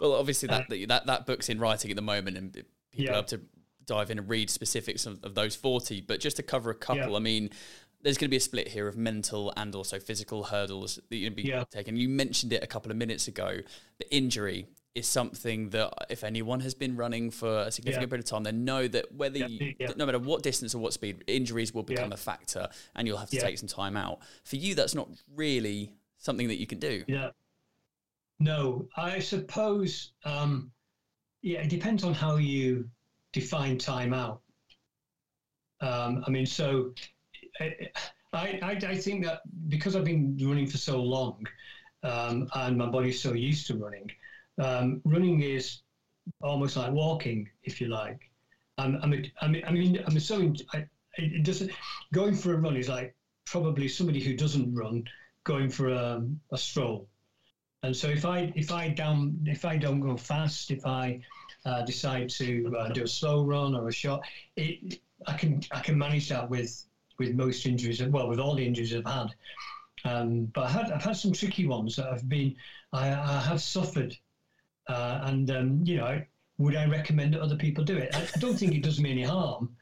Well, 0.00 0.14
obviously 0.14 0.48
that, 0.48 0.70
that 0.88 1.04
that 1.04 1.26
book's 1.26 1.50
in 1.50 1.58
writing 1.58 1.90
at 1.90 1.96
the 1.96 2.00
moment, 2.02 2.38
and 2.38 2.50
people 2.54 2.70
Uh, 2.94 3.02
Yeah. 3.10 3.16
have 3.16 3.26
to 3.26 3.42
dive 3.84 4.10
in 4.10 4.18
and 4.18 4.26
read 4.26 4.48
specifics 4.48 5.04
of, 5.04 5.22
of 5.22 5.34
those 5.34 5.54
forty. 5.54 6.00
But 6.00 6.18
just 6.20 6.38
to 6.38 6.42
cover 6.42 6.70
a 6.70 6.74
couple, 6.74 7.10
Yeah. 7.10 7.16
I 7.16 7.18
mean, 7.18 7.50
there's 8.00 8.16
going 8.16 8.28
to 8.28 8.30
be 8.30 8.38
a 8.38 8.40
split 8.40 8.68
here 8.68 8.88
of 8.88 8.96
mental 8.96 9.52
and 9.54 9.74
also 9.74 10.00
physical 10.00 10.44
hurdles 10.44 10.94
that 11.10 11.10
to 11.10 11.30
be 11.30 11.42
Yeah. 11.42 11.64
taking. 11.70 11.94
You 11.96 12.08
mentioned 12.08 12.54
it 12.54 12.62
a 12.64 12.66
couple 12.66 12.90
of 12.90 12.96
minutes 12.96 13.28
ago. 13.28 13.58
The 13.98 14.10
injury 14.16 14.66
is 14.94 15.06
something 15.06 15.70
that 15.70 15.92
if 16.10 16.24
anyone 16.24 16.60
has 16.60 16.74
been 16.74 16.96
running 16.96 17.30
for 17.30 17.60
a 17.60 17.70
significant 17.70 18.02
Yeah. 18.02 18.10
period 18.10 18.24
of 18.24 18.30
time, 18.30 18.42
then 18.42 18.64
know 18.64 18.88
that 18.88 19.12
whether 19.14 19.38
you, 19.38 19.74
yeah. 19.78 19.92
no 19.96 20.04
matter 20.04 20.18
what 20.18 20.42
distance 20.42 20.74
or 20.74 20.78
what 20.78 20.92
speed, 20.92 21.22
injuries 21.28 21.72
will 21.72 21.84
become 21.84 22.08
Yeah. 22.10 22.14
a 22.14 22.18
factor, 22.18 22.68
and 22.96 23.06
you'll 23.06 23.18
have 23.18 23.30
to 23.30 23.40
take 23.40 23.56
some 23.58 23.68
time 23.68 23.96
out. 23.96 24.18
For 24.44 24.56
you, 24.56 24.74
that's 24.74 24.94
not 24.94 25.08
really 25.34 25.92
something 26.18 26.48
that 26.48 26.58
you 26.58 26.66
can 26.66 26.78
do. 26.80 27.04
Yeah. 27.06 27.30
No, 28.40 28.88
I 28.96 29.18
suppose. 29.20 30.12
Um, 30.24 30.72
yeah, 31.42 31.60
it 31.60 31.68
depends 31.68 32.02
on 32.04 32.12
how 32.14 32.36
you 32.36 32.90
define 33.32 33.78
time 33.78 34.12
out. 34.12 34.42
Um, 35.80 36.24
I 36.26 36.30
mean, 36.30 36.46
so 36.46 36.92
I, 37.60 37.90
I, 38.32 38.58
I 38.62 38.70
I 38.88 38.96
think 38.96 39.24
that 39.24 39.42
because 39.68 39.94
I've 39.96 40.04
been 40.04 40.36
running 40.40 40.66
for 40.66 40.78
so 40.78 41.02
long, 41.02 41.46
um, 42.02 42.48
and 42.54 42.76
my 42.76 42.86
body's 42.86 43.20
so 43.22 43.32
used 43.34 43.66
to 43.68 43.76
running, 43.76 44.10
um, 44.60 45.00
running 45.04 45.42
is 45.42 45.80
almost 46.42 46.76
like 46.76 46.92
walking, 46.92 47.48
if 47.62 47.80
you 47.80 47.88
like. 47.88 48.30
I'm, 48.78 48.98
I'm, 49.02 49.12
a, 49.12 49.32
I 49.40 49.48
mean, 49.48 49.64
I 49.66 49.72
mean, 49.72 50.02
I'm 50.06 50.18
so. 50.20 50.52
I, 50.72 50.86
it 51.16 51.44
doesn't. 51.44 51.70
Going 52.12 52.34
for 52.34 52.54
a 52.54 52.56
run 52.56 52.76
is 52.76 52.88
like 52.88 53.14
probably 53.46 53.88
somebody 53.88 54.20
who 54.20 54.36
doesn't 54.36 54.74
run 54.74 55.04
going 55.44 55.68
for 55.68 55.88
a, 55.88 56.22
a 56.52 56.58
stroll. 56.58 57.08
And 57.82 57.96
so 57.96 58.08
if 58.08 58.24
I 58.24 58.52
if 58.54 58.70
I 58.70 58.88
down 58.88 59.38
if 59.46 59.64
I 59.64 59.76
don't 59.76 60.00
go 60.00 60.16
fast, 60.16 60.70
if 60.70 60.84
I 60.86 61.20
uh, 61.64 61.82
decide 61.82 62.28
to 62.30 62.74
uh, 62.78 62.88
do 62.90 63.04
a 63.04 63.08
slow 63.08 63.44
run 63.44 63.74
or 63.74 63.88
a 63.88 63.92
shot, 63.92 64.22
it 64.56 65.00
I 65.26 65.34
can 65.34 65.62
I 65.70 65.80
can 65.80 65.96
manage 65.98 66.28
that 66.28 66.48
with 66.48 66.84
with 67.18 67.34
most 67.34 67.66
injuries. 67.66 68.02
Well, 68.02 68.28
with 68.28 68.38
all 68.38 68.54
the 68.54 68.66
injuries 68.66 68.94
I've 68.94 69.06
had. 69.06 69.34
Um, 70.02 70.46
but 70.54 70.64
I 70.64 70.70
had, 70.70 70.92
I've 70.92 71.02
had 71.02 71.16
some 71.16 71.32
tricky 71.32 71.66
ones 71.66 71.96
that 71.96 72.06
have 72.06 72.26
been 72.26 72.56
I, 72.92 73.10
I 73.10 73.40
have 73.40 73.60
suffered, 73.60 74.16
uh, 74.90 75.20
and 75.24 75.50
um, 75.50 75.80
you 75.84 75.96
know, 75.98 76.22
would 76.58 76.76
I 76.76 76.86
recommend 76.86 77.34
that 77.34 77.40
other 77.42 77.56
people 77.56 77.84
do 77.84 77.96
it? 77.96 78.14
I, 78.14 78.22
I 78.22 78.38
don't 78.38 78.58
think 78.58 78.74
it 78.74 78.82
does 78.82 79.00
me 79.00 79.10
any 79.12 79.24
harm. 79.24 79.76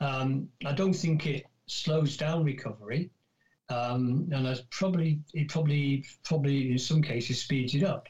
Um, 0.00 0.48
I 0.64 0.72
don't 0.72 0.94
think 0.94 1.26
it 1.26 1.44
slows 1.66 2.16
down 2.16 2.44
recovery 2.44 3.10
um, 3.68 4.28
and 4.32 4.46
I 4.48 4.56
probably 4.70 5.20
it 5.32 5.48
probably 5.48 6.04
probably 6.24 6.72
in 6.72 6.78
some 6.78 7.02
cases 7.02 7.40
speeds 7.40 7.74
it 7.74 7.84
up. 7.84 8.08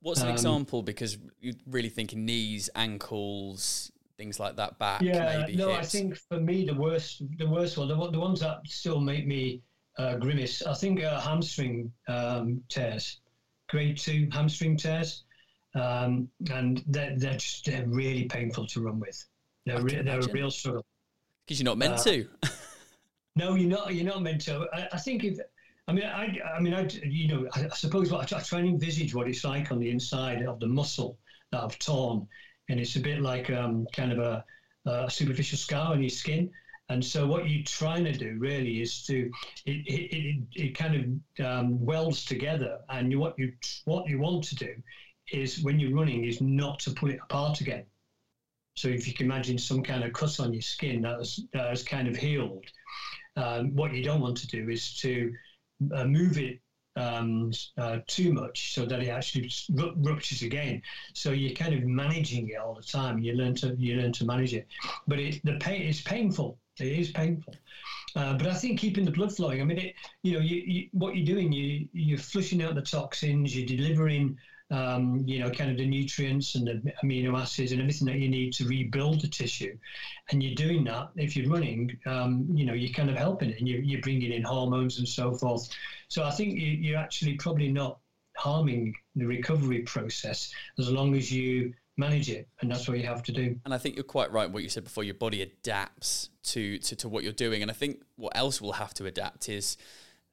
What's 0.00 0.22
an 0.22 0.28
Um, 0.28 0.34
example? 0.34 0.82
Because 0.82 1.18
you're 1.40 1.54
really 1.66 1.88
thinking 1.88 2.24
knees, 2.24 2.70
ankles, 2.74 3.90
things 4.16 4.38
like 4.38 4.56
that, 4.56 4.78
back, 4.78 5.02
Yeah, 5.02 5.44
maybe 5.46 5.56
no, 5.56 5.72
I 5.72 5.82
think 5.82 6.16
for 6.16 6.40
me 6.40 6.64
the 6.64 6.74
worst 6.74 7.22
the 7.38 7.48
worst 7.48 7.76
one 7.78 7.88
the, 7.88 8.10
the 8.10 8.20
ones 8.20 8.40
that 8.40 8.58
still 8.66 9.00
make 9.00 9.26
me 9.26 9.62
uh, 9.96 10.16
grimace. 10.16 10.62
I 10.62 10.74
think 10.74 11.02
uh, 11.02 11.20
hamstring 11.20 11.92
um, 12.08 12.62
tears, 12.68 13.20
grade 13.68 13.96
two 13.96 14.28
hamstring 14.32 14.76
tears. 14.76 15.24
Um, 15.78 16.28
and 16.50 16.82
they're 16.88 17.14
they're 17.16 17.34
just 17.34 17.64
they're 17.66 17.86
really 17.86 18.24
painful 18.24 18.66
to 18.66 18.80
run 18.80 19.00
with. 19.00 19.24
They're 19.66 19.82
re- 19.82 20.02
they're 20.02 20.20
a 20.20 20.32
real 20.32 20.50
struggle. 20.50 20.84
Because 21.46 21.60
you're 21.60 21.64
not 21.64 21.78
meant 21.78 21.94
Uh, 21.94 22.04
to. 22.04 22.28
No, 23.36 23.54
you're 23.54 23.70
not. 23.70 23.94
You're 23.94 24.04
not 24.04 24.22
meant 24.22 24.40
to. 24.42 24.66
I, 24.72 24.88
I 24.92 24.98
think 24.98 25.24
if. 25.24 25.38
I 25.86 25.92
mean, 25.92 26.04
I, 26.04 26.38
I 26.54 26.60
mean, 26.60 26.74
I, 26.74 26.86
you 27.02 27.28
know, 27.28 27.48
I, 27.54 27.68
suppose 27.68 28.10
what 28.10 28.20
I, 28.20 28.24
try- 28.26 28.38
I 28.38 28.42
try 28.42 28.58
and 28.58 28.68
envisage 28.68 29.14
what 29.14 29.26
it's 29.26 29.42
like 29.42 29.72
on 29.72 29.78
the 29.78 29.90
inside 29.90 30.42
of 30.42 30.60
the 30.60 30.66
muscle 30.66 31.18
that 31.50 31.62
I've 31.62 31.78
torn, 31.78 32.26
and 32.68 32.78
it's 32.78 32.96
a 32.96 33.00
bit 33.00 33.22
like 33.22 33.48
um, 33.48 33.86
kind 33.94 34.12
of 34.12 34.18
a, 34.18 34.44
a 34.84 35.10
superficial 35.10 35.56
scar 35.56 35.92
on 35.92 36.02
your 36.02 36.10
skin. 36.10 36.50
And 36.90 37.02
so, 37.04 37.26
what 37.26 37.48
you're 37.48 37.64
trying 37.64 38.04
to 38.04 38.12
do 38.12 38.36
really 38.38 38.82
is 38.82 39.04
to 39.06 39.30
it 39.64 39.86
it, 39.86 40.16
it, 40.16 40.44
it 40.54 40.78
kind 40.78 41.22
of 41.38 41.46
um, 41.46 41.84
welds 41.84 42.24
together. 42.24 42.80
And 42.90 43.10
you, 43.10 43.18
what 43.18 43.38
you 43.38 43.52
what 43.84 44.08
you 44.08 44.18
want 44.18 44.44
to 44.44 44.56
do 44.56 44.74
is 45.32 45.62
when 45.62 45.78
you're 45.78 45.94
running 45.94 46.24
is 46.24 46.40
not 46.40 46.78
to 46.80 46.92
pull 46.92 47.10
it 47.10 47.18
apart 47.22 47.60
again. 47.60 47.84
So 48.74 48.88
if 48.88 49.06
you 49.06 49.12
can 49.12 49.26
imagine 49.26 49.58
some 49.58 49.82
kind 49.82 50.04
of 50.04 50.12
cut 50.12 50.38
on 50.38 50.52
your 50.52 50.62
skin 50.62 51.02
that 51.02 51.18
has, 51.18 51.40
that 51.52 51.68
has 51.68 51.82
kind 51.82 52.06
of 52.06 52.16
healed, 52.16 52.64
um, 53.36 53.74
what 53.74 53.92
you 53.92 54.02
don't 54.02 54.20
want 54.20 54.36
to 54.38 54.46
do 54.46 54.68
is 54.68 54.94
to 54.96 55.32
uh, 55.92 56.04
move 56.04 56.38
it 56.38 56.58
um, 56.96 57.50
uh, 57.76 57.98
too 58.06 58.32
much 58.32 58.74
so 58.74 58.84
that 58.84 59.02
it 59.02 59.08
actually 59.08 59.48
ru- 59.70 59.94
ruptures 59.96 60.42
again. 60.42 60.80
So 61.14 61.30
you're 61.30 61.54
kind 61.54 61.72
of 61.72 61.84
managing 61.84 62.48
it 62.48 62.56
all 62.56 62.74
the 62.74 62.82
time. 62.82 63.18
You 63.18 63.32
learn 63.32 63.54
to 63.56 63.74
you 63.78 63.94
learn 63.94 64.12
to 64.12 64.24
manage 64.24 64.52
it, 64.52 64.66
but 65.06 65.20
it, 65.20 65.40
the 65.44 65.56
pain 65.60 65.82
is 65.82 66.00
painful. 66.00 66.56
It 66.80 66.88
is 66.88 67.10
painful. 67.10 67.54
Uh, 68.14 68.34
but 68.34 68.46
I 68.46 68.54
think 68.54 68.78
keeping 68.78 69.04
the 69.04 69.10
blood 69.10 69.34
flowing. 69.34 69.60
I 69.60 69.64
mean, 69.64 69.78
it, 69.78 69.94
you 70.22 70.32
know, 70.32 70.40
you, 70.40 70.62
you, 70.64 70.86
what 70.92 71.14
you're 71.14 71.24
doing, 71.24 71.52
you 71.52 71.86
you're 71.92 72.18
flushing 72.18 72.62
out 72.62 72.74
the 72.74 72.82
toxins. 72.82 73.54
You're 73.54 73.66
delivering 73.66 74.36
um, 74.70 75.22
you 75.26 75.38
know, 75.38 75.50
kind 75.50 75.70
of 75.70 75.78
the 75.78 75.86
nutrients 75.86 76.54
and 76.54 76.66
the 76.66 76.92
amino 77.02 77.38
acids 77.38 77.72
and 77.72 77.80
everything 77.80 78.06
that 78.06 78.18
you 78.18 78.28
need 78.28 78.52
to 78.54 78.66
rebuild 78.66 79.20
the 79.20 79.28
tissue. 79.28 79.76
And 80.30 80.42
you're 80.42 80.54
doing 80.54 80.84
that 80.84 81.10
if 81.16 81.36
you're 81.36 81.50
running, 81.50 81.98
um, 82.06 82.46
you 82.52 82.66
know, 82.66 82.74
you're 82.74 82.92
kind 82.92 83.08
of 83.08 83.16
helping 83.16 83.50
it 83.50 83.58
and 83.58 83.68
you're, 83.68 83.80
you're 83.80 84.02
bringing 84.02 84.32
in 84.32 84.42
hormones 84.42 84.98
and 84.98 85.08
so 85.08 85.34
forth. 85.34 85.68
So 86.08 86.24
I 86.24 86.30
think 86.30 86.54
you, 86.54 86.68
you're 86.68 86.98
actually 86.98 87.34
probably 87.34 87.68
not 87.68 87.98
harming 88.36 88.94
the 89.16 89.26
recovery 89.26 89.80
process 89.80 90.52
as 90.78 90.90
long 90.90 91.16
as 91.16 91.32
you 91.32 91.72
manage 91.96 92.30
it. 92.30 92.46
And 92.60 92.70
that's 92.70 92.86
what 92.86 92.98
you 92.98 93.06
have 93.06 93.22
to 93.24 93.32
do. 93.32 93.58
And 93.64 93.74
I 93.74 93.78
think 93.78 93.96
you're 93.96 94.04
quite 94.04 94.30
right. 94.30 94.50
What 94.50 94.62
you 94.62 94.68
said 94.68 94.84
before, 94.84 95.02
your 95.02 95.14
body 95.14 95.42
adapts 95.42 96.28
to, 96.44 96.78
to 96.78 96.96
to 96.96 97.08
what 97.08 97.24
you're 97.24 97.32
doing. 97.32 97.62
And 97.62 97.70
I 97.70 97.74
think 97.74 98.02
what 98.16 98.36
else 98.36 98.60
will 98.60 98.72
have 98.72 98.94
to 98.94 99.06
adapt 99.06 99.48
is 99.48 99.76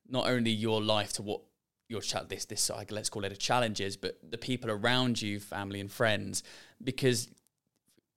not 0.08 0.28
only 0.28 0.52
your 0.52 0.82
life 0.82 1.14
to 1.14 1.24
what 1.24 1.42
your 1.88 2.02
cha- 2.02 2.24
this 2.24 2.46
this 2.46 2.70
let's 2.90 3.10
call 3.10 3.26
it 3.26 3.32
a 3.32 3.36
challenges, 3.36 3.98
but 3.98 4.18
the 4.28 4.38
people 4.38 4.72
around 4.72 5.22
you, 5.22 5.40
family 5.40 5.80
and 5.80 5.92
friends, 5.92 6.44
because 6.84 7.30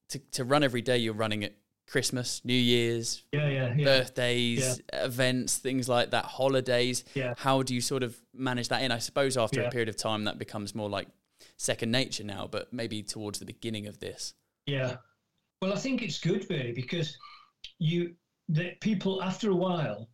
to 0.09 0.19
to 0.33 0.45
run 0.45 0.63
every 0.63 0.83
day, 0.83 0.99
you're 0.99 1.15
running 1.15 1.45
at 1.45 1.55
Christmas, 1.87 2.43
New 2.45 2.53
Year's, 2.53 3.25
Yeah, 3.33 3.49
yeah, 3.49 3.75
yeah. 3.75 3.85
birthdays, 3.85 4.81
events, 4.93 5.57
things 5.57 5.89
like 5.89 6.11
that, 6.11 6.25
holidays. 6.27 7.05
Yeah. 7.15 7.35
How 7.37 7.63
do 7.63 7.75
you 7.75 7.81
sort 7.81 8.03
of 8.03 8.21
manage 8.35 8.69
that 8.69 8.83
in? 8.83 8.93
I 8.93 8.99
suppose 8.99 9.37
after 9.37 9.63
a 9.63 9.71
period 9.71 9.89
of 9.89 9.97
time, 9.97 10.25
that 10.25 10.39
becomes 10.39 10.75
more 10.75 10.89
like 10.91 11.09
second 11.57 11.91
nature 11.91 12.25
now, 12.25 12.47
but 12.51 12.73
maybe 12.73 13.03
towards 13.03 13.39
the 13.39 13.47
beginning 13.47 13.87
of 13.87 13.99
this. 14.01 14.35
Yeah. 14.67 14.97
Well, 15.63 15.73
I 15.73 15.77
think 15.77 16.03
it's 16.03 16.21
good 16.21 16.49
really 16.51 16.73
because 16.73 17.17
you 17.79 18.15
that 18.51 18.81
people 18.81 19.23
after 19.23 19.51
a 19.51 19.55
while, 19.57 20.09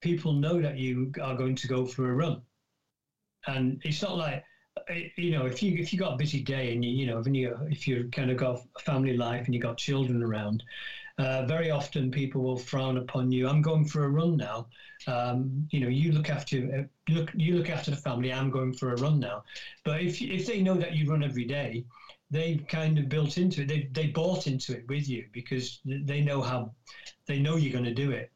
people 0.00 0.32
know 0.32 0.60
that 0.60 0.76
you 0.78 1.12
are 1.22 1.34
going 1.34 1.54
to 1.56 1.66
go 1.68 1.84
for 1.86 2.10
a 2.10 2.14
run, 2.14 2.42
and 3.46 3.80
it's 3.84 4.02
not 4.02 4.16
like 4.16 4.42
eh, 4.88 5.08
you 5.16 5.30
know 5.30 5.46
if 5.46 5.62
you 5.62 5.76
if 5.76 5.92
you 5.92 5.98
got 5.98 6.14
a 6.14 6.16
busy 6.16 6.42
day 6.42 6.72
and 6.72 6.84
you 6.84 6.90
you 6.90 7.06
know 7.06 7.20
when 7.20 7.34
you 7.34 7.56
if 7.70 7.86
you 7.86 8.08
kind 8.12 8.30
of 8.30 8.36
got 8.36 8.60
a 8.76 8.80
family 8.80 9.16
life 9.16 9.44
and 9.46 9.54
you 9.54 9.60
got 9.60 9.76
children 9.76 10.22
around. 10.22 10.62
Uh, 11.16 11.46
very 11.46 11.70
often, 11.70 12.10
people 12.10 12.42
will 12.42 12.56
frown 12.56 12.96
upon 12.96 13.30
you. 13.30 13.46
I'm 13.46 13.62
going 13.62 13.84
for 13.84 14.02
a 14.04 14.08
run 14.08 14.36
now. 14.36 14.66
Um, 15.06 15.64
you 15.70 15.78
know, 15.78 15.86
you 15.86 16.10
look 16.10 16.28
after 16.28 16.56
uh, 16.80 16.82
look 17.12 17.30
you 17.34 17.54
look 17.54 17.70
after 17.70 17.92
the 17.92 17.96
family. 17.96 18.32
I'm 18.32 18.50
going 18.50 18.72
for 18.72 18.92
a 18.92 18.96
run 18.96 19.20
now. 19.20 19.42
But 19.84 20.00
if 20.00 20.20
if 20.20 20.44
they 20.44 20.60
know 20.60 20.76
that 20.76 20.94
you 20.96 21.08
run 21.08 21.22
every 21.22 21.44
day, 21.44 21.84
they've 22.30 22.66
kind 22.66 22.98
of 22.98 23.08
built 23.08 23.38
into 23.38 23.62
it. 23.62 23.68
They 23.68 23.88
they 23.92 24.06
bought 24.08 24.48
into 24.48 24.72
it 24.72 24.88
with 24.88 25.08
you 25.08 25.24
because 25.32 25.78
they 25.84 26.20
know 26.20 26.42
how 26.42 26.72
they 27.26 27.38
know 27.38 27.54
you're 27.54 27.72
going 27.72 27.84
to 27.84 27.92
do 27.92 28.10
it. 28.10 28.28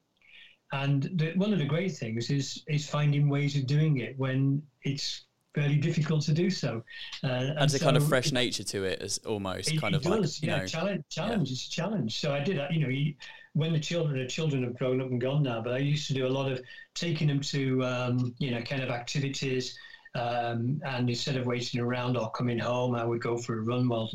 And 0.73 1.03
the, 1.15 1.33
one 1.35 1.53
of 1.53 1.59
the 1.59 1.65
great 1.65 1.97
things 1.97 2.31
is 2.31 2.63
is 2.69 2.89
finding 2.89 3.29
ways 3.29 3.57
of 3.57 3.67
doing 3.67 3.99
it 3.99 4.17
when 4.17 4.63
it's 4.93 5.25
fairly 5.55 5.77
difficult 5.77 6.23
to 6.23 6.33
do 6.33 6.51
so. 6.51 6.83
Uh, 7.25 7.27
and 7.27 7.59
adds 7.59 7.75
a 7.75 7.79
kind 7.79 7.97
of 7.97 8.03
so 8.03 8.09
fresh 8.09 8.33
nature 8.33 8.65
to 8.65 8.85
it 8.85 9.01
as 9.03 9.19
almost 9.19 9.73
it, 9.73 9.81
kind 9.81 9.95
it 9.95 9.99
of 9.99 10.07
like 10.07 10.23
does, 10.23 10.43
you 10.43 10.49
yeah, 10.49 10.59
know 10.59 10.67
challenge. 10.67 11.05
Challenge. 11.09 11.51
It's 11.51 11.67
a 11.67 11.71
challenge. 11.71 12.21
So 12.21 12.33
I 12.33 12.41
did 12.41 12.59
that. 12.59 12.73
You 12.73 12.81
know, 12.81 12.89
you, 12.89 13.15
when 13.55 13.73
the 13.73 13.81
children, 13.81 14.19
the 14.19 14.27
children 14.27 14.63
have 14.63 14.77
grown 14.77 15.01
up 15.01 15.11
and 15.11 15.21
gone 15.21 15.43
now, 15.43 15.61
but 15.61 15.75
I 15.75 15.79
used 15.79 16.07
to 16.09 16.15
do 16.15 16.27
a 16.27 16.29
lot 16.29 16.51
of 16.51 16.61
taking 16.95 17.29
them 17.29 17.41
to, 17.41 17.85
um, 17.85 18.35
you 18.39 18.51
know, 18.51 18.63
kind 18.63 18.83
of 18.83 18.91
activities. 18.91 19.79
Um, 20.15 20.81
and 20.85 21.09
instead 21.09 21.37
of 21.37 21.47
waiting 21.47 21.81
around 21.81 22.17
or 22.17 22.31
coming 22.31 22.59
home, 22.59 22.95
I 22.95 23.05
would 23.05 23.21
go 23.21 23.37
for 23.37 23.59
a 23.59 23.63
run 23.63 23.89
while 23.89 24.11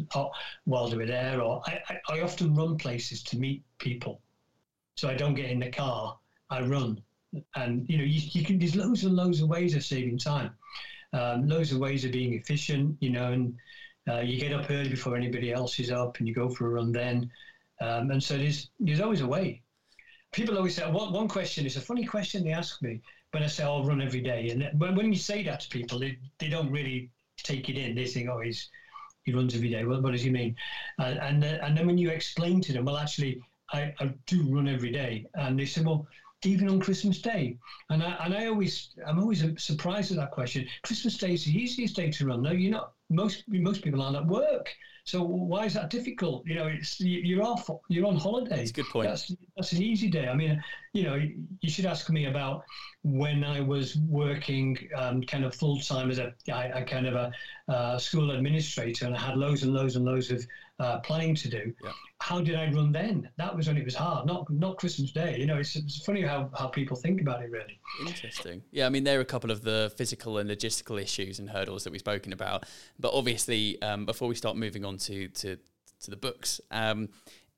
while 0.66 0.88
they 0.88 0.98
were 0.98 1.06
there. 1.06 1.42
Or 1.42 1.62
I, 1.66 1.80
I, 1.90 2.16
I 2.16 2.22
often 2.22 2.56
run 2.56 2.78
places 2.78 3.22
to 3.24 3.38
meet 3.38 3.64
people, 3.78 4.22
so 4.96 5.08
I 5.08 5.16
don't 5.16 5.36
get 5.36 5.52
in 5.52 5.60
the 5.60 5.70
car. 5.70 6.18
I 6.50 6.62
run, 6.62 7.02
and 7.56 7.88
you 7.88 7.98
know, 8.00 8.04
you, 8.04 8.22
you 8.34 8.44
can. 8.44 8.58
There's 8.58 8.76
loads 8.76 9.04
and 9.04 9.16
loads 9.16 9.42
of 9.42 9.50
ways 9.50 9.76
of 9.76 9.84
saving 9.86 10.18
time 10.18 10.52
um, 11.14 11.48
loads 11.48 11.72
of 11.72 11.80
ways 11.80 12.06
of 12.06 12.12
being 12.12 12.34
efficient, 12.34 12.98
you 13.00 13.10
know, 13.10 13.32
and 13.32 13.56
uh, 14.10 14.20
you 14.20 14.40
get 14.40 14.54
up 14.54 14.70
early 14.70 14.90
before 14.90 15.16
anybody 15.16 15.52
else 15.52 15.80
is 15.80 15.92
up 15.92 16.18
and 16.20 16.28
you 16.28 16.34
go 16.34 16.50
for 16.50 16.68
a 16.68 16.70
run 16.70 16.92
then. 16.92 17.30
Um, 17.82 18.12
and 18.12 18.22
so 18.22 18.38
there's, 18.38 18.70
there's 18.80 19.02
always 19.02 19.22
a 19.22 19.28
way. 19.28 19.62
People 20.32 20.58
always 20.58 20.76
say, 20.76 20.90
one, 20.90 21.14
one 21.14 21.28
question 21.28 21.66
is 21.66 21.78
a 21.78 21.82
funny 21.82 22.06
question 22.06 22.44
they 22.44 22.52
ask 22.52 22.82
me 22.82 23.02
when 23.32 23.44
I 23.44 23.48
say 23.48 23.64
I'll 23.64 23.86
run 23.86 24.02
every 24.02 24.22
day. 24.22 24.50
And 24.50 24.80
when, 24.80 24.96
when 24.96 25.14
you 25.14 25.20
say 25.20 25.44
that 25.44 25.60
to 25.62 25.70
people, 25.70 26.00
they, 26.00 26.18
they 26.40 26.50
don't 26.50 26.72
really 26.72 27.10
take 27.38 27.70
it 27.70 27.78
in. 27.78 27.96
They 27.96 28.06
think, 28.06 28.30
oh, 28.30 28.40
he's, 28.40 28.70
he 29.24 29.34
runs 29.34 29.56
every 29.56 29.70
day. 29.70 29.86
What, 29.86 30.02
what 30.02 30.12
does 30.12 30.24
he 30.24 30.30
mean? 30.30 30.56
And, 30.98 31.20
and, 31.20 31.44
then, 31.44 31.60
and 31.62 31.78
then 31.78 31.86
when 31.86 31.98
you 31.98 32.10
explain 32.10 32.62
to 32.62 32.74
them, 32.74 32.86
well, 32.86 32.98
actually, 32.98 33.42
I, 33.72 33.94
I 34.00 34.14
do 34.28 34.44
run 34.54 34.68
every 34.68 34.92
day. 34.92 35.26
And 35.36 35.58
they 35.58 35.66
say, 35.66 35.82
well, 35.82 36.08
even 36.46 36.70
on 36.70 36.80
Christmas 36.80 37.22
Day. 37.22 37.58
And 37.90 38.04
I, 38.04 38.12
and 38.26 38.34
I 38.34 38.48
always, 38.48 38.94
I'm 39.06 39.20
always 39.20 39.44
surprised 39.58 40.12
at 40.12 40.18
that 40.18 40.32
question. 40.32 40.68
Christmas 40.84 41.18
Day 41.18 41.34
is 41.34 41.46
the 41.46 41.56
easiest 41.58 41.96
day 41.96 42.12
to 42.12 42.26
run. 42.28 42.42
No, 42.42 42.52
you're 42.52 42.72
not. 42.72 42.94
Most 43.10 43.44
most 43.48 43.84
people 43.84 44.02
aren't 44.02 44.16
at 44.18 44.26
work. 44.26 44.74
So 45.06 45.22
why 45.22 45.66
is 45.66 45.74
that 45.74 45.90
difficult? 45.90 46.48
You 46.48 46.56
know, 46.56 46.68
it's 46.68 47.00
you- 47.00 47.20
you're 47.20 47.44
off, 47.44 47.70
you're 47.90 48.08
on 48.08 48.16
holiday. 48.16 48.58
That's 48.58 48.70
a 48.70 48.74
good 48.74 48.90
point. 48.90 49.10
That's 49.10 49.36
that's 49.58 49.74
an 49.74 49.82
easy 49.82 50.10
day. 50.10 50.28
I 50.28 50.34
mean, 50.34 50.64
you 50.94 51.04
know, 51.04 51.16
you 51.62 51.70
should 51.70 51.86
ask 51.86 52.10
me 52.10 52.26
about 52.26 52.64
when 53.04 53.44
I 53.44 53.60
was 53.60 53.98
working 53.98 54.78
um, 54.96 55.22
kind 55.24 55.44
of 55.44 55.54
full 55.54 55.78
time 55.80 56.10
as 56.10 56.20
a, 56.20 56.34
I, 56.52 56.72
I 56.80 56.82
kind 56.84 57.06
of 57.06 57.16
a 57.16 57.32
uh, 57.68 57.98
school 58.00 58.32
administrator, 58.32 59.06
and 59.06 59.16
I 59.16 59.20
had 59.20 59.38
loads 59.38 59.64
and 59.64 59.74
loads 59.74 59.98
and 59.98 60.06
loads 60.06 60.32
of 60.32 60.46
uh, 60.84 61.00
planning 61.00 61.34
to 61.36 61.50
do. 61.50 61.74
Yeah. 61.84 61.92
How 62.20 62.42
did 62.42 62.56
I 62.56 62.72
run 62.72 62.92
then? 62.92 63.30
That 63.38 63.56
was 63.56 63.68
when 63.68 63.78
it 63.78 63.86
was 63.86 63.96
hard, 63.96 64.26
not 64.26 64.50
not 64.50 64.78
Christmas 64.78 65.12
Day. 65.12 65.38
You 65.40 65.46
know, 65.46 65.58
it's, 65.58 65.76
it's 65.76 66.04
funny 66.06 66.22
how, 66.22 66.50
how 66.58 66.68
people 66.68 66.96
think 66.96 67.22
about 67.22 67.44
it. 67.44 67.52
Really. 67.52 67.80
Interesting. 68.06 68.62
Yeah, 68.72 68.86
I 68.86 68.90
mean, 68.90 69.04
there 69.04 69.18
are 69.18 69.22
a 69.22 69.26
couple 69.26 69.52
of 69.52 69.62
the 69.62 69.94
physical 69.98 70.38
and 70.38 70.50
logistical 70.50 71.02
issues 71.02 71.40
and 71.40 71.50
hurdles 71.50 71.84
that 71.84 71.92
we've 71.92 72.00
spoken 72.00 72.34
about. 72.34 72.66
But 73.00 73.14
obviously, 73.14 73.82
um, 73.82 74.06
before 74.06 74.28
we 74.28 74.36
start 74.36 74.58
moving 74.58 74.86
on 74.86 74.98
to 74.98 75.28
to, 75.28 75.58
to 76.02 76.10
the 76.10 76.18
books, 76.18 76.62
um, 76.72 77.10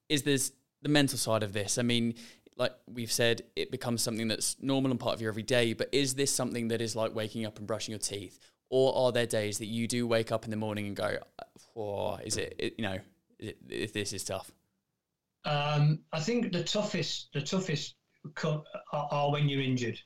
is 0.09 0.23
there's 0.23 0.51
the 0.81 0.89
mental 0.89 1.17
side 1.17 1.43
of 1.43 1.53
this? 1.53 1.77
I 1.77 1.81
mean, 1.81 2.13
like 2.57 2.73
we've 2.87 3.11
said, 3.11 3.41
it 3.55 3.71
becomes 3.71 4.01
something 4.01 4.27
that's 4.27 4.55
normal 4.61 4.91
and 4.91 4.99
part 4.99 5.15
of 5.15 5.21
your 5.21 5.29
everyday. 5.29 5.73
But 5.73 5.89
is 5.91 6.15
this 6.15 6.33
something 6.33 6.69
that 6.69 6.81
is 6.81 6.95
like 6.95 7.13
waking 7.13 7.45
up 7.45 7.57
and 7.57 7.67
brushing 7.67 7.91
your 7.91 7.99
teeth, 7.99 8.39
or 8.69 8.95
are 8.95 9.11
there 9.11 9.25
days 9.25 9.57
that 9.57 9.65
you 9.65 9.87
do 9.87 10.07
wake 10.07 10.31
up 10.31 10.45
in 10.45 10.51
the 10.51 10.57
morning 10.57 10.87
and 10.87 10.95
go, 10.95 11.17
"Oh, 11.75 12.15
is 12.23 12.37
it? 12.37 12.55
it 12.57 12.75
you 12.77 12.83
know, 12.83 12.99
it, 13.69 13.93
this 13.93 14.13
is 14.13 14.23
tough." 14.23 14.51
Um, 15.45 15.99
I 16.11 16.19
think 16.19 16.51
the 16.51 16.63
toughest, 16.63 17.29
the 17.33 17.41
toughest 17.41 17.95
are, 18.43 18.63
are 18.91 19.31
when 19.31 19.47
you're 19.47 19.61
injured. 19.61 19.99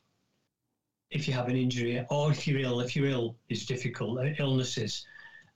If 1.11 1.27
you 1.27 1.33
have 1.33 1.47
an 1.47 1.55
injury, 1.55 2.05
or 2.09 2.31
if 2.31 2.47
you're 2.47 2.59
ill, 2.59 2.81
if 2.81 2.95
you're 2.95 3.07
ill, 3.07 3.35
it's 3.49 3.65
difficult. 3.65 4.19
uh, 4.19 4.29
Illnesses. 4.37 5.05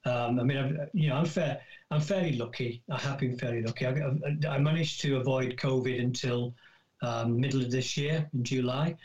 Um, 0.06 0.39
I 0.39 0.43
mean, 0.43 0.58
I've, 0.58 0.89
you 0.93 1.10
know, 1.10 1.17
I'm 1.17 1.26
fair. 1.26 1.62
I'm 1.91 2.02
fairly 2.02 2.34
lucky. 2.38 2.82
I 2.89 2.98
have 3.00 3.19
been 3.19 3.38
fairly 3.38 3.62
lucky. 3.62 3.86
I, 3.86 3.91
I, 3.91 4.56
I 4.56 4.58
managed 4.58 5.02
to 5.02 5.17
avoid 5.17 5.58
COVID 5.58 6.00
until 6.00 6.56
um, 7.04 7.39
middle 7.39 7.62
of 7.62 7.69
this 7.69 7.96
year 7.98 8.28
in 8.34 8.43
July, 8.43 8.96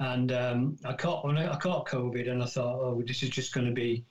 and 0.00 0.32
um, 0.32 0.76
I 0.84 0.94
caught 0.94 1.26
I 1.26 1.56
caught 1.56 1.88
COVID, 1.88 2.30
and 2.30 2.42
I 2.42 2.46
thought, 2.46 2.80
oh, 2.80 3.02
this 3.06 3.22
is 3.22 3.30
just 3.30 3.52
going 3.52 3.66
to 3.66 3.72
be, 3.72 4.04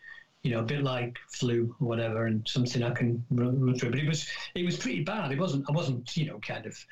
you 0.47 0.53
know, 0.53 0.61
a 0.61 0.63
bit 0.63 0.81
like 0.81 1.19
flu 1.27 1.75
or 1.81 1.87
whatever, 1.89 2.27
and 2.27 2.47
something 2.47 2.81
I 2.81 2.91
can 2.91 3.21
run, 3.29 3.59
run 3.59 3.77
through. 3.77 3.91
But 3.91 3.99
it 3.99 4.07
was 4.07 4.29
it 4.55 4.65
was 4.65 4.77
pretty 4.77 5.03
bad. 5.03 5.33
It 5.33 5.39
wasn't. 5.39 5.65
I 5.67 5.73
wasn't, 5.73 6.15
you 6.15 6.27
know, 6.27 6.39
kind 6.39 6.65
of, 6.65 6.85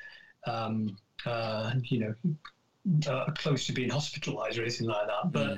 um, 0.46 0.98
uh, 1.24 1.72
you 1.84 2.00
know, 2.00 3.10
uh, 3.10 3.32
close 3.32 3.66
to 3.66 3.72
being 3.72 3.88
hospitalised 3.88 4.58
or 4.58 4.60
anything 4.60 4.88
like 4.88 5.06
that. 5.06 5.32
But 5.32 5.56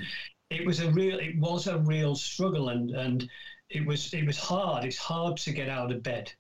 it 0.49 0.65
was 0.65 0.79
a 0.79 0.93
real. 0.93 1.19
It 1.19 1.37
was 1.41 1.67
a 1.67 1.79
real 1.79 2.15
struggle, 2.15 2.69
and 2.69 2.93
and 2.93 3.29
it 3.69 3.85
was 3.85 4.15
it 4.15 4.25
was 4.25 4.39
hard. 4.39 4.85
It's 4.85 4.97
hard 4.97 5.37
to 5.39 5.51
get 5.51 5.69
out 5.69 5.91
of 5.91 6.01
bed. 6.05 6.33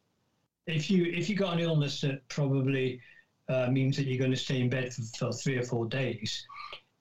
If 0.69 0.89
you 0.89 1.07
if 1.07 1.29
you 1.29 1.35
got 1.35 1.55
an 1.55 1.59
illness 1.59 2.01
that 2.03 2.21
probably 2.29 3.01
uh, 3.49 3.67
means 3.69 3.97
that 3.97 4.07
you're 4.07 4.19
going 4.19 4.31
to 4.31 4.37
stay 4.37 4.61
in 4.61 4.71
bed 4.71 4.93
for, 4.93 5.03
for 5.19 5.33
three 5.33 5.57
or 5.57 5.65
four 5.65 5.87
days, 5.87 6.47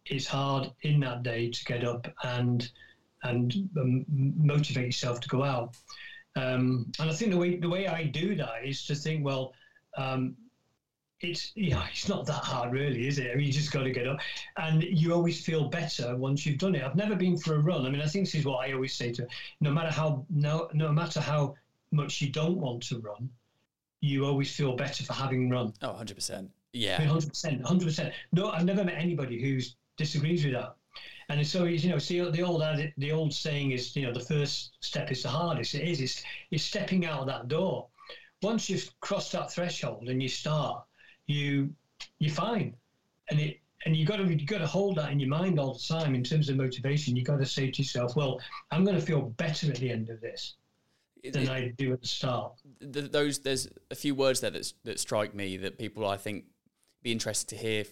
it's 0.07 0.25
hard 0.25 0.71
in 0.81 0.99
that 1.01 1.21
day 1.21 1.51
to 1.51 1.65
get 1.65 1.83
up 1.83 2.11
and 2.23 2.71
and 3.23 3.69
um, 3.77 4.05
motivate 4.09 4.85
yourself 4.85 5.19
to 5.21 5.27
go 5.27 5.43
out. 5.43 5.75
Um, 6.35 6.91
and 6.99 7.09
I 7.09 7.13
think 7.13 7.31
the 7.31 7.37
way 7.37 7.57
the 7.57 7.69
way 7.69 7.87
I 7.87 8.03
do 8.03 8.35
that 8.35 8.63
is 8.63 8.85
to 8.85 8.95
think, 8.95 9.25
well, 9.25 9.53
um, 9.97 10.35
it's 11.21 11.51
yeah, 11.55 11.85
it's 11.91 12.07
not 12.07 12.25
that 12.27 12.43
hard, 12.43 12.73
really, 12.73 13.07
is 13.07 13.17
it? 13.17 13.31
I 13.31 13.35
mean, 13.35 13.47
you 13.47 13.53
just 13.53 13.71
got 13.71 13.83
to 13.83 13.91
get 13.91 14.07
up, 14.07 14.19
and 14.57 14.83
you 14.83 15.13
always 15.13 15.43
feel 15.43 15.67
better 15.67 16.15
once 16.15 16.45
you've 16.45 16.59
done 16.59 16.75
it. 16.75 16.83
I've 16.83 16.95
never 16.95 17.15
been 17.15 17.37
for 17.37 17.55
a 17.55 17.59
run. 17.59 17.85
I 17.85 17.89
mean, 17.89 18.01
I 18.01 18.05
think 18.05 18.25
this 18.25 18.35
is 18.35 18.45
what 18.45 18.67
I 18.67 18.73
always 18.73 18.93
say 18.93 19.11
to 19.13 19.27
no 19.61 19.71
matter 19.71 19.91
how 19.91 20.25
no 20.29 20.69
no 20.73 20.91
matter 20.91 21.19
how 21.19 21.55
much 21.91 22.21
you 22.21 22.29
don't 22.29 22.57
want 22.57 22.83
to 22.83 22.99
run, 22.99 23.29
you 24.01 24.25
always 24.25 24.55
feel 24.55 24.75
better 24.75 25.03
for 25.03 25.13
having 25.13 25.49
run. 25.49 25.73
Oh, 25.81 25.89
100 25.89 26.13
percent. 26.13 26.51
Yeah, 26.73 27.01
hundred 27.01 27.29
percent, 27.29 27.65
hundred 27.65 27.85
percent. 27.85 28.13
No, 28.31 28.51
I've 28.51 28.65
never 28.65 28.83
met 28.83 28.95
anybody 28.95 29.41
who 29.41 29.59
disagrees 29.97 30.43
with 30.43 30.53
that. 30.53 30.75
And 31.29 31.45
so 31.45 31.65
you 31.65 31.89
know, 31.89 31.97
see 31.97 32.19
the 32.19 32.41
old 32.41 32.63
the 32.97 33.11
old 33.11 33.33
saying 33.33 33.71
is, 33.71 33.95
you 33.95 34.03
know, 34.03 34.13
the 34.13 34.19
first 34.19 34.77
step 34.79 35.11
is 35.11 35.23
the 35.23 35.29
hardest. 35.29 35.75
It 35.75 35.87
is. 35.87 35.99
It's, 35.99 36.23
it's 36.51 36.63
stepping 36.63 37.05
out 37.05 37.21
of 37.21 37.27
that 37.27 37.47
door. 37.47 37.87
Once 38.41 38.69
you've 38.69 38.89
crossed 39.01 39.33
that 39.33 39.51
threshold 39.51 40.07
and 40.07 40.21
you 40.23 40.29
start, 40.29 40.83
you 41.25 41.73
you're 42.19 42.33
fine. 42.33 42.75
And 43.29 43.39
it 43.39 43.59
and 43.85 43.95
you 43.95 44.05
got 44.05 44.17
to 44.17 44.25
you 44.25 44.45
got 44.45 44.59
to 44.59 44.67
hold 44.67 44.97
that 44.97 45.11
in 45.11 45.19
your 45.19 45.29
mind 45.29 45.59
all 45.59 45.73
the 45.73 45.79
time 45.79 46.15
in 46.15 46.23
terms 46.23 46.49
of 46.49 46.55
motivation. 46.55 47.15
You've 47.15 47.27
got 47.27 47.39
to 47.39 47.45
say 47.45 47.71
to 47.71 47.81
yourself, 47.81 48.15
"Well, 48.15 48.39
I'm 48.71 48.85
going 48.85 48.95
to 48.95 49.05
feel 49.05 49.21
better 49.21 49.69
at 49.69 49.77
the 49.77 49.91
end 49.91 50.09
of 50.09 50.21
this 50.21 50.55
than 51.23 51.43
it, 51.43 51.49
I 51.49 51.73
do 51.77 51.91
at 51.91 52.01
the 52.01 52.07
start." 52.07 52.53
those 52.79 53.39
there's 53.39 53.67
a 53.91 53.95
few 53.95 54.15
words 54.15 54.39
there 54.39 54.51
that 54.51 54.71
that 54.85 54.99
strike 54.99 55.35
me 55.35 55.57
that 55.57 55.77
people 55.77 56.07
I 56.07 56.15
think 56.15 56.45
be 57.03 57.11
interested 57.11 57.49
to 57.49 57.57
hear 57.57 57.83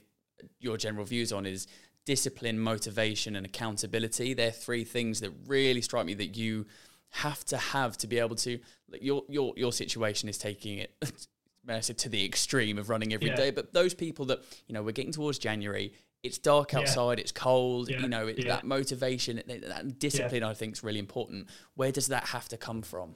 your 0.59 0.77
general 0.77 1.05
views 1.05 1.31
on 1.31 1.45
is 1.45 1.67
discipline, 2.05 2.59
motivation, 2.59 3.35
and 3.35 3.45
accountability. 3.45 4.33
They're 4.33 4.51
three 4.51 4.83
things 4.83 5.19
that 5.21 5.31
really 5.47 5.81
strike 5.81 6.05
me 6.05 6.13
that 6.15 6.37
you 6.37 6.65
have 7.11 7.43
to 7.45 7.57
have 7.57 7.97
to 7.97 8.07
be 8.07 8.19
able 8.19 8.35
to. 8.37 8.59
Like 8.89 9.03
your 9.03 9.23
your 9.27 9.53
your 9.55 9.73
situation 9.73 10.29
is 10.29 10.37
taking 10.37 10.79
it. 10.79 10.95
I 11.67 11.79
said 11.79 11.97
to 11.99 12.09
the 12.09 12.23
extreme 12.23 12.77
of 12.77 12.89
running 12.89 13.11
every 13.11 13.29
yeah. 13.29 13.35
day, 13.35 13.51
but 13.51 13.73
those 13.73 13.95
people 13.95 14.25
that 14.25 14.43
you 14.67 14.73
know 14.73 14.83
we're 14.83 14.91
getting 14.91 15.11
towards 15.11 15.39
January, 15.39 15.93
it's 16.21 16.37
dark 16.37 16.75
outside, 16.75 17.17
yeah. 17.17 17.21
it's 17.21 17.31
cold, 17.31 17.89
yeah. 17.89 17.99
you 17.99 18.07
know, 18.07 18.27
it, 18.27 18.45
that 18.45 18.65
motivation, 18.65 19.41
that 19.47 19.99
discipline, 19.99 20.43
I 20.43 20.53
think 20.53 20.73
is 20.73 20.83
really 20.83 20.99
important. 20.99 21.47
Where 21.73 21.91
does 21.91 22.07
that 22.07 22.25
have 22.25 22.47
to 22.49 22.57
come 22.57 22.83
from? 22.83 23.15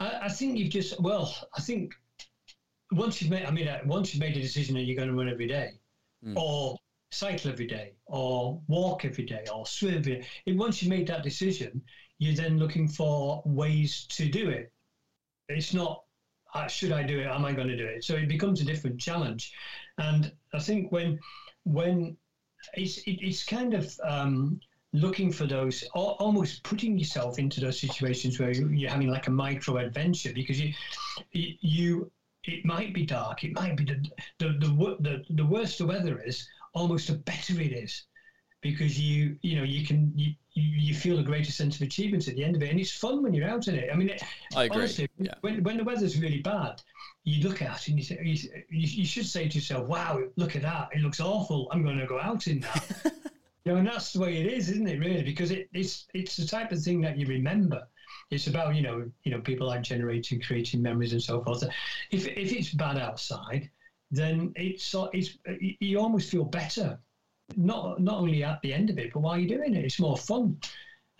I, 0.00 0.20
I 0.22 0.28
think 0.28 0.58
you've 0.58 0.70
just 0.70 1.00
well, 1.00 1.34
I 1.56 1.60
think 1.60 1.94
once 2.90 3.20
you've 3.20 3.30
made, 3.30 3.44
I 3.44 3.50
mean, 3.50 3.68
uh, 3.68 3.80
once 3.86 4.12
you've 4.12 4.20
made 4.20 4.36
a 4.36 4.40
decision 4.40 4.74
that 4.74 4.82
you're 4.82 4.96
going 4.96 5.08
to 5.08 5.14
run 5.14 5.28
every 5.28 5.46
day, 5.46 5.72
mm. 6.24 6.36
or 6.36 6.76
cycle 7.14 7.50
every 7.50 7.66
day 7.66 7.92
or 8.06 8.60
walk 8.68 9.04
every 9.04 9.24
day 9.24 9.44
or 9.52 9.66
swim 9.66 9.94
every 9.94 10.16
day. 10.16 10.26
Once 10.54 10.82
you 10.82 10.88
made 10.88 11.06
that 11.08 11.22
decision, 11.22 11.82
you're 12.18 12.34
then 12.34 12.58
looking 12.58 12.88
for 12.88 13.42
ways 13.44 14.06
to 14.10 14.28
do 14.28 14.48
it. 14.48 14.72
It's 15.48 15.74
not, 15.74 16.02
uh, 16.54 16.66
should 16.66 16.92
I 16.92 17.02
do 17.02 17.20
it? 17.20 17.26
Am 17.26 17.44
I 17.44 17.52
going 17.52 17.68
to 17.68 17.76
do 17.76 17.86
it? 17.86 18.04
So 18.04 18.14
it 18.14 18.28
becomes 18.28 18.60
a 18.60 18.64
different 18.64 19.00
challenge. 19.00 19.52
And 19.98 20.32
I 20.52 20.58
think 20.58 20.92
when, 20.92 21.18
when 21.64 22.16
it's, 22.74 22.98
it, 22.98 23.18
it's 23.20 23.44
kind 23.44 23.74
of 23.74 23.92
um, 24.04 24.60
looking 24.92 25.32
for 25.32 25.46
those, 25.46 25.84
almost 25.94 26.62
putting 26.62 26.98
yourself 26.98 27.38
into 27.38 27.60
those 27.60 27.80
situations 27.80 28.38
where 28.38 28.52
you're 28.52 28.90
having 28.90 29.08
like 29.08 29.26
a 29.26 29.30
micro 29.30 29.78
adventure 29.78 30.32
because 30.34 30.60
you, 30.60 30.72
you, 31.32 32.10
it 32.46 32.64
might 32.64 32.92
be 32.94 33.06
dark. 33.06 33.42
It 33.44 33.54
might 33.54 33.76
be 33.76 33.84
the 33.84 34.06
the 34.38 34.48
the, 34.58 34.96
the, 35.00 35.34
the 35.34 35.44
the 35.78 35.86
weather 35.86 36.20
is, 36.20 36.46
almost 36.74 37.08
the 37.08 37.14
better 37.14 37.60
it 37.60 37.72
is 37.72 38.04
because 38.60 38.98
you 38.98 39.36
you 39.42 39.56
know 39.56 39.62
you 39.62 39.86
can 39.86 40.12
you, 40.16 40.34
you 40.54 40.94
feel 40.94 41.18
a 41.18 41.22
greater 41.22 41.52
sense 41.52 41.76
of 41.76 41.82
achievement 41.82 42.26
at 42.28 42.34
the 42.34 42.42
end 42.42 42.56
of 42.56 42.62
it 42.62 42.70
and 42.70 42.80
it's 42.80 42.92
fun 42.92 43.22
when 43.22 43.34
you're 43.34 43.48
out 43.48 43.68
in 43.68 43.74
it? 43.74 43.90
I 43.92 43.96
mean 43.96 44.10
I 44.56 44.64
agree. 44.64 44.78
honestly 44.78 45.08
yeah. 45.18 45.34
when, 45.42 45.62
when 45.62 45.76
the 45.76 45.84
weather's 45.84 46.18
really 46.18 46.40
bad 46.40 46.80
you 47.24 47.46
look 47.46 47.62
at 47.62 47.82
it 47.82 47.88
and 47.88 47.98
you, 47.98 48.04
say, 48.04 48.18
you, 48.70 48.88
you 48.88 49.06
should 49.06 49.26
say 49.26 49.48
to 49.48 49.54
yourself 49.54 49.88
wow 49.88 50.20
look 50.36 50.56
at 50.56 50.62
that. 50.62 50.88
It 50.92 51.00
looks 51.00 51.20
awful. 51.20 51.68
I'm 51.70 51.82
going 51.82 51.98
to 51.98 52.06
go 52.06 52.20
out 52.20 52.46
in 52.46 52.60
that. 52.60 53.12
You 53.66 53.72
know 53.72 53.78
and 53.78 53.88
that's 53.88 54.12
the 54.12 54.20
way 54.20 54.36
it 54.36 54.52
is 54.52 54.68
isn't 54.68 54.86
it 54.86 55.00
really? 55.00 55.22
Because 55.22 55.50
it, 55.50 55.70
it's 55.72 56.06
it's 56.12 56.36
the 56.36 56.46
type 56.46 56.70
of 56.70 56.82
thing 56.82 57.00
that 57.00 57.16
you 57.16 57.26
remember. 57.26 57.88
It's 58.30 58.46
about 58.46 58.74
you 58.74 58.82
know 58.82 59.10
you 59.22 59.32
know 59.32 59.40
people 59.40 59.66
like 59.66 59.82
generating 59.82 60.42
creating 60.42 60.82
memories 60.82 61.12
and 61.12 61.22
so 61.22 61.42
forth. 61.42 61.64
If, 62.10 62.26
if 62.26 62.52
it's 62.52 62.74
bad 62.74 62.98
outside 62.98 63.70
then 64.14 64.52
it's 64.56 64.94
it's 65.12 65.38
you 65.80 65.98
almost 65.98 66.30
feel 66.30 66.44
better, 66.44 66.98
not 67.56 68.00
not 68.00 68.18
only 68.18 68.44
at 68.44 68.60
the 68.62 68.72
end 68.72 68.90
of 68.90 68.98
it, 68.98 69.12
but 69.12 69.20
while 69.20 69.38
you're 69.38 69.58
doing 69.58 69.74
it, 69.74 69.84
it's 69.84 70.00
more 70.00 70.16
fun. 70.16 70.58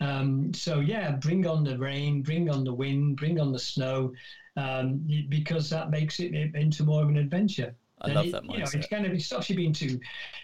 Um, 0.01 0.53
so 0.53 0.79
yeah, 0.79 1.11
bring 1.11 1.47
on 1.47 1.63
the 1.63 1.77
rain, 1.77 2.21
bring 2.21 2.49
on 2.49 2.63
the 2.63 2.73
wind, 2.73 3.17
bring 3.17 3.39
on 3.39 3.51
the 3.51 3.59
snow, 3.59 4.13
um, 4.57 5.07
because 5.29 5.69
that 5.69 5.89
makes 5.89 6.19
it 6.19 6.33
into 6.33 6.83
more 6.83 7.03
of 7.03 7.09
an 7.09 7.17
adventure. 7.17 7.75
I 8.01 8.07
and 8.07 8.15
love 8.15 8.25
it, 8.25 8.31
that 8.33 8.43
mindset. 8.43 8.51
You 8.51 8.59
know, 8.59 8.69
it's 8.73 8.87
kind 8.87 9.05
of 9.05 9.13
it 9.13 9.21
stops 9.21 9.49
you 9.49 9.55
being 9.55 9.73
too 9.73 9.99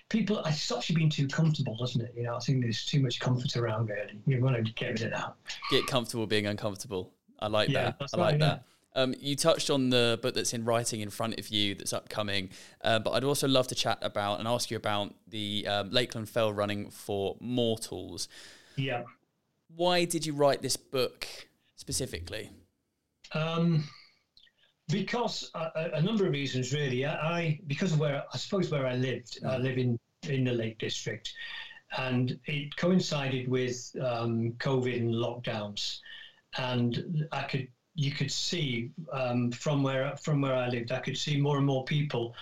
people. 0.09 0.39
It 0.39 0.53
stops 0.53 0.89
you 0.89 0.95
being 0.95 1.09
too 1.09 1.27
comfortable, 1.27 1.75
doesn't 1.75 2.01
it? 2.01 2.13
You 2.15 2.23
know, 2.23 2.35
I 2.35 2.39
think 2.39 2.61
there's 2.61 2.85
too 2.85 3.01
much 3.01 3.19
comfort 3.19 3.57
around 3.57 3.89
really. 3.89 4.19
You 4.25 4.41
want 4.41 4.55
to 4.55 4.71
get 4.73 4.89
rid 4.89 5.03
of 5.03 5.11
that. 5.11 5.35
Get 5.69 5.85
comfortable 5.87 6.27
being 6.27 6.47
uncomfortable. 6.47 7.11
I 7.39 7.47
like 7.47 7.69
yeah, 7.69 7.93
that. 7.99 8.09
I 8.13 8.17
like 8.17 8.31
right, 8.31 8.39
that. 8.39 8.63
Um, 8.93 9.15
you 9.19 9.36
touched 9.36 9.69
on 9.69 9.89
the 9.89 10.19
book 10.21 10.36
that's 10.36 10.54
in 10.54 10.65
writing 10.65 10.99
in 11.01 11.10
front 11.10 11.39
of 11.39 11.47
you 11.47 11.75
that's 11.75 11.93
upcoming, 11.93 12.49
uh, 12.84 12.99
but 12.99 13.12
I'd 13.12 13.23
also 13.23 13.47
love 13.47 13.67
to 13.67 13.75
chat 13.75 13.99
about 14.01 14.39
and 14.39 14.47
ask 14.47 14.69
you 14.69 14.77
about 14.77 15.13
the 15.27 15.65
um, 15.67 15.89
Lakeland 15.91 16.30
Fell 16.30 16.51
running 16.51 16.89
for 16.89 17.38
mortals. 17.39 18.27
Yeah. 18.75 19.04
Why 19.75 20.06
did 20.06 20.25
you 20.25 20.34
write 20.34 20.62
this 20.62 20.75
book 20.75 21.25
specifically? 21.75 22.49
Um, 23.34 23.86
because 24.89 25.49
a, 25.56 25.91
a, 25.93 26.01
number 26.01 26.25
of 26.25 26.34
reasons, 26.34 26.73
really. 26.73 27.06
I, 27.06 27.13
I, 27.13 27.60
because 27.67 27.93
of 27.93 27.99
where 27.99 28.23
I 28.34 28.38
suppose 28.38 28.69
where 28.69 28.86
I 28.86 28.95
lived, 28.95 29.41
mm. 29.41 29.49
I 29.49 29.58
live 29.58 29.77
in 29.77 29.97
in 30.30 30.43
the 30.43 30.51
Lake 30.51 30.77
District, 30.77 31.34
and 31.97 32.38
it 32.45 32.75
coincided 32.75 33.47
with 33.47 33.95
um, 34.01 34.51
COVID 34.60 34.97
and 34.97 35.13
lockdowns, 35.13 35.99
and 36.58 37.25
I 37.32 37.43
could 37.43 37.67
you 38.01 38.11
could 38.11 38.31
see 38.31 38.89
um, 39.13 39.51
from 39.51 39.83
where 39.83 40.15
from 40.17 40.41
where 40.41 40.55
I 40.55 40.69
lived, 40.69 40.91
I 40.91 40.99
could 40.99 41.17
see 41.17 41.39
more 41.39 41.57
and 41.57 41.65
more 41.65 41.85
people 41.85 42.33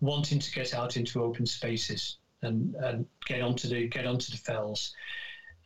wanting 0.00 0.38
to 0.38 0.52
get 0.52 0.74
out 0.74 0.98
into 0.98 1.22
open 1.22 1.46
spaces 1.46 2.18
and, 2.42 2.74
and 2.74 3.06
get 3.24 3.40
onto 3.40 3.66
the 3.66 3.88
get 3.88 4.06
onto 4.06 4.30
the 4.30 4.36
fells, 4.36 4.92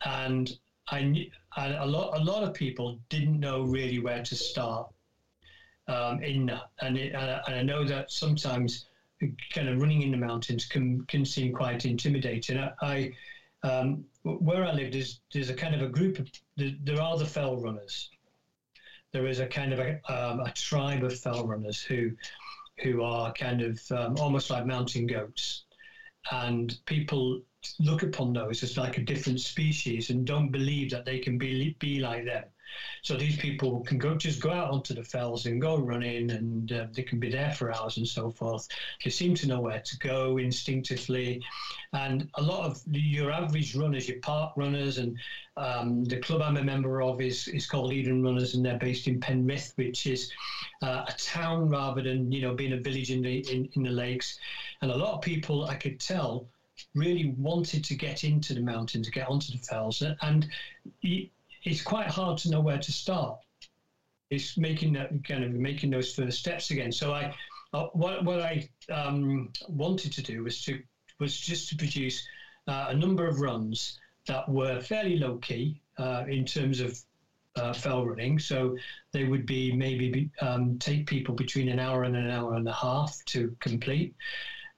and 0.05 0.57
I 0.89 0.99
and 0.99 1.73
a 1.75 1.85
lot 1.85 2.17
a 2.17 2.23
lot 2.23 2.43
of 2.43 2.53
people 2.53 2.97
didn't 3.09 3.41
know 3.41 3.63
really 3.63 3.99
where 3.99 4.23
to 4.23 4.35
start 4.35 4.87
um, 5.89 6.23
in 6.23 6.45
that, 6.45 6.69
and, 6.79 6.97
and, 6.97 7.41
I, 7.45 7.61
know 7.61 7.83
that 7.83 8.09
sometimes 8.09 8.85
kind 9.53 9.67
of 9.67 9.81
running 9.81 10.01
in 10.01 10.11
the 10.11 10.17
mountains 10.17 10.65
can 10.65 11.03
can 11.07 11.25
seem 11.25 11.51
quite 11.51 11.83
intimidating. 11.85 12.57
I, 12.57 12.71
I 12.81 13.11
um, 13.63 14.05
where 14.23 14.63
I 14.63 14.71
lived 14.71 14.95
is 14.95 15.19
there's 15.33 15.49
a 15.49 15.53
kind 15.53 15.75
of 15.75 15.81
a 15.81 15.89
group 15.89 16.19
of 16.19 16.29
there 16.55 17.01
are 17.01 17.17
the 17.17 17.25
fell 17.25 17.57
runners 17.57 18.09
there 19.13 19.27
is 19.27 19.39
a 19.39 19.47
kind 19.47 19.73
of 19.73 19.79
a, 19.79 19.91
um, 20.11 20.39
a 20.39 20.51
tribe 20.53 21.03
of 21.03 21.17
fell 21.19 21.45
runners 21.45 21.81
who 21.81 22.11
who 22.81 23.03
are 23.03 23.31
kind 23.33 23.61
of 23.61 23.79
um, 23.91 24.15
almost 24.17 24.49
like 24.49 24.65
mountain 24.65 25.05
goats, 25.05 25.65
and 26.31 26.77
people 26.85 27.41
look 27.79 28.01
upon 28.03 28.33
those 28.33 28.63
as 28.63 28.77
like 28.77 28.97
a 28.97 29.03
different 29.03 29.39
species 29.39 30.09
and 30.09 30.25
don't 30.25 30.49
believe 30.49 30.89
that 30.89 31.05
they 31.05 31.19
can 31.19 31.37
be 31.37 31.75
be 31.79 31.99
like 31.99 32.25
them. 32.25 32.45
So 33.01 33.17
these 33.17 33.37
people 33.37 33.81
can 33.81 33.97
go 33.97 34.15
just 34.15 34.41
go 34.41 34.51
out 34.51 34.71
onto 34.71 34.93
the 34.93 35.03
fells 35.03 35.45
and 35.45 35.61
go 35.61 35.77
running, 35.77 36.31
and 36.31 36.71
uh, 36.71 36.85
they 36.93 37.03
can 37.03 37.19
be 37.19 37.29
there 37.29 37.51
for 37.51 37.73
hours 37.73 37.97
and 37.97 38.07
so 38.07 38.29
forth. 38.29 38.67
They 39.03 39.09
seem 39.09 39.33
to 39.35 39.47
know 39.47 39.59
where 39.59 39.81
to 39.81 39.97
go 39.97 40.37
instinctively, 40.37 41.41
and 41.93 42.29
a 42.35 42.41
lot 42.41 42.65
of 42.65 42.81
your 42.87 43.31
average 43.31 43.75
runners, 43.75 44.07
your 44.07 44.19
park 44.19 44.53
runners, 44.55 44.97
and 44.97 45.17
um, 45.57 46.05
the 46.05 46.19
club 46.19 46.41
I'm 46.41 46.57
a 46.57 46.63
member 46.63 47.01
of 47.01 47.21
is 47.21 47.47
is 47.47 47.65
called 47.65 47.93
Eden 47.93 48.23
Runners, 48.23 48.55
and 48.55 48.65
they're 48.65 48.77
based 48.77 49.07
in 49.07 49.19
Penrith, 49.19 49.73
which 49.75 50.07
is 50.07 50.31
uh, 50.81 51.05
a 51.07 51.13
town 51.17 51.69
rather 51.69 52.01
than 52.01 52.31
you 52.31 52.41
know 52.41 52.53
being 52.53 52.73
a 52.73 52.77
village 52.77 53.11
in 53.11 53.21
the 53.21 53.39
in, 53.51 53.69
in 53.73 53.83
the 53.83 53.89
lakes. 53.89 54.39
And 54.81 54.91
a 54.91 54.97
lot 54.97 55.13
of 55.13 55.21
people, 55.21 55.65
I 55.65 55.75
could 55.75 55.99
tell, 55.99 56.47
really 56.95 57.35
wanted 57.37 57.83
to 57.85 57.95
get 57.95 58.23
into 58.23 58.53
the 58.53 58.61
mountains, 58.61 59.07
to 59.07 59.11
get 59.11 59.27
onto 59.27 59.51
the 59.51 59.59
fells, 59.59 60.03
and 60.21 60.47
it's 61.63 61.81
quite 61.81 62.07
hard 62.07 62.37
to 62.39 62.49
know 62.49 62.61
where 62.61 62.79
to 62.79 62.91
start. 62.91 63.39
It's 64.29 64.57
making 64.57 64.93
that 64.93 65.11
kind 65.23 65.43
of 65.43 65.51
making 65.51 65.89
those 65.89 66.13
first 66.13 66.39
steps 66.39 66.71
again. 66.71 66.91
So 66.91 67.13
I, 67.13 67.33
uh, 67.73 67.87
what 67.93 68.23
what 68.23 68.41
I 68.41 68.67
um, 68.91 69.49
wanted 69.67 70.11
to 70.13 70.21
do 70.21 70.43
was 70.43 70.61
to 70.63 70.81
was 71.19 71.39
just 71.39 71.69
to 71.69 71.75
produce 71.75 72.25
uh, 72.67 72.87
a 72.89 72.95
number 72.95 73.27
of 73.27 73.39
runs 73.39 73.99
that 74.27 74.47
were 74.49 74.81
fairly 74.81 75.17
low 75.17 75.37
key 75.37 75.81
uh, 75.97 76.23
in 76.27 76.45
terms 76.45 76.79
of 76.79 76.97
uh, 77.55 77.73
fell 77.73 78.05
running. 78.05 78.39
So 78.39 78.77
they 79.11 79.25
would 79.25 79.45
be 79.45 79.71
maybe 79.73 80.11
be, 80.11 80.29
um, 80.41 80.79
take 80.79 81.07
people 81.07 81.35
between 81.35 81.69
an 81.69 81.79
hour 81.79 82.03
and 82.03 82.15
an 82.15 82.29
hour 82.29 82.55
and 82.55 82.67
a 82.67 82.73
half 82.73 83.17
to 83.25 83.55
complete. 83.59 84.15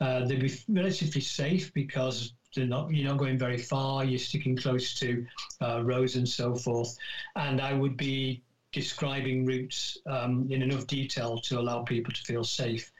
Uh, 0.01 0.25
they'd 0.25 0.41
be 0.41 0.53
relatively 0.67 1.21
safe 1.21 1.73
because 1.73 2.33
they're 2.55 2.65
not 2.65 2.91
you're 2.93 3.09
not 3.09 3.17
going 3.17 3.37
very 3.37 3.57
far. 3.57 4.03
You're 4.03 4.19
sticking 4.19 4.55
close 4.55 4.93
to 4.95 5.25
uh, 5.61 5.83
roads 5.83 6.15
and 6.15 6.27
so 6.27 6.55
forth. 6.55 6.95
And 7.35 7.61
I 7.61 7.73
would 7.73 7.97
be 7.97 8.41
describing 8.71 9.45
routes 9.45 9.97
um, 10.07 10.47
in 10.49 10.61
enough 10.61 10.87
detail 10.87 11.37
to 11.37 11.59
allow 11.59 11.83
people 11.83 12.11
to 12.11 12.21
feel 12.21 12.43
safe, 12.43 12.91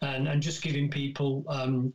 and 0.00 0.28
and 0.28 0.42
just 0.42 0.62
giving 0.62 0.90
people 0.90 1.44
um, 1.48 1.92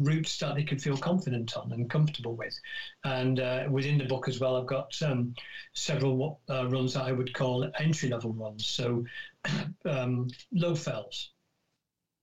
routes 0.00 0.38
that 0.38 0.54
they 0.54 0.62
can 0.62 0.78
feel 0.78 0.96
confident 0.96 1.56
on 1.56 1.72
and 1.72 1.88
comfortable 1.88 2.34
with. 2.34 2.58
And 3.04 3.38
uh, 3.38 3.64
within 3.70 3.98
the 3.98 4.06
book 4.06 4.28
as 4.28 4.40
well, 4.40 4.56
I've 4.56 4.66
got 4.66 5.00
um, 5.02 5.34
several 5.74 6.40
uh, 6.48 6.68
runs 6.68 6.94
that 6.94 7.04
I 7.04 7.12
would 7.12 7.32
call 7.34 7.70
entry 7.78 8.08
level 8.08 8.32
runs. 8.32 8.66
So 8.66 9.04
um, 9.84 10.28
low 10.52 10.74
fells, 10.74 11.30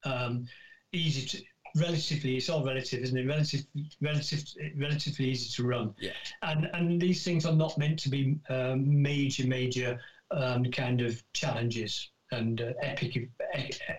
um, 0.03 0.45
easy 0.91 1.25
to. 1.27 1.43
Relatively, 1.75 2.37
it's 2.37 2.49
all 2.49 2.65
relative, 2.65 3.01
isn't 3.03 3.17
it? 3.17 3.27
Relative, 3.27 3.61
relative, 4.01 4.43
relatively 4.77 5.25
easy 5.25 5.49
to 5.55 5.67
run, 5.67 5.93
Yeah. 5.99 6.11
and 6.41 6.69
and 6.73 7.01
these 7.01 7.23
things 7.23 7.45
are 7.45 7.55
not 7.55 7.77
meant 7.77 7.99
to 7.99 8.09
be 8.09 8.37
um, 8.49 9.01
major, 9.01 9.45
major 9.45 9.99
um, 10.31 10.65
kind 10.71 11.01
of 11.01 11.21
challenges 11.33 12.09
and 12.31 12.61
uh, 12.61 12.73
epic, 12.81 13.29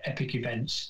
epic 0.05 0.35
events. 0.35 0.87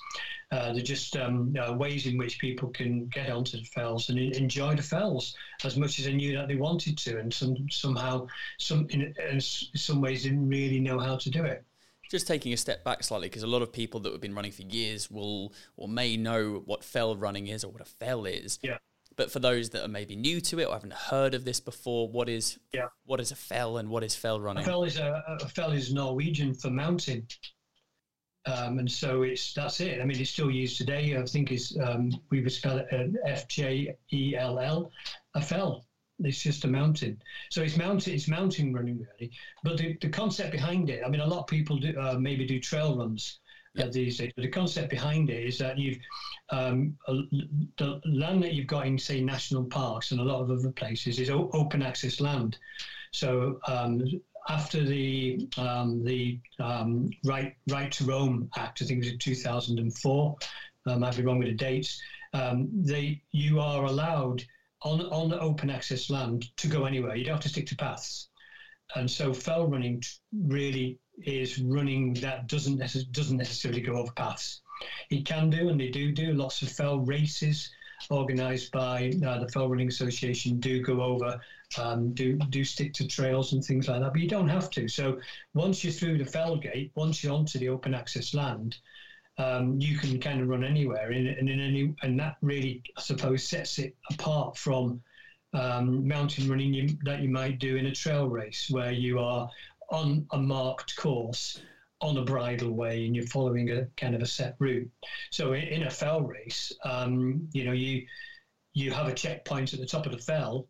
Uh, 0.51 0.73
they're 0.73 0.81
just 0.81 1.15
um, 1.15 1.53
uh, 1.61 1.71
ways 1.73 2.07
in 2.07 2.17
which 2.17 2.39
people 2.39 2.69
can 2.69 3.05
get 3.07 3.29
onto 3.29 3.57
the 3.57 3.63
fells 3.65 4.09
and 4.09 4.17
enjoy 4.17 4.75
the 4.75 4.81
fells 4.81 5.35
as 5.63 5.77
much 5.77 5.99
as 5.99 6.05
they 6.05 6.13
knew 6.13 6.35
that 6.35 6.47
they 6.47 6.55
wanted 6.55 6.97
to, 6.97 7.19
and 7.19 7.31
some 7.33 7.55
somehow, 7.69 8.25
some 8.57 8.87
in, 8.89 9.13
in 9.31 9.39
some 9.39 10.01
ways 10.01 10.23
didn't 10.23 10.49
really 10.49 10.79
know 10.79 10.99
how 10.99 11.15
to 11.17 11.29
do 11.29 11.43
it. 11.43 11.63
Just 12.09 12.27
taking 12.27 12.51
a 12.53 12.57
step 12.57 12.83
back 12.83 13.03
slightly, 13.03 13.27
because 13.29 13.43
a 13.43 13.47
lot 13.47 13.61
of 13.61 13.71
people 13.71 13.99
that 14.01 14.11
have 14.11 14.21
been 14.21 14.33
running 14.33 14.51
for 14.51 14.63
years 14.63 15.11
will 15.11 15.53
or 15.77 15.87
may 15.87 16.17
know 16.17 16.63
what 16.65 16.83
fell 16.83 17.15
running 17.15 17.47
is 17.47 17.63
or 17.63 17.71
what 17.71 17.81
a 17.81 17.85
fell 17.85 18.25
is. 18.25 18.57
Yeah. 18.63 18.79
But 19.15 19.31
for 19.31 19.39
those 19.39 19.69
that 19.71 19.83
are 19.83 19.89
maybe 19.89 20.15
new 20.15 20.41
to 20.41 20.59
it 20.59 20.65
or 20.65 20.73
haven't 20.73 20.93
heard 20.93 21.33
of 21.33 21.45
this 21.45 21.59
before, 21.59 22.07
what 22.09 22.27
is 22.29 22.57
Yeah. 22.73 22.87
what 23.05 23.19
is 23.19 23.31
a 23.31 23.35
fell 23.35 23.77
and 23.77 23.89
what 23.89 24.03
is 24.03 24.15
fell 24.15 24.39
running? 24.41 24.63
A 24.63 24.65
fell 24.65 24.83
is 24.83 24.97
a, 24.97 25.23
a 25.27 25.47
fell 25.49 25.71
is 25.71 25.93
Norwegian 25.93 26.53
for 26.53 26.69
mountain. 26.69 27.27
Um, 28.45 28.79
and 28.79 28.89
so 28.89 29.23
it's 29.23 29.53
that's 29.53 29.81
it. 29.81 30.01
I 30.01 30.05
mean, 30.05 30.19
it's 30.19 30.31
still 30.31 30.49
used 30.49 30.77
today. 30.77 31.17
I 31.17 31.25
think 31.25 31.51
is 31.51 31.77
um, 31.83 32.11
we 32.31 32.41
would 32.41 32.51
spell 32.51 32.77
it 32.77 32.87
F 33.25 33.47
J 33.49 33.95
E 34.13 34.35
L 34.37 34.57
L, 34.59 34.91
a 35.35 35.41
fell. 35.41 35.85
It's 36.19 36.41
just 36.41 36.65
a 36.65 36.67
mountain. 36.67 37.21
So 37.49 37.61
it's 37.61 37.77
mountain. 37.77 38.13
It's 38.13 38.27
mountain 38.27 38.73
running 38.73 38.99
really. 38.99 39.31
But 39.63 39.77
the, 39.77 39.97
the 40.01 40.09
concept 40.09 40.51
behind 40.51 40.89
it. 40.89 41.01
I 41.05 41.09
mean, 41.09 41.21
a 41.21 41.27
lot 41.27 41.39
of 41.39 41.47
people 41.47 41.77
do 41.77 41.97
uh, 41.99 42.17
maybe 42.19 42.45
do 42.45 42.59
trail 42.59 42.97
runs 42.97 43.39
uh, 43.79 43.87
these 43.91 44.17
days. 44.17 44.31
But 44.35 44.43
the 44.43 44.49
concept 44.49 44.89
behind 44.89 45.29
it 45.29 45.45
is 45.45 45.57
that 45.59 45.77
you've 45.77 45.99
um, 46.51 46.97
the 47.77 48.01
land 48.05 48.43
that 48.43 48.53
you've 48.53 48.67
got 48.67 48.87
in 48.87 48.97
say 48.97 49.21
national 49.21 49.65
parks 49.65 50.11
and 50.11 50.19
a 50.19 50.23
lot 50.23 50.41
of 50.41 50.51
other 50.51 50.71
places 50.71 51.19
is 51.19 51.29
o- 51.29 51.49
open 51.53 51.81
access 51.81 52.19
land. 52.19 52.57
So 53.11 53.59
um, 53.67 54.03
after 54.49 54.83
the 54.83 55.47
um, 55.57 56.03
the 56.03 56.39
um, 56.59 57.09
right 57.23 57.55
right 57.69 57.91
to 57.93 58.03
roam 58.05 58.49
act, 58.57 58.81
I 58.81 58.85
think 58.85 59.03
it 59.03 59.05
was 59.05 59.13
in 59.13 59.19
2004. 59.19 60.37
I 60.87 60.95
might 60.95 61.15
be 61.15 61.23
wrong 61.23 61.39
with 61.39 61.49
the 61.49 61.53
dates. 61.53 62.01
Um, 62.33 62.69
they 62.73 63.21
you 63.31 63.59
are 63.59 63.85
allowed 63.85 64.43
on 64.83 65.01
on 65.01 65.29
the 65.29 65.39
open 65.39 65.69
access 65.69 66.09
land 66.09 66.45
to 66.57 66.67
go 66.67 66.85
anywhere. 66.85 67.15
You 67.15 67.25
don't 67.25 67.35
have 67.35 67.43
to 67.43 67.49
stick 67.49 67.67
to 67.67 67.75
paths. 67.75 68.29
And 68.95 69.09
so 69.09 69.33
fell 69.33 69.67
running 69.67 70.01
really 70.33 70.97
is 71.23 71.59
running 71.59 72.13
that 72.15 72.47
doesn't 72.47 72.79
necess- 72.79 73.11
doesn't 73.11 73.37
necessarily 73.37 73.81
go 73.81 73.93
over 73.93 74.11
paths. 74.13 74.61
It 75.09 75.25
can 75.25 75.49
do, 75.49 75.69
and 75.69 75.79
they 75.79 75.89
do 75.89 76.11
do 76.11 76.33
lots 76.33 76.61
of 76.61 76.71
fell 76.71 76.99
races 76.99 77.69
organised 78.11 78.71
by 78.71 79.11
uh, 79.25 79.39
the 79.39 79.47
Fell 79.49 79.69
Running 79.69 79.87
Association 79.87 80.59
do 80.59 80.81
go 80.81 81.01
over, 81.01 81.39
um, 81.77 82.13
do 82.13 82.37
do 82.49 82.63
stick 82.63 82.93
to 82.93 83.07
trails 83.07 83.53
and 83.53 83.63
things 83.63 83.87
like 83.87 84.01
that. 84.01 84.13
But 84.13 84.21
you 84.21 84.27
don't 84.27 84.47
have 84.47 84.69
to. 84.71 84.87
So 84.87 85.19
once 85.53 85.83
you're 85.83 85.93
through 85.93 86.17
the 86.17 86.25
fell 86.25 86.57
gate, 86.57 86.91
once 86.95 87.23
you're 87.23 87.33
onto 87.33 87.59
the 87.59 87.69
open 87.69 87.93
access 87.93 88.33
land, 88.33 88.77
um, 89.39 89.79
you 89.79 89.97
can 89.97 90.19
kind 90.19 90.41
of 90.41 90.49
run 90.49 90.65
anywhere, 90.65 91.11
and, 91.11 91.27
and 91.27 91.49
in 91.49 91.59
any 91.59 91.95
and 92.03 92.19
that 92.19 92.35
really, 92.41 92.83
I 92.97 93.01
suppose, 93.01 93.47
sets 93.47 93.79
it 93.79 93.95
apart 94.11 94.57
from 94.57 95.01
um, 95.53 96.05
mountain 96.07 96.49
running 96.49 96.73
you, 96.73 96.89
that 97.05 97.21
you 97.21 97.29
might 97.29 97.57
do 97.57 97.77
in 97.77 97.87
a 97.87 97.91
trail 97.91 98.27
race 98.27 98.67
where 98.69 98.91
you 98.91 99.17
are 99.17 99.49
on 99.91 100.27
a 100.31 100.37
marked 100.37 100.95
course 100.97 101.61
on 102.01 102.17
a 102.17 102.23
bridle 102.23 102.71
way 102.71 103.05
and 103.05 103.15
you're 103.15 103.25
following 103.27 103.71
a 103.71 103.85
kind 103.97 104.13
of 104.13 104.21
a 104.21 104.25
set 104.25 104.55
route. 104.59 104.89
So 105.31 105.53
in, 105.53 105.63
in 105.63 105.83
a 105.83 105.89
fell 105.89 106.21
race, 106.21 106.71
um, 106.83 107.47
you 107.53 107.63
know, 107.63 107.71
you 107.71 108.05
you 108.73 108.91
have 108.91 109.07
a 109.07 109.13
checkpoint 109.13 109.73
at 109.73 109.79
the 109.79 109.85
top 109.85 110.05
of 110.05 110.11
the 110.11 110.17
fell, 110.17 110.67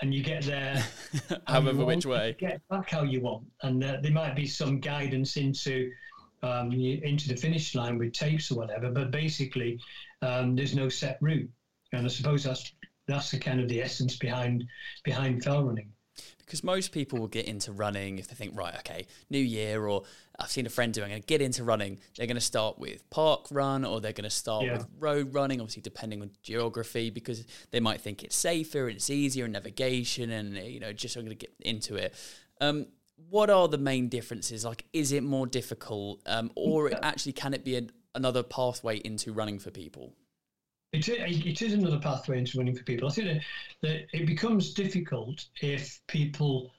and 0.00 0.14
you 0.14 0.22
get 0.22 0.44
there 0.44 0.82
However, 1.48 1.84
which 1.84 2.06
way? 2.06 2.36
get 2.38 2.60
back 2.68 2.90
how 2.90 3.02
you 3.02 3.20
want, 3.20 3.44
and 3.62 3.82
uh, 3.82 3.96
there 4.02 4.12
might 4.12 4.36
be 4.36 4.46
some 4.46 4.78
guidance 4.78 5.36
into 5.36 5.90
um, 6.44 6.70
into 6.72 7.28
the 7.28 7.36
finish 7.36 7.74
line 7.74 7.98
with 7.98 8.12
tapes 8.12 8.50
or 8.50 8.56
whatever. 8.56 8.90
But 8.90 9.10
basically, 9.10 9.80
um, 10.22 10.54
there's 10.56 10.74
no 10.74 10.88
set 10.88 11.18
route, 11.20 11.50
and 11.92 12.04
I 12.04 12.08
suppose 12.08 12.44
that's 12.44 12.72
that's 13.08 13.30
the 13.30 13.38
kind 13.38 13.60
of 13.60 13.68
the 13.68 13.82
essence 13.82 14.16
behind 14.16 14.64
behind 15.04 15.42
fell 15.42 15.64
running. 15.64 15.90
Because 16.38 16.62
most 16.62 16.92
people 16.92 17.18
will 17.18 17.26
get 17.26 17.46
into 17.48 17.72
running 17.72 18.18
if 18.18 18.28
they 18.28 18.34
think, 18.34 18.56
right, 18.56 18.74
okay, 18.76 19.06
new 19.30 19.38
year, 19.38 19.86
or 19.88 20.02
I've 20.38 20.50
seen 20.50 20.66
a 20.66 20.70
friend 20.70 20.92
doing 20.92 21.10
it, 21.10 21.26
get 21.26 21.40
into 21.40 21.64
running. 21.64 21.98
They're 22.16 22.26
going 22.26 22.36
to 22.36 22.40
start 22.40 22.78
with 22.78 23.08
parkrun 23.10 23.88
or 23.90 24.00
they're 24.00 24.12
going 24.12 24.30
to 24.30 24.30
start 24.30 24.64
Yeah. 24.64 24.74
with 24.74 24.86
road 24.98 25.34
running, 25.34 25.60
obviously, 25.60 25.82
depending 25.82 26.20
on 26.22 26.30
geography, 26.42 27.10
because 27.10 27.44
they 27.70 27.80
might 27.80 28.00
think 28.00 28.22
it's 28.22 28.36
safer 28.36 28.86
and 28.86 28.96
it's 28.96 29.10
easier 29.10 29.46
in 29.46 29.52
navigation 29.52 30.30
and, 30.30 30.54
you 30.56 30.80
know, 30.80 30.92
just 30.92 31.16
I'm 31.16 31.24
going 31.24 31.36
to 31.36 31.46
get 31.46 31.54
into 31.60 31.96
it. 31.96 32.14
Um, 32.60 32.86
what 33.16 33.50
are 33.50 33.68
the 33.68 33.78
main 33.78 34.08
differences? 34.08 34.64
Like, 34.64 34.84
is 34.92 35.12
it 35.12 35.22
more 35.22 35.46
difficult 35.46 36.20
um, 36.26 36.50
or 36.54 36.90
actually 37.02 37.32
can 37.32 37.54
it 37.54 37.64
be 37.64 37.76
an, 37.76 37.90
another 38.14 38.42
pathway 38.42 38.98
into 38.98 39.32
running 39.32 39.58
for 39.58 39.70
people? 39.70 40.14
It, 40.92 41.08
it 41.08 41.60
is 41.60 41.72
another 41.72 41.98
pathway 41.98 42.38
into 42.38 42.58
running 42.58 42.76
for 42.76 42.84
people. 42.84 43.08
I 43.08 43.12
think 43.12 43.26
that, 43.26 43.40
that 43.82 44.06
it 44.12 44.26
becomes 44.26 44.72
difficult 44.74 45.46
if 45.60 46.00
people 46.06 46.70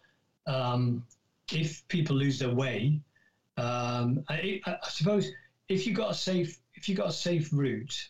um, 0.47 1.03
if 1.51 1.85
people 1.89 2.15
lose 2.15 2.39
their 2.39 2.53
way. 2.53 2.99
Um, 3.57 4.23
I, 4.29 4.61
I 4.65 4.77
I 4.81 4.89
suppose 4.89 5.31
if 5.67 5.85
you 5.85 5.93
got 5.93 6.11
a 6.11 6.13
safe 6.13 6.59
if 6.75 6.87
you 6.87 6.95
got 6.95 7.09
a 7.09 7.13
safe 7.13 7.49
route, 7.51 8.09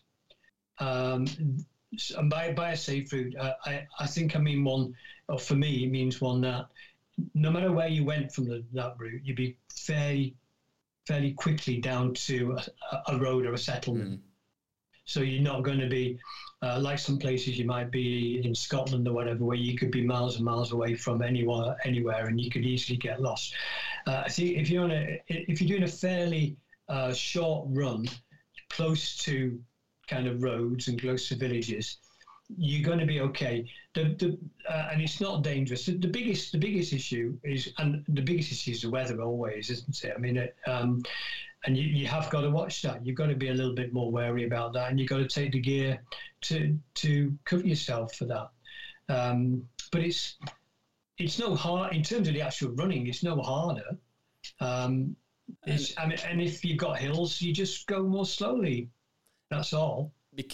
um, 0.80 1.26
and 2.18 2.30
by 2.30 2.54
by 2.54 2.72
a 2.72 2.78
safe 2.78 3.12
route, 3.12 3.36
uh, 3.36 3.54
I 3.66 3.88
I 4.00 4.06
think 4.06 4.36
I 4.36 4.40
mean 4.40 4.64
one, 4.64 4.96
or 5.28 5.40
for 5.40 5.56
me 5.56 5.86
it 5.86 5.92
means 5.92 6.22
one 6.22 6.42
that 6.42 6.68
no 7.34 7.52
matter 7.52 7.72
where 7.72 7.88
you 7.88 8.04
went 8.04 8.32
from 8.32 8.46
the, 8.46 8.64
that 8.74 8.96
route, 8.98 9.22
you'd 9.24 9.36
be 9.36 9.58
fairly 9.74 10.36
fairly 11.08 11.34
quickly 11.34 11.80
down 11.80 12.14
to 12.14 12.58
a, 12.92 13.14
a 13.14 13.20
road 13.20 13.46
or 13.46 13.54
a 13.54 13.58
settlement. 13.58 14.20
So 15.06 15.22
you're 15.22 15.44
not 15.44 15.64
going 15.64 15.80
to 15.80 15.88
be 15.88 16.18
uh, 16.64 16.80
like 16.80 16.98
some 16.98 17.20
places 17.20 17.60
you 17.60 17.66
might 17.66 17.92
be 17.92 18.42
in 18.44 18.56
Scotland 18.56 19.08
or 19.08 19.14
whatever, 19.14 19.46
where 19.46 19.56
you 19.56 19.78
could 19.78 19.92
be 19.92 20.04
miles 20.04 20.38
and 20.38 20.46
miles 20.46 20.72
away 20.72 20.96
from 20.96 21.22
anywhere, 21.22 21.76
anywhere, 21.86 22.26
and 22.26 22.42
you 22.42 22.50
could 22.50 22.66
easily 22.66 22.98
get 22.98 23.22
lost. 23.22 23.54
Uh, 24.08 24.24
think 24.28 24.58
if 24.58 24.70
you're 24.70 24.84
on 24.84 24.92
a, 24.92 25.22
if 25.28 25.62
you're 25.62 25.68
doing 25.68 25.84
a 25.84 25.88
fairly 25.88 26.58
uh, 26.90 27.14
short 27.14 27.68
run, 27.70 28.08
close 28.72 29.16
to 29.18 29.60
kind 30.08 30.28
of 30.28 30.42
roads 30.42 30.88
and 30.88 31.00
close 31.00 31.28
to 31.30 31.36
villages, 31.36 31.98
you're 32.58 32.86
going 32.86 33.00
to 33.00 33.06
be 33.06 33.22
okay. 33.22 33.66
The, 33.94 34.16
the, 34.18 34.38
uh, 34.70 34.90
and 34.92 35.02
it's 35.02 35.20
not 35.20 35.44
dangerous. 35.44 35.86
The, 35.86 35.98
the 35.98 36.08
biggest 36.08 36.52
the 36.52 36.58
biggest 36.58 36.94
issue 36.94 37.38
is, 37.44 37.74
and 37.78 38.04
the 38.08 38.22
biggest 38.22 38.52
issue 38.52 38.72
is 38.72 38.82
the 38.82 38.90
weather 38.90 39.22
always, 39.22 39.70
isn't 39.70 40.04
it? 40.04 40.14
I 40.16 40.20
mean, 40.20 40.38
it, 40.38 40.56
um, 40.68 41.02
and 41.66 41.76
you, 41.76 41.84
you 41.84 42.08
have 42.08 42.30
got 42.30 42.42
to 42.42 42.50
watch 42.50 42.82
that. 42.84 43.06
You've 43.06 43.16
got 43.16 43.28
to 43.28 43.36
be 43.36 43.50
a 43.50 43.54
little 43.54 43.74
bit 43.74 43.94
more 43.94 44.12
wary 44.12 44.46
about 44.46 44.74
that, 44.74 44.90
and 44.90 45.00
you've 45.00 45.10
got 45.10 45.18
to 45.18 45.28
take 45.28 45.52
the 45.52 45.60
gear 45.60 46.00
to 46.42 46.78
to 46.96 47.38
cover 47.46 47.66
yourself 47.66 48.16
for 48.16 48.26
that. 48.26 48.50
Um, 49.10 49.68
but 49.92 50.02
it's 50.02 50.38
it's 51.18 51.40
no 51.40 51.56
hard 51.56 51.96
in 51.96 52.04
terms 52.04 52.28
of 52.28 52.34
the 52.34 52.42
actual 52.42 52.72
running. 52.72 53.08
It's 53.08 53.24
no 53.24 53.42
harder. 53.42 53.98
Um, 54.60 55.16
it's, 55.66 55.94
I 55.98 56.08
mean, 56.08 56.18
and 56.28 56.42
if 56.42 56.66
you've 56.66 56.78
got 56.78 56.98
hills, 56.98 57.42
you 57.42 57.54
just 57.54 57.88
go 57.88 58.04
more 58.04 58.26
slowly. 58.26 58.90
That's 59.50 59.74
all. 59.74 60.12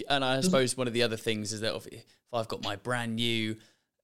And 0.09 0.23
I 0.23 0.41
suppose 0.41 0.75
one 0.77 0.87
of 0.87 0.93
the 0.93 1.03
other 1.03 1.17
things 1.17 1.53
is 1.53 1.61
that 1.61 1.75
if 1.75 2.03
I've 2.33 2.47
got 2.47 2.63
my 2.63 2.75
brand 2.75 3.15
new 3.15 3.57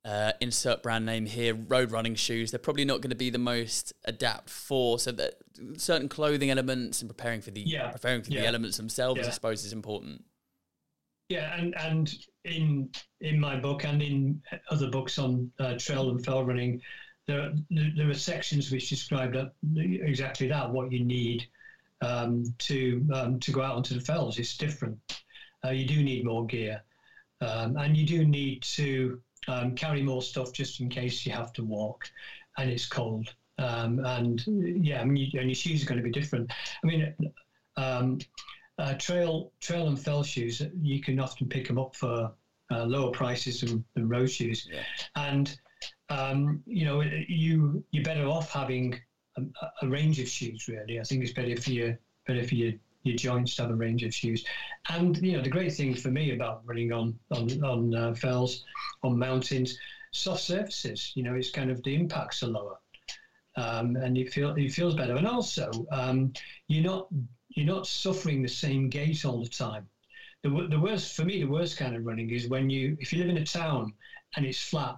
uh, 0.06 0.32
insert 0.40 0.84
brand 0.84 1.06
name 1.06 1.26
here, 1.26 1.54
road 1.54 1.92
running 1.92 2.16
shoes, 2.16 2.52
they're 2.52 2.60
probably 2.60 2.86
not 2.86 3.02
going 3.02 3.10
to 3.10 3.16
be 3.16 3.30
the 3.30 3.38
most 3.38 3.94
adapt 4.06 4.50
for. 4.50 5.00
So 5.00 5.12
that 5.12 5.36
certain 5.78 6.08
clothing 6.08 6.50
elements 6.50 7.02
and 7.02 7.10
preparing 7.10 7.42
for 7.42 7.52
the 7.52 7.62
Yeah, 7.62 7.90
preparing 7.90 8.24
for 8.24 8.30
the 8.30 8.46
elements 8.46 8.78
themselves, 8.78 9.28
I 9.28 9.32
suppose, 9.32 9.66
is 9.66 9.74
important. 9.74 10.24
Yeah, 11.30 11.54
and 11.60 11.76
and 11.78 12.16
in 12.46 12.90
in 13.20 13.40
my 13.40 13.60
book 13.60 13.84
and 13.84 14.02
in 14.02 14.42
other 14.72 14.90
books 14.90 15.20
on 15.20 15.52
uh, 15.60 15.78
trail 15.78 16.10
and 16.10 16.24
fell 16.24 16.46
running, 16.46 16.82
there 17.28 17.42
are, 17.42 17.52
there 17.70 18.10
are 18.10 18.14
sections 18.14 18.72
which 18.72 18.90
describe 18.90 19.34
that, 19.34 19.52
exactly 19.76 20.48
that 20.48 20.72
what 20.72 20.90
you 20.90 21.04
need 21.04 21.46
um, 22.02 22.46
to 22.60 23.06
um, 23.14 23.40
to 23.42 23.52
go 23.52 23.62
out 23.62 23.76
onto 23.76 23.94
the 23.94 24.02
fells. 24.02 24.40
It's 24.40 24.56
different. 24.56 24.98
Uh, 25.66 25.70
you 25.70 25.86
do 25.86 26.04
need 26.04 26.24
more 26.26 26.46
gear, 26.46 26.82
um, 27.42 27.78
and 27.78 27.96
you 27.98 28.06
do 28.06 28.26
need 28.26 28.62
to 28.62 29.20
um, 29.48 29.76
carry 29.76 30.02
more 30.02 30.22
stuff 30.22 30.52
just 30.54 30.80
in 30.80 30.90
case 30.90 31.26
you 31.26 31.32
have 31.32 31.54
to 31.54 31.64
walk, 31.64 32.10
and 32.58 32.70
it's 32.70 32.86
cold. 32.86 33.34
Um, 33.60 34.00
and 34.06 34.44
yeah, 34.48 35.02
I 35.02 35.06
mean, 35.06 35.30
you, 35.32 35.40
and 35.40 35.50
your 35.50 35.56
shoes 35.56 35.84
are 35.84 35.88
going 35.88 35.98
to 35.98 36.04
be 36.04 36.12
different. 36.12 36.52
I 36.84 36.88
mean, 36.88 37.16
um, 37.76 38.20
uh, 38.78 38.94
trail 38.96 39.52
trail 39.60 39.88
and 39.88 40.00
fell 40.00 40.24
shoes 40.24 40.62
you 40.82 41.02
can 41.02 41.20
often 41.20 41.48
pick 41.48 41.68
them 41.68 41.80
up 41.80 41.96
for 41.96 42.32
uh, 42.72 42.84
lower 42.86 43.12
prices 43.12 43.62
than, 43.62 43.84
than 43.96 44.08
road 44.08 44.30
shoes, 44.30 44.68
Yeah. 44.72 44.84
and 45.16 45.58
um, 46.10 46.62
you 46.66 46.86
know 46.86 47.02
you 47.02 47.84
you're 47.92 48.04
better 48.04 48.26
off 48.26 48.52
having 48.52 49.00
a, 49.38 49.42
a 49.82 49.88
range 49.88 50.20
of 50.20 50.28
shoes. 50.28 50.68
Really, 50.68 51.00
I 51.00 51.04
think 51.04 51.24
it's 51.24 51.34
better 51.34 51.60
for 51.60 51.72
you 51.72 51.98
better 52.28 52.44
for 52.44 52.56
your 52.56 52.74
your 53.08 53.18
joints 53.18 53.56
to 53.56 53.64
have 53.64 53.72
a 53.72 53.76
range 53.76 54.04
of 54.04 54.14
shoes. 54.14 54.46
And 54.90 55.18
you 55.18 55.34
know 55.34 55.42
the 55.42 55.50
great 55.50 55.74
thing 55.74 55.96
for 55.96 56.10
me 56.10 56.34
about 56.34 56.62
running 56.66 56.92
on 56.92 57.18
on 57.32 57.64
on 57.64 57.96
uh, 57.96 58.14
fells, 58.14 58.64
on 59.04 59.18
mountains, 59.18 59.78
soft 60.12 60.44
surfaces. 60.44 61.12
You 61.16 61.24
know, 61.24 61.36
it's 61.36 61.52
kind 61.52 61.72
of 61.72 61.82
the 61.84 61.96
impacts 61.96 62.44
are 62.44 62.48
lower. 62.48 62.78
Um, 63.56 63.96
and 63.96 64.16
you 64.16 64.30
feel 64.30 64.54
it 64.56 64.72
feels 64.72 64.94
better, 64.94 65.16
and 65.16 65.28
also 65.28 65.72
um, 65.92 66.32
you're 66.68 66.84
not 66.84 67.08
you're 67.50 67.66
not 67.66 67.88
suffering 67.88 68.44
the 68.44 68.48
same 68.48 68.90
gait 68.90 69.26
all 69.26 69.44
the 69.44 69.50
time. 69.50 69.88
The, 70.44 70.68
the 70.70 70.80
worst 70.80 71.16
for 71.16 71.26
me, 71.26 71.42
the 71.42 71.50
worst 71.50 71.78
kind 71.78 71.96
of 71.96 72.06
running 72.06 72.30
is 72.30 72.48
when 72.48 72.70
you 72.70 72.96
if 73.00 73.12
you 73.12 73.20
live 73.20 73.30
in 73.30 73.38
a 73.38 73.46
town 73.46 73.94
and 74.36 74.46
it's 74.46 74.62
flat, 74.62 74.98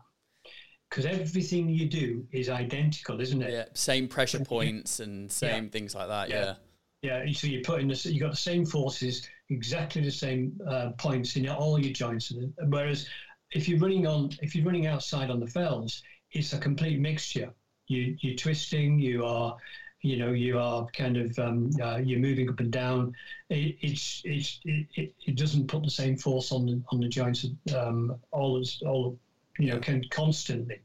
because 0.89 1.05
everything 1.05 1.70
you 1.70 1.88
do 1.88 2.26
is 2.34 2.49
identical, 2.49 3.22
isn't 3.22 3.41
it? 3.41 3.51
Yeah, 3.51 3.66
same 3.74 4.10
pressure 4.10 4.43
points 4.43 4.99
and 4.99 5.32
same 5.32 5.70
things 5.70 5.95
like 5.95 6.10
that. 6.10 6.30
Yeah. 6.30 6.43
Yeah. 6.43 6.53
Yeah, 7.02 7.24
so 7.32 7.47
you 7.47 7.62
put 7.62 7.80
in 7.80 7.88
the 7.88 7.95
you 8.12 8.20
got 8.20 8.32
the 8.32 8.38
same 8.38 8.66
forces, 8.66 9.28
exactly 9.50 10.02
the 10.02 10.12
same 10.12 10.60
uh, 10.68 10.91
points 10.97 11.38
in 11.38 11.47
all 11.47 11.80
your 11.80 11.93
joints. 11.93 12.34
Whereas 12.68 13.08
if 13.52 13.70
you're 13.70 13.80
running 13.80 14.06
on, 14.06 14.32
if 14.41 14.54
you're 14.54 14.66
running 14.66 14.86
outside 14.86 15.30
on 15.30 15.39
the 15.39 15.47
fells, 15.47 16.04
it's 16.32 16.52
a 16.52 16.58
complete 16.58 17.00
mixture. 17.00 17.54
You 17.88 18.18
you're 18.20 18.36
twisting, 18.36 19.00
you 19.00 19.26
are, 19.26 19.56
you 20.02 20.18
know, 20.18 20.32
you 20.32 20.60
are 20.60 20.88
kind 20.88 21.16
of 21.16 21.39
um, 21.39 21.70
uh, 21.82 21.97
you're 21.97 22.20
moving 22.20 22.50
up 22.50 22.60
and 22.60 22.72
down. 22.72 23.14
It, 23.50 23.78
it's 23.82 24.22
it's 24.26 24.60
it, 24.66 25.14
it, 25.26 25.38
doesn't 25.38 25.68
put 25.68 25.84
the 25.84 25.89
same 25.89 26.18
force 26.18 26.52
on 26.52 26.66
the 26.66 26.82
on 26.91 27.00
the 27.00 27.08
joints 27.08 27.45
um, 27.76 28.16
all 28.32 28.60
as 28.60 28.78
all 28.86 29.18
you 29.58 29.72
know 29.72 29.80
can 29.80 30.04
constantly, 30.12 30.82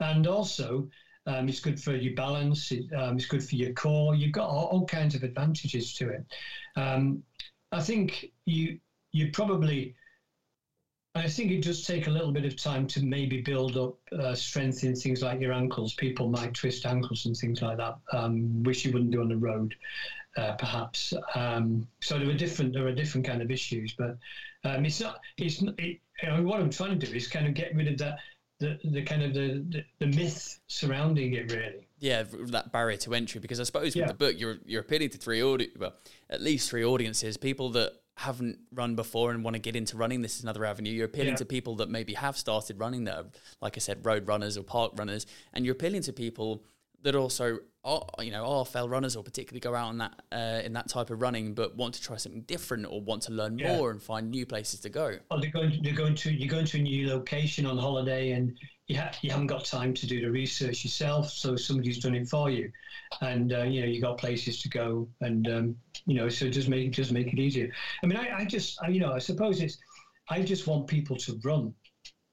and 0.00 0.26
also. 0.26 0.88
Um, 1.26 1.48
it's 1.48 1.60
good 1.60 1.80
for 1.80 1.96
your 1.96 2.14
balance. 2.14 2.70
It, 2.70 2.84
um, 2.94 3.16
it's 3.16 3.26
good 3.26 3.42
for 3.42 3.56
your 3.56 3.72
core. 3.72 4.14
You've 4.14 4.32
got 4.32 4.48
all, 4.48 4.66
all 4.66 4.86
kinds 4.86 5.14
of 5.14 5.22
advantages 5.22 5.94
to 5.94 6.10
it. 6.10 6.24
Um, 6.76 7.22
I 7.72 7.80
think 7.80 8.26
you 8.46 8.78
you 9.12 9.30
probably. 9.32 9.94
I 11.16 11.28
think 11.28 11.52
it 11.52 11.62
does 11.62 11.86
take 11.86 12.08
a 12.08 12.10
little 12.10 12.32
bit 12.32 12.44
of 12.44 12.56
time 12.56 12.88
to 12.88 13.04
maybe 13.04 13.40
build 13.40 13.76
up 13.76 13.94
uh, 14.18 14.34
strength 14.34 14.82
in 14.82 14.96
things 14.96 15.22
like 15.22 15.40
your 15.40 15.52
ankles. 15.52 15.94
People 15.94 16.28
might 16.28 16.54
twist 16.54 16.86
ankles 16.86 17.26
and 17.26 17.36
things 17.36 17.62
like 17.62 17.76
that, 17.76 17.94
um, 18.12 18.64
which 18.64 18.84
you 18.84 18.92
wouldn't 18.92 19.12
do 19.12 19.20
on 19.20 19.28
the 19.28 19.36
road, 19.36 19.76
uh, 20.36 20.54
perhaps. 20.54 21.14
Um, 21.36 21.86
so 22.00 22.18
there 22.18 22.28
are 22.28 22.34
different 22.34 22.72
there 22.72 22.86
are 22.86 22.92
different 22.92 23.24
kind 23.24 23.42
of 23.42 23.50
issues, 23.52 23.94
but 23.96 24.16
um, 24.64 24.84
it's 24.84 25.00
not. 25.00 25.20
It's 25.36 25.62
it, 25.78 26.00
you 26.22 26.28
know, 26.28 26.42
what 26.42 26.60
I'm 26.60 26.70
trying 26.70 26.98
to 26.98 27.06
do 27.06 27.14
is 27.14 27.28
kind 27.28 27.46
of 27.46 27.54
get 27.54 27.74
rid 27.74 27.88
of 27.88 27.98
that 27.98 28.18
the, 28.82 28.90
the 28.90 29.02
kind 29.02 29.22
of 29.22 29.34
the, 29.34 29.64
the, 29.68 29.84
the 30.00 30.06
myth 30.16 30.58
surrounding 30.66 31.34
it 31.34 31.50
really. 31.52 31.86
Yeah, 31.98 32.24
that 32.54 32.72
barrier 32.72 32.96
to 32.98 33.14
entry. 33.14 33.40
Because 33.40 33.60
I 33.60 33.64
suppose 33.64 33.94
Yeah. 33.94 34.02
with 34.06 34.18
the 34.18 34.24
book, 34.26 34.34
you're 34.38 34.56
you're 34.66 34.80
appealing 34.82 35.10
to 35.10 35.18
three 35.18 35.42
audi- 35.42 35.72
well, 35.78 35.94
at 36.30 36.40
least 36.42 36.68
three 36.70 36.84
audiences. 36.84 37.36
People 37.36 37.70
that 37.70 37.92
haven't 38.16 38.58
run 38.72 38.94
before 38.94 39.32
and 39.32 39.42
want 39.42 39.54
to 39.54 39.58
get 39.60 39.74
into 39.74 39.96
running. 39.96 40.22
This 40.22 40.36
is 40.36 40.42
another 40.44 40.64
avenue. 40.64 40.92
You're 40.92 41.06
appealing 41.06 41.30
Yeah. 41.30 41.36
to 41.36 41.44
people 41.44 41.74
that 41.76 41.88
maybe 41.90 42.14
have 42.14 42.36
started 42.36 42.78
running 42.78 43.04
that, 43.04 43.16
are, 43.16 43.26
like 43.60 43.76
I 43.76 43.80
said, 43.80 44.06
road 44.06 44.28
runners 44.28 44.56
or 44.56 44.62
parkrunners, 44.62 45.26
and 45.52 45.64
you're 45.64 45.72
appealing 45.72 46.02
to 46.02 46.12
people 46.12 46.62
that 47.04 47.14
also 47.14 47.58
are 47.84 48.02
you 48.22 48.30
know 48.30 48.64
fell 48.64 48.88
runners 48.88 49.14
or 49.14 49.22
particularly 49.22 49.60
go 49.60 49.74
out 49.74 49.90
in 49.90 49.98
that 49.98 50.22
uh, 50.32 50.62
in 50.64 50.72
that 50.72 50.88
type 50.88 51.10
of 51.10 51.20
running, 51.20 51.54
but 51.54 51.76
want 51.76 51.94
to 51.94 52.02
try 52.02 52.16
something 52.16 52.40
different 52.42 52.86
or 52.86 53.00
want 53.00 53.22
to 53.22 53.32
learn 53.32 53.58
Yeah. 53.58 53.76
more 53.76 53.90
and 53.90 54.02
find 54.02 54.30
new 54.30 54.46
places 54.46 54.80
to 54.80 54.88
go. 54.88 55.18
Or 55.30 55.40
they're 55.40 55.50
going, 55.50 55.80
they're 55.82 55.94
going 55.94 56.14
to, 56.16 56.32
you're 56.32 56.48
going 56.48 56.64
to 56.66 56.78
a 56.78 56.82
new 56.82 57.08
location 57.08 57.66
on 57.66 57.76
holiday 57.78 58.32
and 58.32 58.58
you, 58.88 58.98
ha- 58.98 59.12
you 59.22 59.30
haven't 59.30 59.48
got 59.48 59.64
time 59.66 59.92
to 59.94 60.06
do 60.06 60.20
the 60.22 60.30
research 60.30 60.82
yourself. 60.82 61.30
So 61.30 61.56
somebody's 61.56 61.98
done 61.98 62.14
it 62.14 62.26
for 62.28 62.50
you. 62.50 62.70
And, 63.20 63.52
uh, 63.52 63.62
you 63.62 63.82
know, 63.82 63.86
you 63.86 64.00
got 64.00 64.18
places 64.18 64.60
to 64.62 64.68
go 64.70 65.06
and, 65.20 65.46
um, 65.48 65.76
you 66.06 66.14
know, 66.14 66.28
so 66.30 66.48
just 66.48 66.68
make, 66.68 66.90
just 66.90 67.12
make 67.12 67.28
it 67.28 67.38
easier. 67.38 67.70
I 68.02 68.06
mean, 68.06 68.16
I, 68.18 68.38
I 68.40 68.44
just, 68.46 68.78
I, 68.82 68.88
you 68.88 69.00
know, 69.00 69.12
I 69.12 69.18
suppose 69.18 69.60
it's, 69.60 69.78
I 70.30 70.40
just 70.42 70.66
want 70.66 70.86
people 70.86 71.16
to 71.16 71.38
run. 71.44 71.74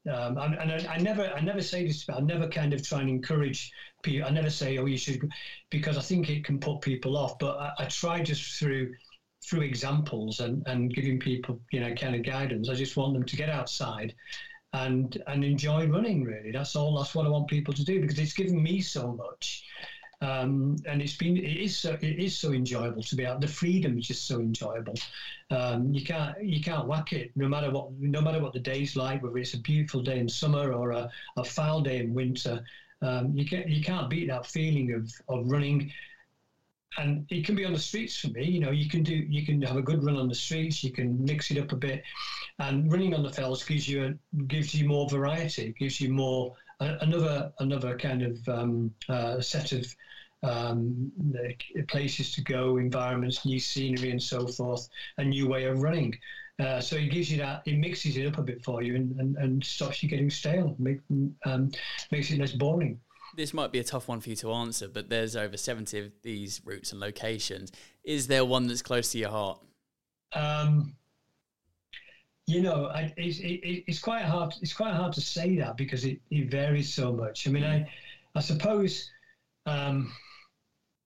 Um, 0.10 0.38
and 0.38 0.56
and 0.56 0.72
I, 0.72 0.93
I 0.93 0.97
never, 0.97 1.28
I 1.28 1.41
never 1.41 1.62
say 1.62 1.86
this, 1.86 2.06
but 2.06 2.18
I 2.18 2.22
never 2.22 2.47
kind 2.47 2.74
of 2.74 2.86
try 2.86 3.02
and 3.02 3.10
encourage 3.10 3.72
people. 4.04 4.28
I 4.28 4.32
never 4.32 4.49
say, 4.49 4.78
oh, 4.78 4.86
you 4.86 4.97
should, 4.97 5.22
because 5.70 5.97
I 5.97 6.02
think 6.02 6.30
it 6.30 6.43
can 6.43 6.60
put 6.60 6.82
people 6.82 7.16
off. 7.18 7.38
But 7.39 7.58
I, 7.58 7.72
I 7.80 7.86
try 7.86 8.24
just 8.24 8.58
through, 8.60 8.91
through 9.47 9.62
examples 9.62 10.39
and, 10.39 10.64
and 10.66 10.93
giving 10.93 11.20
people, 11.20 11.62
you 11.72 11.82
know, 11.82 11.93
kind 11.93 12.16
of 12.16 12.24
guidance. 12.24 12.68
I 12.68 12.74
just 12.74 12.97
want 12.97 13.14
them 13.14 13.26
to 13.26 13.36
get 13.36 13.49
outside 13.49 14.14
and 14.74 15.22
and 15.28 15.43
enjoy 15.43 15.88
running. 15.88 16.24
Really, 16.24 16.52
that's 16.52 16.76
all. 16.76 16.97
That's 16.97 17.14
what 17.14 17.26
I 17.26 17.30
want 17.30 17.47
people 17.47 17.74
to 17.74 17.84
do 17.84 18.02
because 18.02 18.18
it's 18.18 18.34
given 18.34 18.62
me 18.62 18.82
so 18.82 19.14
much. 19.14 19.64
Um, 20.22 20.76
and 20.86 21.01
it's 21.01 21.17
been 21.17 21.36
it 21.36 21.57
is 21.57 21.76
so 21.76 21.97
it 21.99 22.19
is 22.19 22.38
so 22.38 22.53
enjoyable 22.53 23.01
to 23.01 23.15
be 23.15 23.26
out. 23.26 23.41
The 23.41 23.47
freedom 23.47 23.97
is 23.97 24.07
just 24.07 24.28
so 24.28 24.39
enjoyable. 24.39 24.93
Um, 25.49 25.91
you 25.93 26.03
can't 26.05 26.41
you 26.43 26.61
can't 26.61 26.88
whack 26.88 27.11
it 27.11 27.32
no 27.36 27.47
matter 27.47 27.72
what 27.72 27.91
no 27.99 28.22
matter 28.22 28.39
what 28.39 28.53
the 28.53 28.59
day's 28.59 28.95
like, 28.95 29.24
whether 29.24 29.38
it's 29.39 29.55
a 29.55 29.59
beautiful 29.59 30.01
day 30.01 30.19
in 30.19 30.30
summer 30.30 30.74
or 30.74 30.91
a, 30.91 31.09
a 31.38 31.43
foul 31.43 31.82
day 31.82 31.97
in 31.99 32.13
winter. 32.13 32.63
Um, 33.01 33.36
you 33.36 33.45
can't 33.45 33.67
you 33.67 33.84
can't 33.84 34.09
beat 34.11 34.28
that 34.28 34.45
feeling 34.45 34.93
of 34.93 35.11
of 35.28 35.49
running 35.49 35.91
and 36.97 37.26
it 37.30 37.45
can 37.45 37.55
be 37.55 37.65
on 37.65 37.74
the 37.74 37.80
streets 37.80 38.17
for 38.17 38.28
me. 38.30 38.43
You 38.43 38.59
know, 38.59 38.72
you 38.72 38.89
can 38.89 39.03
do 39.03 39.15
you 39.15 39.45
can 39.45 39.61
have 39.61 39.78
a 39.78 39.82
good 39.82 40.03
run 40.03 40.17
on 40.17 40.28
the 40.28 40.36
streets. 40.36 40.84
You 40.84 40.91
can 40.91 41.24
mix 41.24 41.51
it 41.51 41.57
up 41.57 41.72
a 41.72 41.76
bit, 41.76 42.03
and 42.59 42.91
running 42.91 43.13
on 43.13 43.24
the 43.24 43.32
fells 43.32 43.63
gives 43.63 43.88
you 43.88 44.05
a, 44.05 44.43
gives 44.43 44.76
you 44.76 44.88
more 44.88 45.09
variety. 45.09 45.74
Gives 45.80 46.01
you 46.01 46.09
more 46.09 46.55
another 46.82 47.51
another 47.59 47.97
kind 47.97 48.23
of 48.23 48.49
um, 48.49 48.93
uh, 49.07 49.39
set 49.39 49.71
of 49.71 49.95
um, 50.43 51.11
places 51.88 52.34
to 52.34 52.41
go, 52.43 52.77
environments, 52.77 53.45
new 53.45 53.59
scenery, 53.59 54.11
and 54.11 54.21
so 54.21 54.47
forth. 54.47 54.88
A 55.17 55.23
new 55.23 55.47
way 55.47 55.65
of 55.65 55.82
running. 55.82 56.17
Uh, 56.59 56.79
so 56.79 56.95
it 56.95 57.11
gives 57.11 57.32
you 57.32 57.38
that. 57.38 57.61
It 57.65 57.77
mixes 57.77 58.17
it 58.17 58.27
up 58.27 58.38
a 58.38 58.43
bit 58.43 58.63
for 58.63 58.82
you, 58.82 58.95
and, 58.95 59.19
and, 59.19 59.36
and 59.38 59.63
stops 59.63 60.01
you 60.03 60.09
getting 60.09 60.29
stale. 60.29 60.75
Make, 60.79 60.99
um, 61.45 61.71
makes 62.11 62.32
it 62.32 62.39
less 62.39 62.51
boring. 62.51 62.99
this 63.36 63.53
might 63.53 63.71
be 63.71 63.79
a 63.79 63.84
tough 63.84 64.07
one 64.07 64.19
for 64.19 64.29
you 64.29 64.36
to 64.38 64.51
answer, 64.51 64.88
but 64.88 65.09
there's 65.09 65.36
over 65.36 65.57
70 65.57 65.99
of 65.99 66.11
these 66.23 66.61
routes 66.65 66.91
and 66.91 66.99
locations. 66.99 67.71
Is 68.03 68.27
there 68.27 68.43
one 68.43 68.67
that's 68.67 68.82
close 68.82 69.11
to 69.11 69.17
your 69.17 69.29
heart? 69.29 69.59
Um, 70.34 70.95
you 72.47 72.61
know, 72.61 72.87
I, 72.87 73.13
it's, 73.17 73.39
it, 73.39 73.83
it's 73.87 73.99
quite 73.99 74.23
hard. 74.23 74.53
It's 74.61 74.73
quite 74.73 74.93
hard 74.93 75.13
to 75.13 75.21
say 75.21 75.55
that 75.57 75.77
because 75.77 76.05
it, 76.05 76.19
it 76.31 76.49
varies 76.49 76.93
so 76.93 77.11
much. 77.13 77.47
I 77.47 77.51
mean, 77.51 77.63
I, 77.63 77.85
I 78.35 78.39
suppose 78.41 79.09
um, 79.65 80.11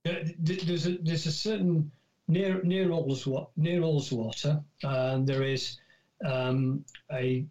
there- 0.03 0.23
there- 0.39 0.57
there's 0.65 0.87
a 0.87 0.97
there's 0.99 1.25
a 1.25 1.31
certain 1.31 1.91
near 2.27 2.61
near 2.63 2.89
Ullswater, 2.89 3.47
near 3.57 3.81
Ullswater, 3.81 4.63
and 4.83 5.27
there 5.27 5.43
is 5.43 5.77
um, 6.25 6.83
a 7.11 7.45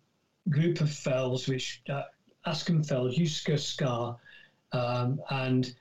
group 0.48 0.80
of 0.80 0.90
fells 0.90 1.46
which 1.48 1.82
uh, 1.88 2.02
Askham 2.46 2.86
Fells, 2.86 3.18
Usker 3.18 3.56
Scar, 3.58 4.16
um, 4.72 5.20
and 5.30 5.74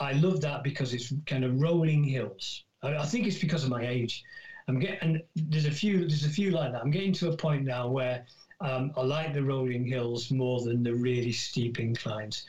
I 0.00 0.12
love 0.12 0.40
that 0.40 0.62
because 0.64 0.94
it's 0.94 1.12
kind 1.26 1.44
of 1.44 1.60
rolling 1.60 2.04
hills. 2.04 2.64
I, 2.82 2.96
I 2.96 3.04
think 3.06 3.26
it's 3.26 3.38
because 3.38 3.64
of 3.64 3.70
my 3.70 3.86
age. 3.86 4.22
I'm 4.68 4.78
getting 4.78 5.22
there's 5.36 5.66
a 5.66 5.70
few 5.70 6.00
there's 6.00 6.24
a 6.24 6.30
few 6.30 6.50
like 6.50 6.72
that. 6.72 6.80
I'm 6.80 6.90
getting 6.90 7.12
to 7.14 7.30
a 7.30 7.36
point 7.36 7.64
now 7.64 7.88
where 7.88 8.24
um, 8.60 8.92
I 8.96 9.02
like 9.02 9.34
the 9.34 9.42
rolling 9.42 9.86
hills 9.86 10.30
more 10.30 10.62
than 10.62 10.82
the 10.82 10.94
really 10.94 11.32
steep 11.32 11.78
inclines, 11.78 12.46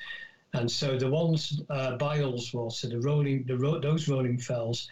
and 0.53 0.72
so 0.72 0.97
the 0.97 1.09
ones 1.09 1.61
uh, 1.70 1.97
by 1.97 2.20
Ullswater, 2.20 2.89
the 2.89 2.99
rolling 3.01 3.43
the 3.45 3.57
ro- 3.57 3.80
those 3.80 4.07
rolling 4.07 4.38
fells, 4.38 4.88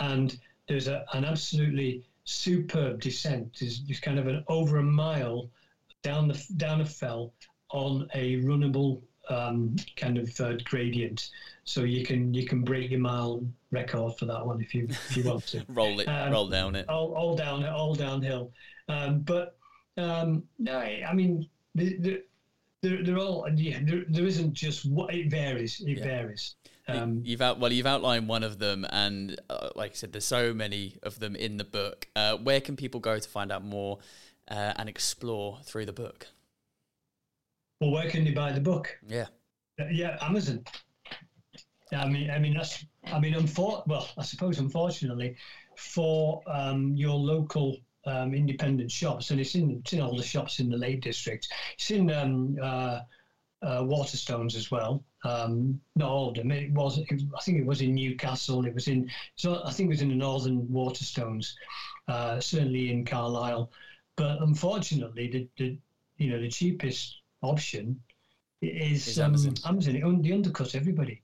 and 0.00 0.38
there's 0.68 0.86
a, 0.86 1.04
an 1.14 1.24
absolutely 1.24 2.02
superb 2.24 3.00
descent. 3.00 3.58
There's 3.58 4.00
kind 4.00 4.18
of 4.18 4.28
an 4.28 4.44
over 4.48 4.78
a 4.78 4.82
mile 4.82 5.48
down 6.02 6.28
the 6.28 6.40
down 6.56 6.80
a 6.80 6.86
fell 6.86 7.32
on 7.70 8.08
a 8.14 8.36
runnable 8.42 9.02
um, 9.28 9.76
kind 9.96 10.18
of 10.18 10.40
uh, 10.40 10.54
gradient. 10.64 11.30
So 11.64 11.84
you 11.84 12.04
can 12.04 12.32
you 12.32 12.46
can 12.46 12.62
break 12.62 12.90
your 12.90 13.00
mile 13.00 13.44
record 13.70 14.18
for 14.18 14.24
that 14.26 14.44
one 14.44 14.60
if 14.60 14.74
you 14.74 14.86
if 14.88 15.16
you 15.16 15.24
want 15.24 15.46
to. 15.48 15.64
Roll 15.68 16.00
it, 16.00 16.08
Um, 16.08 16.32
roll 16.32 16.48
down 16.48 16.74
it. 16.76 16.88
all, 16.88 17.14
all 17.14 17.36
down 17.36 17.64
all 17.66 17.94
downhill. 17.94 18.52
Um, 18.88 19.20
but 19.20 19.56
um, 19.96 20.44
no, 20.58 20.78
I 20.78 21.12
mean 21.12 21.48
the, 21.74 21.96
the 21.98 22.22
they're, 22.80 23.02
they're 23.04 23.18
all 23.18 23.46
yeah. 23.54 23.80
There, 23.82 24.04
there 24.08 24.24
isn't 24.24 24.54
just 24.54 24.86
what 24.86 25.12
it 25.14 25.30
varies. 25.30 25.80
It 25.80 25.98
Yeah. 25.98 26.04
varies. 26.04 26.54
Um, 26.90 27.20
you've 27.22 27.42
out 27.42 27.58
well, 27.58 27.70
you've 27.70 27.84
outlined 27.86 28.28
one 28.28 28.42
of 28.42 28.58
them, 28.58 28.86
and 28.88 29.38
uh, 29.50 29.68
like 29.76 29.90
I 29.90 29.94
said, 29.94 30.12
there's 30.12 30.24
so 30.24 30.54
many 30.54 30.96
of 31.02 31.18
them 31.20 31.36
in 31.36 31.58
the 31.58 31.64
book. 31.64 32.06
Uh, 32.16 32.36
where 32.38 32.62
can 32.62 32.76
people 32.76 32.98
go 33.00 33.18
to 33.18 33.28
find 33.28 33.52
out 33.52 33.62
more 33.62 33.98
uh, 34.50 34.72
and 34.76 34.88
explore 34.88 35.58
through 35.64 35.84
the 35.84 35.92
book? 35.92 36.28
Well, 37.80 37.90
where 37.90 38.10
can 38.10 38.24
they 38.24 38.32
buy 38.32 38.52
the 38.52 38.60
book? 38.60 38.98
Yeah, 39.06 39.26
Uh, 39.80 39.86
Yeah, 39.90 40.18
Amazon. 40.20 40.64
I 41.92 42.06
mean, 42.06 42.30
I 42.30 42.38
mean 42.38 42.54
that's. 42.54 42.84
I 43.04 43.18
mean, 43.18 43.34
unfor- 43.34 43.86
well, 43.86 44.08
I 44.18 44.22
suppose 44.22 44.58
unfortunately, 44.58 45.36
for 45.76 46.42
um, 46.46 46.94
your 46.94 47.14
local 47.14 47.78
um, 48.04 48.34
independent 48.34 48.90
shops, 48.90 49.30
and 49.30 49.40
it's 49.40 49.54
in 49.54 49.78
it's 49.80 49.92
in 49.94 50.00
all 50.00 50.16
the 50.16 50.22
shops 50.22 50.60
in 50.60 50.68
the 50.68 50.76
Lake 50.76 51.00
District. 51.00 51.48
It's 51.74 51.90
in 51.90 52.10
um, 52.10 52.58
uh, 52.60 53.00
uh, 53.62 53.82
Waterstones 53.82 54.54
as 54.54 54.70
well. 54.70 55.02
Um, 55.24 55.80
not 55.96 56.10
all 56.10 56.28
of 56.28 56.34
them. 56.34 56.50
It 56.52 56.72
was. 56.72 56.98
It, 56.98 57.06
I 57.36 57.40
think 57.40 57.58
it 57.58 57.66
was 57.66 57.80
in 57.80 57.94
Newcastle. 57.94 58.66
It 58.66 58.74
was 58.74 58.88
in. 58.88 59.10
So 59.36 59.62
I 59.64 59.70
think 59.72 59.86
it 59.86 59.94
was 59.94 60.02
in 60.02 60.10
the 60.10 60.14
Northern 60.14 60.66
Waterstones. 60.68 61.54
Uh, 62.06 62.40
certainly 62.40 62.90
in 62.90 63.04
Carlisle, 63.04 63.70
but 64.16 64.40
unfortunately, 64.42 65.28
the, 65.30 65.48
the 65.56 65.78
you 66.18 66.30
know 66.30 66.40
the 66.40 66.48
cheapest 66.48 67.20
option 67.42 68.00
is, 68.62 69.06
Is 69.08 69.18
um, 69.18 69.26
Amazon. 69.26 69.54
Amazon. 69.66 69.96
It 69.96 70.04
un- 70.04 70.22
they 70.22 70.32
undercut 70.32 70.74
everybody. 70.74 71.22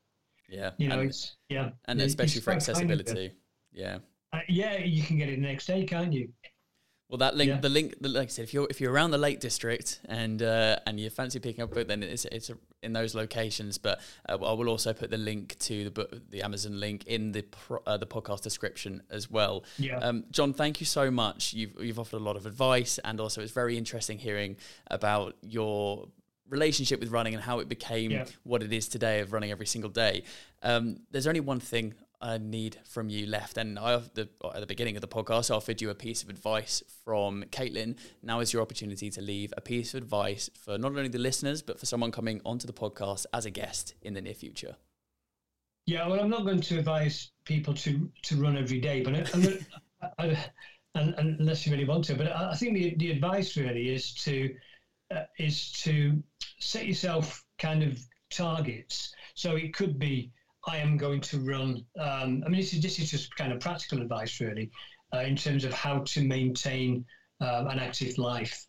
yeah, 0.48 0.70
You 0.78 0.88
know, 0.88 1.00
and, 1.00 1.08
it's 1.08 1.36
yeah, 1.48 1.70
and 1.86 2.00
especially 2.00 2.40
for 2.40 2.52
quite 2.52 2.64
kind 2.66 2.90
of 2.90 3.00
accessibility. 3.00 3.32
Yeah. 3.72 3.98
Uh, 4.32 4.40
yeah, 4.48 4.78
you 4.78 5.02
can 5.02 5.18
get 5.18 5.28
it 5.28 5.36
the 5.36 5.42
next 5.46 5.66
day, 5.66 5.84
can't 5.84 6.12
you? 6.12 6.28
Well, 7.10 7.18
that 7.18 7.36
link, 7.36 7.48
Yeah. 7.50 7.60
the 7.60 7.68
link, 7.68 7.94
the, 8.00 8.08
like 8.08 8.24
I 8.24 8.30
said, 8.30 8.44
if 8.44 8.54
you're 8.54 8.66
if 8.70 8.80
you're 8.80 8.90
around 8.92 9.10
the 9.10 9.18
Lake 9.18 9.38
District 9.38 10.00
and 10.06 10.42
uh, 10.42 10.78
and 10.86 10.98
you 10.98 11.10
fancy 11.10 11.38
picking 11.38 11.62
up 11.62 11.70
a 11.70 11.74
book, 11.74 11.88
then 11.88 12.02
it's 12.02 12.24
it's 12.24 12.50
in 12.82 12.92
those 12.94 13.14
locations. 13.14 13.76
But 13.78 14.00
uh, 14.28 14.38
I 14.42 14.52
will 14.54 14.68
also 14.70 14.92
put 14.94 15.10
the 15.10 15.18
link 15.18 15.56
to 15.60 15.84
the 15.84 15.90
book, 15.90 16.10
the 16.30 16.42
Amazon 16.42 16.80
link 16.80 17.04
in 17.06 17.32
the 17.32 17.42
pro, 17.42 17.78
uh, 17.86 17.98
the 17.98 18.06
podcast 18.06 18.40
description 18.40 19.02
as 19.10 19.30
well. 19.30 19.64
Yeah. 19.78 19.98
Um, 19.98 20.24
John, 20.30 20.54
thank 20.54 20.80
you 20.80 20.86
so 20.86 21.10
much. 21.10 21.52
You've 21.52 21.74
you've 21.78 21.98
offered 21.98 22.16
a 22.16 22.24
lot 22.24 22.36
of 22.36 22.46
advice, 22.46 22.98
and 23.04 23.20
also 23.20 23.42
it's 23.42 23.52
very 23.52 23.76
interesting 23.76 24.18
hearing 24.18 24.56
about 24.90 25.36
your 25.42 26.08
relationship 26.48 27.00
with 27.00 27.10
running 27.10 27.34
and 27.34 27.42
how 27.42 27.58
it 27.60 27.68
became 27.68 28.10
Yeah. 28.12 28.24
what 28.44 28.62
it 28.62 28.72
is 28.72 28.88
today 28.88 29.20
of 29.20 29.32
running 29.32 29.50
every 29.50 29.66
single 29.66 29.90
day. 29.90 30.24
Um, 30.62 30.98
there's 31.10 31.26
only 31.26 31.40
one 31.40 31.60
thing 31.60 31.94
I 32.24 32.38
need 32.38 32.78
from 32.86 33.10
you 33.10 33.26
left, 33.26 33.58
and 33.58 33.78
I 33.78 33.98
the, 34.14 34.30
at 34.54 34.60
the 34.60 34.66
beginning 34.66 34.96
of 34.96 35.02
the 35.02 35.08
podcast 35.08 35.50
I 35.50 35.56
offered 35.56 35.82
you 35.82 35.90
a 35.90 35.94
piece 35.94 36.22
of 36.22 36.30
advice 36.30 36.82
from 37.04 37.44
Caitlin. 37.50 37.98
Now 38.22 38.40
is 38.40 38.50
your 38.50 38.62
opportunity 38.62 39.10
to 39.10 39.20
leave 39.20 39.52
a 39.58 39.60
piece 39.60 39.92
of 39.92 40.02
advice 40.02 40.48
for 40.58 40.78
not 40.78 40.96
only 40.96 41.08
the 41.08 41.18
listeners 41.18 41.60
but 41.60 41.78
for 41.78 41.84
someone 41.84 42.10
coming 42.10 42.40
onto 42.46 42.66
the 42.66 42.72
podcast 42.72 43.26
as 43.34 43.44
a 43.44 43.50
guest 43.50 43.92
in 44.00 44.14
the 44.14 44.22
near 44.22 44.32
future. 44.32 44.76
Yeah, 45.84 46.08
well, 46.08 46.18
I'm 46.18 46.30
not 46.30 46.46
going 46.46 46.62
to 46.62 46.78
advise 46.78 47.30
people 47.44 47.74
to 47.74 48.10
to 48.22 48.36
run 48.36 48.56
every 48.56 48.80
day, 48.80 49.02
but 49.02 49.14
I, 49.14 49.58
I, 50.18 50.44
and, 50.94 51.14
and 51.18 51.40
unless 51.40 51.66
you 51.66 51.72
really 51.72 51.84
want 51.84 52.04
to. 52.04 52.14
But 52.14 52.28
I, 52.28 52.52
I 52.52 52.54
think 52.54 52.72
the, 52.72 52.94
the 52.96 53.10
advice 53.10 53.54
really 53.58 53.90
is 53.90 54.14
to 54.24 54.54
uh, 55.14 55.24
is 55.38 55.72
to 55.82 56.22
set 56.58 56.86
yourself 56.86 57.44
kind 57.58 57.82
of 57.82 57.98
targets. 58.30 59.14
So 59.34 59.56
it 59.56 59.74
could 59.74 59.98
be 59.98 60.32
I 60.66 60.78
am 60.78 60.96
going 60.96 61.20
to 61.22 61.40
run. 61.40 61.84
Um, 61.98 62.42
I 62.44 62.48
mean, 62.48 62.60
this 62.60 62.72
is 62.72 62.80
this 62.80 62.98
is 62.98 63.10
just 63.10 63.34
kind 63.36 63.52
of 63.52 63.60
practical 63.60 64.00
advice 64.00 64.40
really, 64.40 64.70
uh, 65.14 65.20
in 65.20 65.36
terms 65.36 65.64
of 65.64 65.72
how 65.72 66.00
to 66.00 66.24
maintain 66.24 67.04
um, 67.40 67.68
an 67.68 67.78
active 67.78 68.16
life, 68.18 68.66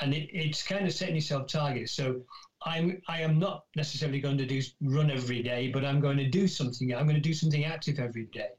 and 0.00 0.14
it, 0.14 0.28
it's 0.32 0.62
kind 0.62 0.86
of 0.86 0.92
setting 0.92 1.14
yourself 1.14 1.48
targets. 1.48 1.92
So 1.92 2.22
I'm 2.64 3.00
I 3.08 3.20
am 3.20 3.38
not 3.38 3.64
necessarily 3.76 4.20
going 4.20 4.38
to 4.38 4.46
do 4.46 4.62
run 4.82 5.10
every 5.10 5.42
day, 5.42 5.68
but 5.68 5.84
I'm 5.84 6.00
going 6.00 6.18
to 6.18 6.28
do 6.28 6.46
something. 6.46 6.94
I'm 6.94 7.06
going 7.06 7.16
to 7.16 7.28
do 7.28 7.34
something 7.34 7.64
active 7.64 7.98
every 7.98 8.26
day, 8.26 8.50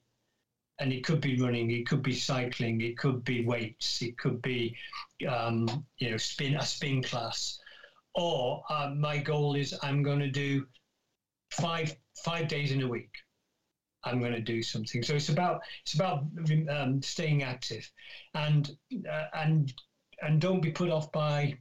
and 0.80 0.92
it 0.92 1.04
could 1.04 1.22
be 1.22 1.40
running, 1.40 1.72
it 1.72 1.88
could 1.88 2.04
be 2.04 2.14
cycling, 2.14 2.82
it 2.82 2.98
could 2.98 3.24
be 3.24 3.46
weights, 3.46 4.02
it 4.02 4.18
could 4.18 4.42
be 4.42 4.76
um, 5.28 5.86
you 5.98 6.12
know 6.12 6.18
spin 6.18 6.56
a 6.56 6.66
spin 6.66 7.02
class, 7.02 7.60
or 8.16 8.64
uh, 8.70 8.92
my 8.96 9.18
goal 9.18 9.56
is 9.56 9.78
I'm 9.82 10.04
going 10.04 10.20
to 10.20 10.30
do 10.30 10.66
five 11.52 11.96
five 12.16 12.48
days 12.48 12.72
in 12.72 12.82
a 12.82 12.88
week. 12.88 13.12
I'm 14.04 14.20
going 14.20 14.34
to 14.34 14.42
do 14.42 14.62
something. 14.62 15.02
So 15.04 15.16
it's 15.16 15.30
about 15.30 15.62
it's 15.84 15.96
about 15.96 16.26
um, 16.70 17.02
staying 17.02 17.44
active, 17.44 17.90
and 18.34 18.70
uh, 19.12 19.26
and 19.34 19.74
and 20.22 20.40
don't 20.40 20.62
be 20.62 20.72
put 20.72 20.90
off 20.90 21.12
by 21.12 21.58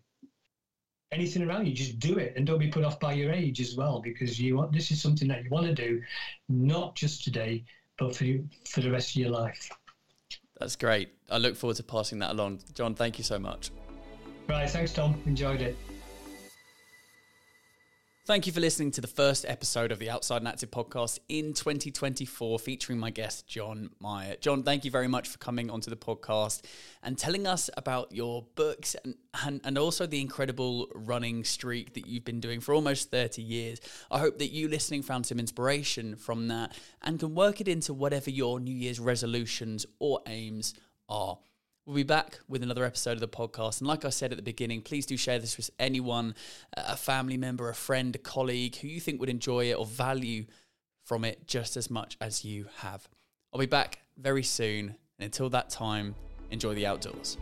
anything 1.11 1.42
around 1.42 1.66
you. 1.66 1.74
Just 1.74 1.98
do 1.98 2.18
it, 2.18 2.34
and 2.36 2.46
don't 2.46 2.59
be 2.59 2.68
put 2.68 2.84
off 2.84 3.00
by 3.00 3.14
your 3.14 3.32
age 3.32 3.61
as 3.61 3.76
well, 3.76 4.00
because 4.00 4.38
you 4.38 4.57
want 4.57 4.72
this 4.72 4.90
is 4.90 5.00
something 5.00 5.28
that 5.28 5.44
you 5.44 5.50
want 5.50 5.66
to 5.66 5.74
do, 5.74 6.02
not 6.48 6.94
just 6.94 7.24
today, 7.24 7.64
but 7.98 8.14
for 8.14 8.24
you, 8.24 8.46
for 8.68 8.82
the 8.82 8.90
rest 8.90 9.11
of 9.11 9.16
your 9.16 9.30
life. 9.30 9.70
That's 10.61 10.76
great. 10.76 11.11
I 11.30 11.38
look 11.38 11.57
forward 11.57 11.76
to 11.76 11.82
passing 11.82 12.18
that 12.20 12.30
along. 12.30 12.61
John, 12.74 12.94
thank 12.94 13.18
you 13.18 13.24
so 13.24 13.38
much. 13.38 13.72
Right, 14.48 14.68
thanks, 14.68 14.92
Dom. 14.92 15.20
Enjoyed 15.26 15.62
it. 15.62 15.76
Thank 18.26 18.46
you 18.46 18.54
for 18.54 18.60
listening 18.60 18.90
to 18.92 19.02
the 19.02 19.06
first 19.06 19.44
episode 19.46 19.92
of 19.92 19.98
the 19.98 20.08
Outside 20.08 20.38
and 20.38 20.48
Active 20.48 20.70
podcast 20.70 21.18
in 21.28 21.52
2024, 21.52 22.58
featuring 22.58 22.98
my 22.98 23.10
guest, 23.10 23.46
John 23.46 23.90
Myatt. 24.00 24.40
John, 24.40 24.62
thank 24.62 24.86
you 24.86 24.90
very 24.90 25.08
much 25.08 25.28
for 25.28 25.36
coming 25.36 25.68
onto 25.68 25.90
the 25.90 25.96
podcast 25.96 26.62
and 27.02 27.18
telling 27.18 27.46
us 27.46 27.68
about 27.76 28.12
your 28.12 28.46
books 28.54 28.96
and, 29.04 29.16
and, 29.44 29.60
and 29.62 29.76
also 29.76 30.06
the 30.06 30.22
incredible 30.22 30.88
running 30.94 31.44
streak 31.44 31.92
that 31.92 32.06
you've 32.06 32.24
been 32.24 32.40
doing 32.40 32.60
for 32.60 32.72
almost 32.74 33.10
30 33.10 33.42
years. 33.42 33.78
I 34.10 34.20
hope 34.20 34.38
that 34.38 34.52
you 34.52 34.68
listening 34.68 35.02
found 35.02 35.26
some 35.26 35.38
inspiration 35.38 36.16
from 36.16 36.48
that 36.48 36.74
and 37.02 37.20
can 37.20 37.34
work 37.34 37.60
it 37.60 37.68
into 37.68 37.92
whatever 37.92 38.30
your 38.30 38.58
New 38.58 38.74
Year's 38.74 39.00
resolutions 39.00 39.84
or 39.98 40.20
aims 40.26 40.72
are. 41.10 41.36
We'll 41.87 41.97
be 41.97 42.03
back 42.03 42.39
with 42.49 42.62
another 42.62 42.87
episode 42.87 43.12
of 43.12 43.20
the 43.20 43.28
podcast. 43.28 43.80
And 43.80 43.87
like 43.87 44.07
I 44.07 44.09
said 44.09 44.32
at 44.32 44.39
the 44.39 44.43
beginning, 44.43 44.80
please 44.80 45.05
do 45.05 45.18
share 45.18 45.39
this 45.39 45.59
with 45.59 45.70
anyone, 45.78 46.35
uh, 46.74 46.85
a 46.89 46.97
family 46.97 47.37
member, 47.37 47.68
a 47.68 47.74
friend, 47.74 48.14
a 48.14 48.18
colleague 48.18 48.76
who 48.76 48.89
you 48.89 49.01
think 49.01 49.20
would 49.20 49.28
enjoy 49.28 49.66
it 49.66 49.74
or 49.74 49.85
value 49.85 50.47
from 51.05 51.26
it 51.26 51.47
just 51.47 51.76
as 51.76 51.91
much 51.91 52.16
as 52.22 52.43
you 52.43 52.68
have. 52.78 53.07
I'll 53.53 53.61
be 53.61 53.66
back 53.66 53.99
very 54.16 54.43
soon. 54.43 54.97
And 55.18 55.26
until 55.26 55.51
that 55.51 55.68
time, 55.68 56.14
enjoy 56.51 56.74
the 56.74 56.87
outdoors. 56.87 57.37